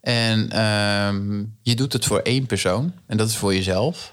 En 0.00 0.50
ehm, 0.50 1.44
je 1.62 1.74
doet 1.74 1.92
het 1.92 2.04
voor 2.04 2.18
één 2.18 2.46
persoon 2.46 2.92
en 3.06 3.16
dat 3.16 3.28
is 3.28 3.36
voor 3.36 3.54
jezelf. 3.54 4.12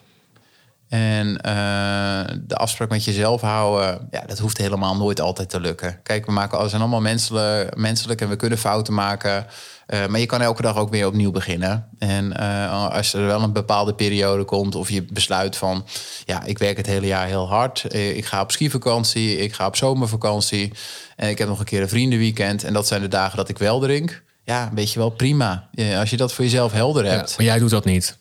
En 0.96 1.42
eh, 1.42 2.36
de 2.48 2.56
afspraak 2.56 2.90
met 2.90 3.04
jezelf 3.04 3.42
houden, 3.42 4.08
ja, 4.12 4.24
dat 4.28 4.40
hoeft 4.40 4.58
helemaal 4.58 4.96
nooit 4.96 5.22
altijd 5.22 5.50
te 5.50 5.60
lukken. 5.60 6.00
Kijk, 6.04 6.26
we 6.26 6.32
maken, 6.32 6.62
we 6.62 6.70
zijn 6.70 6.82
allemaal 6.82 7.02
menselijk, 7.02 7.76
menselijk 7.76 8.22
en 8.22 8.30
we 8.30 8.36
kunnen 8.36 8.58
fouten 8.58 8.94
maken. 8.94 9.46
Eh, 9.86 10.06
maar 10.06 10.20
je 10.20 10.26
kan 10.26 10.42
elke 10.42 10.62
dag 10.62 10.78
ook 10.78 10.90
weer 10.90 11.08
opnieuw 11.08 11.32
beginnen. 11.32 11.90
En 12.00 12.38
eh, 12.38 12.92
als 12.92 13.14
er 13.14 13.26
wel 13.26 13.42
een 13.42 13.54
bepaalde 13.54 13.94
periode 13.94 14.44
komt 14.44 14.76
of 14.76 14.90
je 14.90 15.04
besluit 15.04 15.56
van... 15.58 15.86
ja, 16.26 16.44
ik 16.44 16.58
werk 16.58 16.78
het 16.78 16.86
hele 16.86 17.08
jaar 17.08 17.28
heel 17.28 17.48
hard. 17.48 17.94
Ik 17.94 18.26
ga 18.26 18.42
op 18.42 18.52
skivakantie, 18.52 19.38
ik 19.38 19.54
ga 19.54 19.68
op 19.68 19.76
zomervakantie... 19.76 20.72
en 21.16 21.30
ik 21.30 21.38
heb 21.38 21.48
nog 21.48 21.60
een 21.60 21.66
keer 21.66 21.82
een 21.82 21.90
vriendenweekend... 21.90 22.64
en 22.64 22.74
dat 22.74 22.88
zijn 22.88 23.02
de 23.02 23.08
dagen 23.08 23.38
dat 23.38 23.50
ik 23.50 23.58
wel 23.58 23.80
drink. 23.80 24.24
Ja, 24.44 24.72
weet 24.74 24.92
je 24.92 25.00
wel, 25.00 25.10
prima. 25.10 25.68
Ja, 25.72 26.00
als 26.00 26.10
je 26.10 26.18
dat 26.18 26.34
voor 26.34 26.44
jezelf 26.44 26.72
helder 26.72 27.06
Ja, 27.06 27.12
hebt... 27.12 27.38
maar 27.38 27.46
jij 27.46 27.60
doet 27.60 27.70
dat 27.70 27.86
niet. 27.86 28.18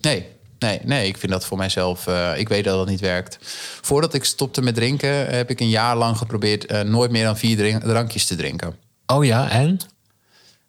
Nee, 0.00 0.35
nee, 0.58 0.80
nee. 0.84 1.06
Ik 1.08 1.16
vind 1.16 1.32
dat 1.32 1.44
voor 1.46 1.56
mijzelf. 1.58 2.06
eh, 2.06 2.38
ik 2.38 2.48
weet 2.48 2.64
dat 2.64 2.76
dat 2.76 2.88
niet 2.88 3.00
werkt. 3.00 3.38
Voordat 3.82 4.14
ik 4.14 4.24
stopte 4.24 4.62
met 4.62 4.74
drinken, 4.74 5.26
heb 5.34 5.50
ik 5.50 5.60
een 5.60 5.68
jaar 5.68 5.96
lang 5.96 6.16
geprobeerd 6.16 6.66
eh, 6.66 6.80
nooit 6.80 7.10
meer 7.10 7.24
dan 7.24 7.36
vier 7.36 7.56
drink- 7.56 7.82
drankjes 7.82 8.26
te 8.26 8.36
drinken. 8.36 8.76
Oh 9.06 9.24
ja, 9.24 9.50
en? 9.50 9.78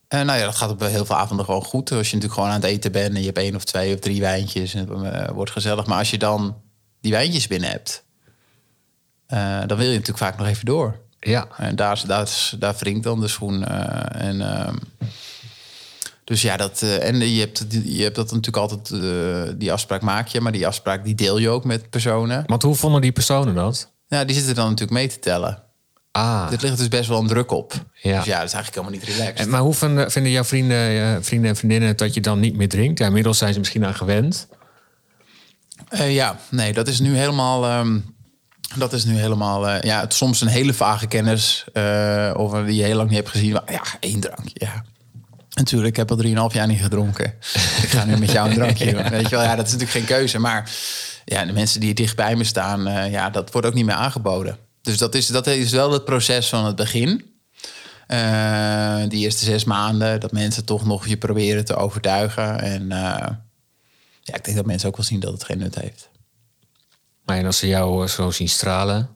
En 0.08 0.26
nou 0.26 0.40
ja, 0.40 0.46
dat 0.46 0.56
gaat 0.56 0.70
op 0.70 0.80
heel 0.80 1.06
veel 1.06 1.16
avonden 1.16 1.46
gewoon 1.46 1.64
goed. 1.64 1.92
Als 1.92 2.08
je 2.10 2.16
natuurlijk 2.16 2.34
gewoon 2.34 2.50
aan 2.50 2.62
het 2.62 2.70
eten 2.70 2.92
bent 2.92 3.14
en 3.14 3.20
je 3.20 3.26
hebt 3.26 3.38
één 3.38 3.56
of 3.56 3.64
twee 3.64 3.94
of 3.94 4.00
drie 4.00 4.22
wijntjes 4.22 4.74
en 4.74 4.90
het 4.90 5.14
eh, 5.14 5.30
wordt 5.34 5.52
gezellig. 5.52 5.86
Maar 5.86 5.98
als 5.98 6.10
je 6.12 6.18
dan 6.18 6.62
die 7.02 7.12
wijntjes 7.12 7.48
binnen 7.48 7.70
hebt, 7.70 8.04
eh, 9.28 9.60
dan 9.66 9.78
wil 9.78 9.86
je 9.88 9.92
natuurlijk 9.92 10.18
vaak 10.18 10.38
nog 10.38 10.48
even 10.48 10.66
door. 10.66 11.00
Ja. 11.20 11.48
En 11.58 11.76
daar, 11.76 12.02
daar, 12.08 12.50
daar 12.60 12.76
wringt 12.80 13.04
dan 13.04 13.20
de 13.20 13.28
schoen. 13.28 13.66
eh, 13.68 14.28
en, 14.28 14.42
ehm, 14.42 14.76
dus 16.28 16.42
ja, 16.42 16.58
dat, 16.58 16.82
eh, 16.82 17.08
en 17.08 17.20
je 17.34 17.40
hebt, 17.40 17.66
je 17.84 18.04
hebt 18.04 18.16
dat 18.16 18.26
natuurlijk 18.32 18.58
altijd, 18.58 19.04
eh, 19.04 19.54
die 19.58 19.72
afspraak 19.72 20.02
maak 20.02 20.28
je, 20.28 20.42
maar 20.42 20.52
die 20.52 20.68
afspraak 20.68 21.04
die 21.04 21.16
deel 21.16 21.38
je 21.38 21.50
ook 21.50 21.64
met 21.64 21.90
personen. 21.90 22.44
Want 22.48 22.62
hoe 22.64 22.76
vonden 22.76 23.02
die 23.02 23.12
personen 23.12 23.56
dat? 23.56 23.92
Ja, 24.08 24.26
die 24.26 24.36
zitten 24.36 24.56
dan 24.56 24.66
natuurlijk 24.66 24.98
mee 24.98 25.08
te 25.08 25.20
tellen. 25.20 25.64
Ah, 26.12 26.50
Dit 26.50 26.62
ligt 26.62 26.78
dus 26.78 26.88
best 26.88 27.10
wel 27.10 27.20
een 27.20 27.28
druk 27.28 27.52
op. 27.52 27.74
Ja. 27.94 28.18
Dus 28.18 28.26
ja, 28.26 28.38
dat 28.40 28.48
is 28.48 28.54
eigenlijk 28.54 28.68
helemaal 28.76 28.92
niet 28.92 29.04
relaxed. 29.04 29.40
en, 29.40 29.50
maar 29.50 29.62
hoe 29.62 29.74
vinden, 29.74 30.12
vinden 30.12 30.32
jouw 30.32 30.44
vrienden, 30.44 30.78
eh, 30.78 31.18
vrienden 31.22 31.50
en 31.50 31.56
vriendinnen 31.56 31.98
dat 31.98 32.14
je 32.14 32.22
dan 32.22 32.40
niet 32.40 32.56
meer 32.56 32.70
drinkt? 32.70 33.00
Ja, 33.00 33.06
inmiddels 33.06 33.38
zijn 33.38 33.54
ze 33.54 33.60
misschien 33.60 33.86
aan 33.86 33.96
gewend. 33.96 34.48
Ja, 35.92 36.38
nee, 36.50 36.74
dat 36.74 36.88
is 36.88 37.00
nu 37.00 37.18
helemaal. 37.18 37.66
ehm, 37.66 38.00
dat 38.76 38.94
is 38.94 39.06
nu 39.06 39.18
helemaal. 39.18 39.70
ja, 39.86 40.00
het, 40.00 40.14
soms 40.14 40.42
een 40.42 40.48
hele 40.48 40.74
vage 40.74 41.08
kennis. 41.08 41.66
eh, 41.74 42.34
of 42.38 42.52
die 42.66 42.76
je 42.76 42.84
heel 42.84 42.96
lang 42.96 43.08
niet 43.10 43.18
hebt 43.18 43.30
gezien. 43.30 43.52
Maar 43.52 43.72
ja, 43.72 43.84
één 44.00 44.20
drankje. 44.20 44.52
Ja. 44.54 44.84
Natuurlijk, 45.58 45.90
ik 45.90 45.96
heb 45.98 46.12
al 46.12 46.18
drieënhalf 46.18 46.54
jaar 46.54 46.68
niet 46.68 46.82
gedronken. 46.82 47.26
ik 47.82 47.90
ga 47.90 48.06
nu 48.06 48.18
met 48.18 48.32
jou 48.32 48.50
een 48.50 48.56
drankje 48.56 48.92
doen. 48.92 49.10
Weet 49.18 49.30
je 49.30 49.36
wel, 49.36 49.44
ja, 49.44 49.56
dat 49.56 49.66
is 49.66 49.72
natuurlijk 49.72 49.98
geen 49.98 50.18
keuze. 50.18 50.40
Maar 50.40 50.72
ja, 51.26 51.46
de 51.46 51.54
mensen 51.54 51.80
die 51.80 51.94
dicht 51.94 52.16
bij 52.16 52.36
me 52.36 52.44
staan, 52.44 52.88
eh, 52.88 53.12
ja, 53.12 53.30
dat 53.30 53.52
wordt 53.52 53.68
ook 53.68 53.74
niet 53.74 53.86
meer 53.86 53.96
aangeboden. 53.96 54.58
Dus 54.82 54.98
dat 54.98 55.16
is, 55.16 55.28
dat 55.28 55.48
is 55.48 55.72
wel 55.72 55.92
het 55.92 56.06
proces 56.06 56.50
van 56.50 56.66
het 56.66 56.76
begin. 56.76 57.40
Eh, 58.08 59.02
die 59.08 59.20
eerste 59.20 59.46
zes 59.46 59.64
maanden, 59.64 60.20
dat 60.20 60.32
mensen 60.32 60.66
toch 60.66 60.86
nog 60.86 61.08
je 61.08 61.18
proberen 61.18 61.66
te 61.66 61.76
overtuigen. 61.76 62.60
En 62.60 62.92
eh, 62.92 63.28
ja, 64.22 64.36
ik 64.36 64.44
denk 64.44 64.58
dat 64.58 64.66
mensen 64.66 64.88
ook 64.90 64.98
wel 64.98 65.06
zien 65.06 65.20
dat 65.20 65.34
het 65.34 65.44
geen 65.44 65.58
nut 65.58 65.76
heeft. 65.76 66.10
Maar 67.26 67.38
en 67.38 67.46
als 67.46 67.58
ze 67.58 67.68
jou 67.68 68.08
zo 68.08 68.32
zien 68.32 68.50
stralen, 68.50 69.10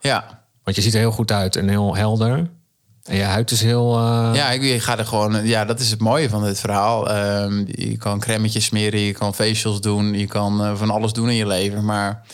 Ja, 0.00 0.44
want 0.62 0.76
je 0.76 0.82
ziet 0.82 0.94
er 0.94 1.00
heel 1.00 1.10
goed 1.10 1.32
uit 1.32 1.56
en 1.56 1.68
heel 1.68 1.96
helder. 1.96 2.50
En 3.10 3.16
je 3.16 3.22
huid 3.22 3.50
is 3.50 3.62
heel... 3.62 3.98
eh, 3.98 4.30
ja 4.34 4.50
ik, 4.50 4.62
ik 4.62 4.82
ga 4.82 4.98
er 4.98 5.06
gewoon. 5.06 5.46
Ja, 5.46 5.64
dat 5.64 5.80
is 5.80 5.90
het 5.90 6.00
mooie 6.00 6.28
van 6.28 6.44
dit 6.44 6.60
verhaal. 6.60 7.10
Ehm, 7.10 7.64
je 7.66 7.96
kan 7.96 8.20
cremmetjes 8.20 8.64
smeren, 8.64 9.00
je 9.00 9.12
kan 9.12 9.34
facials 9.34 9.80
doen, 9.80 10.18
je 10.18 10.26
kan 10.26 10.64
eh, 10.64 10.76
van 10.76 10.90
alles 10.90 11.12
doen 11.12 11.28
in 11.28 11.34
je 11.34 11.46
leven. 11.46 11.84
Maar 11.84 12.26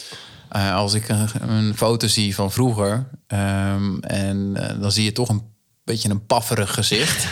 eh, 0.49 0.75
als 0.75 0.95
ik 0.95 1.09
een, 1.09 1.29
een 1.49 1.77
foto 1.77 2.07
zie 2.07 2.35
van 2.35 2.53
vroeger, 2.53 3.09
ehm, 3.27 3.99
en 3.99 4.53
dan 4.81 4.93
zie 4.93 5.05
je 5.05 5.13
toch 5.13 5.29
een 5.29 5.43
beetje 5.85 6.09
een 6.11 6.27
pafferig 6.27 6.75
gezicht. 6.75 7.27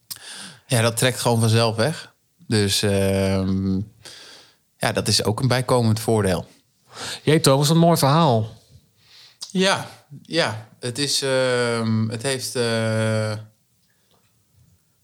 ja, 0.66 0.80
dat 0.82 0.96
trekt 0.96 1.20
gewoon 1.20 1.40
vanzelf 1.40 1.76
weg. 1.76 2.12
Dus 2.46 2.82
ehm, 2.82 3.74
ja, 4.76 4.92
dat 4.92 5.08
is 5.08 5.24
ook 5.24 5.40
een 5.40 5.48
bijkomend 5.48 6.00
voordeel. 6.00 6.46
Jee, 7.22 7.40
Thomas, 7.40 7.66
wat 7.66 7.76
een 7.76 7.82
mooi 7.82 7.96
verhaal. 7.96 8.48
Ja, 9.50 9.86
ja. 10.22 10.68
Het 10.80 10.98
is. 10.98 11.22
ehm, 11.22 12.08
het 12.08 12.22
heeft. 12.22 12.56
eh, 12.56 13.32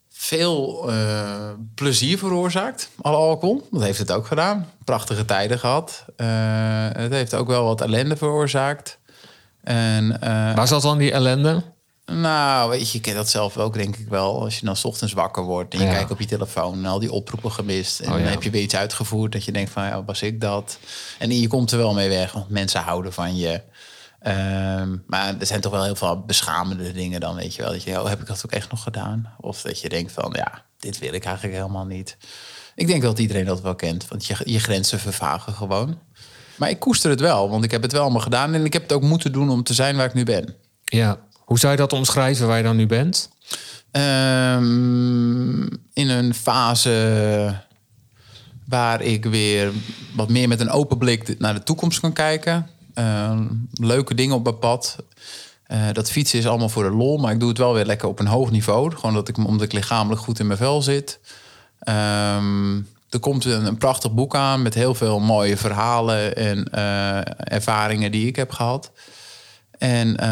veel 0.08 0.90
eh, 0.90 1.50
plezier 1.74 2.18
veroorzaakt, 2.18 2.90
alle 3.00 3.16
alcohol. 3.16 3.68
Dat 3.70 3.82
heeft 3.82 3.98
het 3.98 4.12
ook 4.12 4.26
gedaan. 4.26 4.70
Prachtige 4.84 5.24
tijden 5.24 5.58
gehad. 5.58 6.04
Eh, 6.16 6.26
het 6.92 7.12
heeft 7.12 7.34
ook 7.34 7.46
wel 7.46 7.64
wat 7.64 7.80
ellende 7.80 8.16
veroorzaakt. 8.16 8.98
En, 9.62 10.18
Waar 10.54 10.68
zat 10.68 10.82
dan 10.82 10.98
die 10.98 11.12
ellende? 11.12 11.62
nou, 12.06 12.70
weet 12.70 12.90
je, 12.90 12.96
je 12.98 13.02
kent 13.02 13.16
dat 13.16 13.28
zelf 13.28 13.56
ook, 13.58 13.74
denk 13.74 13.96
ik 13.96 14.08
wel. 14.08 14.40
Als 14.42 14.58
je 14.58 14.64
dan 14.66 14.76
's 14.76 14.84
ochtends 14.84 15.12
wakker 15.12 15.42
wordt 15.42 15.74
en 15.74 15.80
je 15.80 15.86
Ja. 15.86 15.92
kijkt 15.92 16.10
op 16.10 16.20
je 16.20 16.26
telefoon 16.26 16.74
en 16.74 16.84
al 16.86 16.98
die 16.98 17.12
oproepen 17.12 17.52
gemist. 17.52 18.00
En 18.00 18.06
Oh, 18.12 18.12
dan 18.18 18.22
heb 18.26 18.42
je 18.42 18.50
weer 18.50 18.62
iets 18.62 18.76
uitgevoerd 18.76 19.32
dat 19.32 19.44
je 19.44 19.52
denkt 19.52 19.70
van, 19.70 19.84
ja, 19.84 20.04
was 20.04 20.22
ik 20.22 20.40
dat? 20.40 20.78
En 21.18 21.40
je 21.40 21.48
komt 21.48 21.70
er 21.72 21.78
wel 21.78 21.94
mee 21.94 22.08
weg, 22.08 22.32
want 22.32 22.48
mensen 22.48 22.80
houden 22.80 23.12
van 23.12 23.36
je. 23.36 23.60
Ehm, 24.26 24.96
maar 25.06 25.34
er 25.38 25.46
zijn 25.46 25.60
toch 25.60 25.72
wel 25.72 25.84
heel 25.84 25.94
veel 25.94 26.20
beschamende 26.20 26.92
dingen 26.92 27.20
dan, 27.20 27.34
weet 27.34 27.54
je 27.54 27.62
wel. 27.62 27.72
Dat 27.72 27.82
je, 27.82 28.00
oh, 28.00 28.08
heb 28.08 28.20
ik 28.20 28.26
dat 28.26 28.42
ook 28.44 28.52
echt 28.52 28.70
nog 28.70 28.82
gedaan? 28.82 29.32
Of 29.40 29.62
dat 29.62 29.80
je 29.80 29.88
denkt 29.88 30.12
van, 30.12 30.32
ja, 30.36 30.64
dit 30.78 30.98
wil 30.98 31.12
ik 31.12 31.24
eigenlijk 31.24 31.56
helemaal 31.56 31.86
niet. 31.86 32.16
Ik 32.74 32.86
denk 32.86 33.02
dat 33.02 33.18
iedereen 33.18 33.44
dat 33.44 33.60
wel 33.60 33.74
kent, 33.74 34.08
want 34.08 34.26
je, 34.26 34.36
je 34.44 34.58
grenzen 34.58 34.98
vervagen 34.98 35.52
gewoon. 35.52 35.98
Maar 36.56 36.70
ik 36.70 36.78
koester 36.78 37.10
het 37.10 37.20
wel, 37.20 37.50
want 37.50 37.64
ik 37.64 37.70
heb 37.70 37.82
het 37.82 37.92
wel 37.92 38.02
allemaal 38.02 38.20
gedaan... 38.20 38.54
en 38.54 38.64
ik 38.64 38.72
heb 38.72 38.82
het 38.82 38.92
ook 38.92 39.02
moeten 39.02 39.32
doen 39.32 39.50
om 39.50 39.62
te 39.62 39.74
zijn 39.74 39.96
waar 39.96 40.06
ik 40.06 40.14
nu 40.14 40.24
ben. 40.24 40.54
Ja. 40.84 41.18
Hoe 41.34 41.58
zou 41.58 41.72
je 41.72 41.78
dat 41.78 41.92
omschrijven 41.92 42.46
waar 42.46 42.56
je 42.56 42.62
dan 42.62 42.76
nu 42.76 42.86
bent? 42.86 43.30
Ehm, 43.90 45.62
in 45.92 46.08
een 46.08 46.34
fase 46.34 47.60
waar 48.68 49.02
ik 49.02 49.24
weer 49.24 49.72
wat 50.14 50.28
meer 50.28 50.48
met 50.48 50.60
een 50.60 50.70
open 50.70 50.98
blik 50.98 51.38
naar 51.38 51.54
de 51.54 51.62
toekomst 51.62 52.00
kan 52.00 52.12
kijken. 52.12 52.70
Ehm, 52.96 53.46
leuke 53.72 54.14
dingen 54.14 54.34
op 54.34 54.42
mijn 54.42 54.58
pad. 54.58 54.96
Eh, 55.66 55.92
dat 55.92 56.10
fietsen 56.10 56.38
is 56.38 56.46
allemaal 56.46 56.68
voor 56.68 56.82
de 56.82 56.90
lol, 56.96 57.18
maar 57.18 57.32
ik 57.32 57.40
doe 57.40 57.48
het 57.48 57.58
wel 57.58 57.74
weer 57.74 57.84
lekker 57.84 58.08
op 58.08 58.18
een 58.18 58.26
hoog 58.26 58.50
niveau. 58.50 58.94
Gewoon 58.94 59.14
dat 59.14 59.28
ik, 59.28 59.36
omdat 59.36 59.62
ik 59.62 59.72
lichamelijk 59.72 60.20
goed 60.20 60.38
in 60.38 60.46
mijn 60.46 60.58
vel 60.58 60.82
zit. 60.82 61.20
Ehm, 61.78 62.76
er 63.10 63.18
komt 63.18 63.44
een, 63.44 63.66
een 63.66 63.78
prachtig 63.78 64.12
boek 64.12 64.36
aan 64.36 64.62
met 64.62 64.74
heel 64.74 64.94
veel 64.94 65.20
mooie 65.20 65.56
verhalen 65.56 66.36
en 66.36 66.64
eh, 66.70 67.20
ervaringen 67.54 68.12
die 68.12 68.26
ik 68.26 68.36
heb 68.36 68.50
gehad. 68.50 68.90
En 69.78 70.16
eh, 70.16 70.28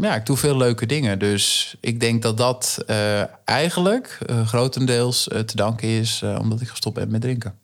ja, 0.00 0.14
ik 0.14 0.26
doe 0.26 0.36
veel 0.36 0.56
leuke 0.56 0.86
dingen. 0.86 1.18
Dus 1.18 1.76
ik 1.80 2.00
denk 2.00 2.22
dat 2.22 2.36
dat 2.36 2.78
eh, 2.86 3.22
eigenlijk 3.44 4.18
grotendeels 4.44 5.22
te 5.22 5.56
danken 5.56 5.88
is 5.88 6.22
omdat 6.40 6.60
ik 6.60 6.68
gestopt 6.68 6.94
ben 6.94 7.10
met 7.10 7.20
drinken. 7.20 7.63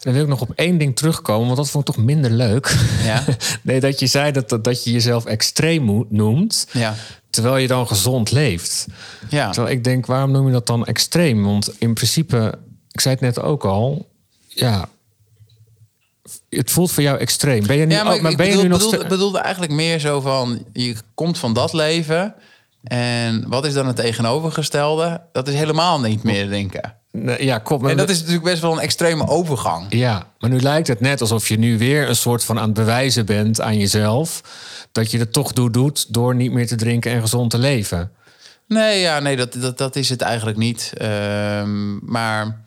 Dan 0.00 0.12
wil 0.12 0.22
ik 0.22 0.28
nog 0.28 0.40
op 0.40 0.50
één 0.54 0.78
ding 0.78 0.96
terugkomen, 0.96 1.44
want 1.46 1.56
dat 1.56 1.70
vond 1.70 1.88
ik 1.88 1.94
toch 1.94 2.04
minder 2.04 2.30
leuk. 2.30 2.76
Ja? 3.02 3.24
nee, 3.62 3.80
dat 3.80 3.98
je 4.00 4.06
zei 4.06 4.32
dat, 4.32 4.48
dat, 4.48 4.64
dat 4.64 4.84
je 4.84 4.92
jezelf 4.92 5.24
extreem 5.24 6.06
noemt, 6.08 6.66
Ja. 6.72 6.94
terwijl 7.30 7.56
je 7.56 7.66
dan 7.66 7.86
gezond 7.86 8.30
leeft. 8.30 8.86
Ja. 9.28 9.50
Terwijl 9.50 9.74
ik 9.76 9.84
denk, 9.84 10.06
waarom 10.06 10.30
noem 10.30 10.46
je 10.46 10.52
dat 10.52 10.66
dan 10.66 10.86
extreem? 10.86 11.44
Want 11.44 11.70
in 11.78 11.94
principe, 11.94 12.58
ik 12.90 13.00
zei 13.00 13.14
het 13.14 13.22
net 13.22 13.40
ook 13.40 13.64
al, 13.64 14.08
ja, 14.48 14.88
het 16.48 16.70
voelt 16.70 16.92
voor 16.92 17.02
jou 17.02 17.18
extreem. 17.18 17.66
Ben 17.66 17.76
je 17.76 17.86
nu, 17.86 17.94
Ja, 17.94 18.02
maar, 18.04 18.14
ook- 18.14 18.20
maar 18.20 18.30
ik 18.30 18.36
ben 18.36 18.48
je 18.50 18.56
nu 18.62 18.68
nog 18.68 19.08
bedoelde, 19.08 19.38
eigenlijk 19.38 19.72
meer 19.72 19.98
zo 19.98 20.20
van... 20.20 20.64
je 20.72 20.94
komt 21.14 21.38
van 21.38 21.52
dat 21.54 21.72
leven... 21.72 22.34
en 22.82 23.44
wat 23.48 23.66
is 23.66 23.72
dan 23.74 23.86
het 23.86 23.96
tegenovergestelde? 23.96 25.20
Dat 25.32 25.48
is 25.48 25.54
helemaal 25.54 26.00
niet 26.00 26.22
meer 26.22 26.46
drinken. 26.46 26.94
Nee, 27.12 27.44
Ja, 27.44 27.58
klopt. 27.58 27.82
maar- 27.82 27.90
En 27.90 27.96
dat 27.96 28.10
is 28.10 28.16
natuurlijk 28.18 28.44
best 28.44 28.62
wel 28.62 28.72
een 28.72 28.78
extreme 28.78 29.26
overgang. 29.28 29.86
Ja, 29.88 30.26
maar 30.38 30.50
nu 30.50 30.60
lijkt 30.60 30.88
het 30.88 31.00
net 31.00 31.20
alsof 31.20 31.48
je 31.48 31.58
nu 31.58 31.78
weer 31.78 32.08
een 32.08 32.16
soort 32.16 32.44
van 32.44 32.58
aan 32.58 32.64
het 32.64 32.74
bewijzen 32.74 33.26
bent 33.26 33.60
aan 33.60 33.78
jezelf. 33.78 34.40
Dat 34.92 35.10
je 35.10 35.18
het 35.18 35.32
toch 35.32 35.52
doet, 35.52 35.72
doet 35.72 36.14
door 36.14 36.34
niet 36.34 36.52
meer 36.52 36.66
te 36.66 36.76
drinken 36.76 37.12
en 37.12 37.20
gezond 37.20 37.50
te 37.50 37.58
leven. 37.58 38.12
Nee, 38.66 39.00
ja, 39.00 39.18
nee 39.20 39.36
dat, 39.36 39.52
dat, 39.52 39.78
dat 39.78 39.96
is 39.96 40.08
het 40.08 40.20
eigenlijk 40.20 40.58
niet. 40.58 40.92
Ehm, 40.96 42.10
maar 42.12 42.60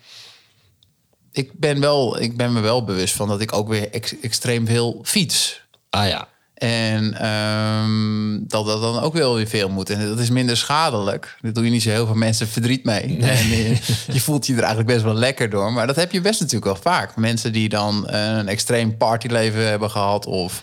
ik 1.32 1.60
ben, 1.60 1.80
wel, 1.80 2.22
ik 2.22 2.38
ben 2.38 2.54
me 2.54 2.60
wel 2.60 2.84
bewust 2.84 3.16
van 3.16 3.28
dat 3.28 3.42
ik 3.42 3.54
ook 3.54 3.68
weer 3.68 3.90
ex- 3.92 4.20
extreem 4.22 4.66
veel 4.68 5.00
fiets. 5.04 5.66
Ah 5.90 6.08
ja. 6.08 6.28
En 6.64 7.14
ehm, 7.14 8.48
dat 8.48 8.66
dat 8.66 8.82
dan 8.82 9.00
ook 9.00 9.14
wel 9.14 9.36
weer 9.36 9.48
veel 9.48 9.70
moet. 9.70 9.90
En 9.90 10.08
dat 10.08 10.20
is 10.20 10.30
minder 10.30 10.58
schadelijk. 10.58 11.38
Daar 11.42 11.54
doe 11.54 11.64
je 11.64 11.70
niet 11.70 11.82
zo 11.82 11.90
heel 11.90 12.06
veel 12.06 12.16
mensen 12.16 12.48
verdriet 12.48 12.84
mee. 12.84 13.18
En 13.20 13.50
je, 13.50 13.78
je 14.12 14.22
voelt 14.22 14.46
je 14.46 14.54
er 14.54 14.60
eigenlijk 14.60 14.90
best 14.90 15.04
wel 15.04 15.14
lekker 15.14 15.50
door. 15.50 15.74
Maar 15.74 15.88
dat 15.88 15.96
heb 15.96 16.12
je 16.12 16.22
best 16.22 16.40
natuurlijk 16.40 16.66
wel 16.66 16.94
vaak. 16.94 17.16
Mensen 17.16 17.54
die 17.54 17.70
dan 17.70 18.08
eh, 18.08 18.38
een 18.38 18.48
extreem 18.48 18.98
partyleven 18.98 19.68
hebben 19.68 19.90
gehad... 19.92 20.26
of 20.26 20.62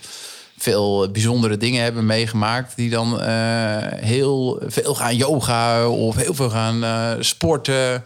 veel 0.59 1.11
bijzondere 1.11 1.57
dingen 1.57 1.82
hebben 1.82 2.07
meegemaakt... 2.07 2.76
die 2.76 2.90
dan 2.90 3.20
eh, 3.20 3.76
heel 3.96 4.62
veel 4.66 4.94
gaan 4.94 5.16
yoga 5.16 5.88
of 5.88 6.16
heel 6.16 6.34
veel 6.34 6.51
gaan 6.51 6.84
eh, 6.84 7.11
sporten... 7.18 8.03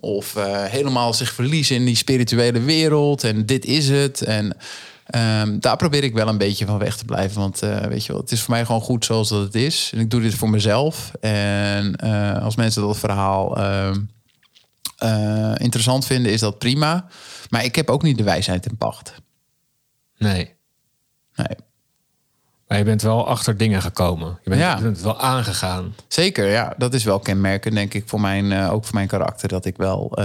of 0.00 0.36
eh, 0.36 0.64
helemaal 0.64 1.14
zich 1.14 1.32
verliezen 1.32 1.76
in 1.76 1.84
die 1.84 1.96
spirituele 1.96 2.60
wereld. 2.60 3.24
En 3.24 3.46
dit 3.46 3.64
is 3.64 3.88
het. 3.88 4.22
En... 4.22 4.56
Ehm, 5.06 5.58
daar 5.58 5.76
probeer 5.76 6.04
ik 6.04 6.14
wel 6.14 6.28
een 6.28 6.38
beetje 6.38 6.66
van 6.66 6.78
weg 6.78 6.96
te 6.96 7.04
blijven. 7.04 7.40
Want 7.40 7.62
eh, 7.62 7.80
weet 7.80 8.04
je 8.04 8.12
wel, 8.12 8.20
het 8.20 8.32
is 8.32 8.42
voor 8.42 8.54
mij 8.54 8.64
gewoon 8.64 8.80
goed 8.80 9.04
zoals 9.04 9.28
dat 9.28 9.42
het 9.42 9.54
is. 9.54 9.90
En 9.94 10.00
ik 10.00 10.10
doe 10.10 10.20
dit 10.20 10.34
voor 10.34 10.50
mezelf. 10.50 11.12
En 11.20 11.96
eh, 11.96 12.42
als 12.42 12.56
mensen 12.56 12.82
dat 12.82 12.98
verhaal 12.98 13.56
ehm, 13.56 14.00
eh, 14.96 15.52
interessant 15.56 16.06
vinden, 16.06 16.32
is 16.32 16.40
dat 16.40 16.58
prima. 16.58 17.06
Maar 17.48 17.64
ik 17.64 17.74
heb 17.74 17.90
ook 17.90 18.02
niet 18.02 18.18
de 18.18 18.24
wijsheid 18.24 18.66
in 18.66 18.76
pacht. 18.76 19.14
Nee. 20.18 20.54
Nee. 21.34 21.56
Maar 22.68 22.78
je 22.78 22.84
bent 22.84 23.02
wel 23.02 23.26
achter 23.26 23.56
dingen 23.56 23.82
gekomen. 23.82 24.38
Je 24.42 24.50
bent, 24.50 24.62
Ja. 24.62 24.76
je 24.76 24.82
bent 24.82 25.00
wel 25.00 25.20
aangegaan. 25.20 25.94
Zeker, 26.08 26.50
ja. 26.50 26.74
Dat 26.76 26.94
is 26.94 27.04
wel 27.04 27.18
kenmerkend, 27.18 27.74
denk 27.74 27.94
ik, 27.94 28.08
voor 28.08 28.20
mijn, 28.20 28.68
ook 28.68 28.84
voor 28.84 28.94
mijn 28.94 29.08
karakter. 29.08 29.48
Dat 29.48 29.64
ik 29.64 29.76
wel 29.76 30.18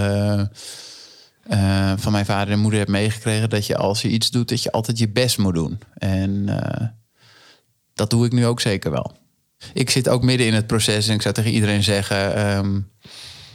eh, 1.48 1.92
van 1.96 2.12
mijn 2.12 2.24
vader 2.24 2.52
en 2.52 2.60
moeder 2.60 2.78
heb 2.78 2.88
meegekregen... 2.88 3.50
dat 3.50 3.66
je 3.66 3.76
als 3.76 4.02
je 4.02 4.08
iets 4.08 4.30
doet, 4.30 4.48
dat 4.48 4.62
je 4.62 4.72
altijd 4.72 4.98
je 4.98 5.08
best 5.08 5.38
moet 5.38 5.54
doen. 5.54 5.78
En 5.94 6.48
eh, 6.48 6.86
dat 7.94 8.10
doe 8.10 8.26
ik 8.26 8.32
nu 8.32 8.46
ook 8.46 8.60
zeker 8.60 8.90
wel. 8.90 9.12
Ik 9.72 9.90
zit 9.90 10.08
ook 10.08 10.22
midden 10.22 10.46
in 10.46 10.54
het 10.54 10.66
proces 10.66 11.08
en 11.08 11.14
ik 11.14 11.22
zou 11.22 11.34
tegen 11.34 11.50
iedereen 11.50 11.82
zeggen... 11.82 12.34
ehm, 12.34 12.80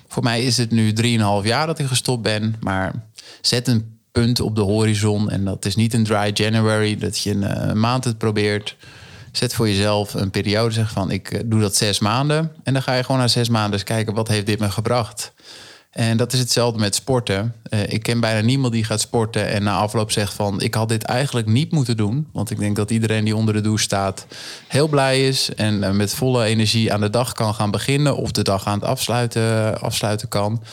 voor 0.07 0.23
mij 0.23 0.43
is 0.43 0.57
het 0.57 0.71
nu 0.71 0.93
3,5 0.93 0.97
jaar 1.43 1.67
dat 1.67 1.79
ik 1.79 1.85
gestopt 1.85 2.21
ben. 2.21 2.55
Maar 2.59 2.93
zet 3.41 3.67
een 3.67 3.99
punt 4.11 4.39
op 4.39 4.55
de 4.55 4.61
horizon. 4.61 5.29
En 5.29 5.45
dat 5.45 5.65
is 5.65 5.75
niet 5.75 5.93
een 5.93 6.03
dry 6.03 6.31
January, 6.33 6.97
dat 6.97 7.19
je 7.19 7.31
een 7.31 7.43
eh, 7.43 7.73
maand 7.73 8.03
het 8.03 8.17
probeert. 8.17 8.75
Zet 9.31 9.53
voor 9.53 9.67
jezelf 9.67 10.13
een 10.13 10.31
periode, 10.31 10.73
zeg 10.73 10.91
van 10.91 11.11
ik 11.11 11.49
doe 11.49 11.59
dat 11.59 11.75
zes 11.75 11.99
maanden. 11.99 12.51
En 12.63 12.73
dan 12.73 12.81
ga 12.81 12.93
je 12.93 13.03
gewoon 13.03 13.21
na 13.21 13.27
zes 13.27 13.49
maanden 13.49 13.73
eens 13.73 13.83
kijken, 13.83 14.13
wat 14.13 14.27
heeft 14.27 14.45
dit 14.45 14.59
me 14.59 14.71
gebracht? 14.71 15.33
En 15.93 16.17
dat 16.17 16.33
is 16.33 16.39
hetzelfde 16.39 16.79
met 16.79 16.95
sporten. 16.95 17.53
Eh, 17.69 17.79
ik 17.87 18.03
ken 18.03 18.19
bijna 18.19 18.41
niemand 18.41 18.73
die 18.73 18.83
gaat 18.83 18.99
sporten 18.99 19.47
en 19.47 19.63
na 19.63 19.75
afloop 19.75 20.11
zegt 20.11 20.33
van... 20.33 20.61
ik 20.61 20.73
had 20.73 20.89
dit 20.89 21.03
eigenlijk 21.03 21.47
niet 21.47 21.71
moeten 21.71 21.97
doen. 21.97 22.27
Want 22.31 22.51
ik 22.51 22.59
denk 22.59 22.75
dat 22.75 22.91
iedereen 22.91 23.25
die 23.25 23.35
onder 23.35 23.53
de 23.53 23.61
douche 23.61 23.83
staat 23.83 24.25
heel 24.67 24.87
blij 24.87 25.27
is... 25.27 25.53
en 25.55 25.83
eh, 25.83 25.91
met 25.91 26.13
volle 26.13 26.43
energie 26.43 26.93
aan 26.93 27.01
de 27.01 27.09
dag 27.09 27.33
kan 27.33 27.53
gaan 27.53 27.71
beginnen... 27.71 28.17
of 28.17 28.31
de 28.31 28.41
dag 28.41 28.65
aan 28.67 28.79
het 28.79 28.87
afsluiten, 28.87 29.79
afsluiten 29.81 30.27
kan. 30.27 30.63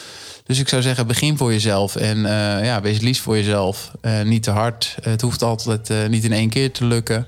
Dus 0.44 0.58
ik 0.58 0.68
zou 0.68 0.82
zeggen, 0.82 1.06
begin 1.06 1.36
voor 1.36 1.52
jezelf 1.52 1.96
en 1.96 2.26
eh, 2.26 2.64
ja, 2.64 2.80
wees 2.80 3.00
lief 3.00 3.20
voor 3.22 3.36
jezelf. 3.36 3.90
Niet 4.24 4.42
te 4.42 4.50
hard. 4.50 4.96
het 5.02 5.20
hoeft 5.20 5.42
altijd 5.42 6.08
niet 6.08 6.24
in 6.24 6.32
één 6.32 6.48
keer 6.48 6.72
te 6.72 6.84
lukken. 6.84 7.26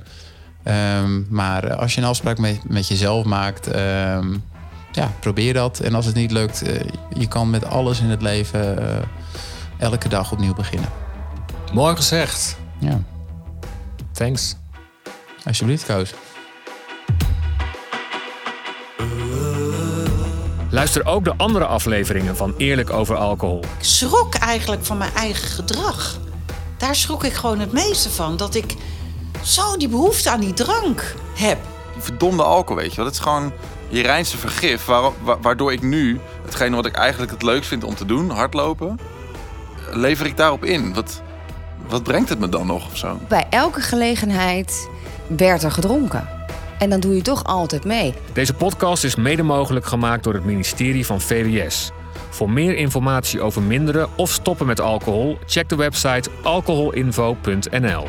Ehm, 0.63 1.23
maar 1.29 1.77
als 1.77 1.95
je 1.95 2.01
een 2.01 2.07
afspraak 2.07 2.39
met, 2.39 2.69
met 2.69 2.89
jezelf 2.89 3.25
maakt, 3.25 3.67
ehm, 3.67 4.35
ja, 4.93 5.13
probeer 5.21 5.55
dat. 5.55 5.81
En 5.81 5.95
als 5.95 6.07
het 6.07 6.15
niet 6.15 6.31
lukt, 6.31 6.63
eh, 6.63 6.81
je 7.15 7.29
kan 7.29 7.51
met 7.51 7.65
alles 7.65 8.01
in 8.01 8.11
het 8.11 8.23
leven 8.23 8.79
eh, 8.79 9.03
elke 9.79 10.09
dag 10.09 10.33
opnieuw 10.33 10.55
beginnen. 10.55 10.89
Mooi 11.73 11.97
gezegd. 11.97 12.57
Ja, 12.79 13.01
Thanks. 14.13 14.57
alsjeblieft, 15.45 15.85
Koos. 15.87 16.15
Luister 20.71 21.07
ook 21.07 21.25
de 21.25 21.35
andere 21.37 21.65
afleveringen 21.67 22.37
van 22.37 22.55
Eerlijk 22.57 22.91
over 22.91 23.17
alcohol. 23.17 23.59
Ik 23.59 23.85
schrok 23.85 24.35
eigenlijk 24.35 24.85
van 24.85 24.99
mijn 24.99 25.15
eigen 25.15 25.49
gedrag. 25.49 26.19
Daar 26.77 26.95
schrok 26.95 27.25
ik 27.25 27.33
gewoon 27.33 27.59
het 27.59 27.73
meeste 27.73 28.11
van. 28.11 28.37
Dat 28.37 28.55
ik 28.55 28.75
zo 29.43 29.77
die 29.77 29.89
behoefte 29.89 30.31
aan 30.31 30.41
die 30.41 30.53
drank 30.55 31.15
heb. 31.35 31.59
Die 31.93 32.03
verdomde 32.03 32.43
alcohol, 32.43 32.83
weet 32.83 32.91
je 32.91 32.97
wel. 32.97 33.05
Dat 33.05 33.15
is 33.15 33.21
gewoon 33.21 33.53
je 33.93 34.03
reinste 34.03 34.39
vergif. 34.39 34.85
Waardoor 35.41 35.73
ik 35.73 35.83
nu, 35.83 36.21
hetgene 36.45 36.77
wat 36.77 36.87
ik 36.87 36.95
eigenlijk 36.95 37.33
het 37.33 37.43
leukst 37.43 37.69
vind 37.69 37.85
om 37.85 37.95
te 37.95 38.07
doen, 38.07 38.31
hardlopen, 38.31 38.99
lever 39.91 40.27
ik 40.27 40.37
daarop 40.37 40.65
in. 40.65 40.95
Wat, 40.95 41.23
wat 41.89 42.03
brengt 42.03 42.29
het 42.29 42.39
me 42.39 42.49
dan 42.49 42.67
nog 42.67 42.87
of 42.87 42.97
zo? 42.97 43.19
Bij 43.29 43.47
elke 43.51 43.81
gelegenheid 43.81 44.89
werd 45.27 45.63
er 45.63 45.71
gedronken. 45.71 46.29
En 46.79 46.91
dan 46.91 47.01
doe 47.01 47.15
je 47.15 47.23
toch 47.23 47.45
altijd 47.45 47.85
mee. 47.85 48.15
Deze 48.33 48.55
podcast 48.55 49.05
is 49.05 49.17
mede 49.17 49.43
mogelijk 49.43 49.87
gemaakt 49.87 50.25
door 50.25 50.35
het 50.35 50.45
ministerie 50.45 51.07
van 51.07 51.21
VWS. 51.21 51.91
Voor 52.31 52.51
meer 52.51 52.77
informatie 52.77 53.41
over 53.41 53.63
minderen 53.63 54.09
of 54.17 54.31
stoppen 54.31 54.67
met 54.67 54.81
alcohol, 54.81 55.39
check 55.47 55.69
de 55.69 55.77
website 55.77 56.31
alcoholinfo.nl. 56.43 58.07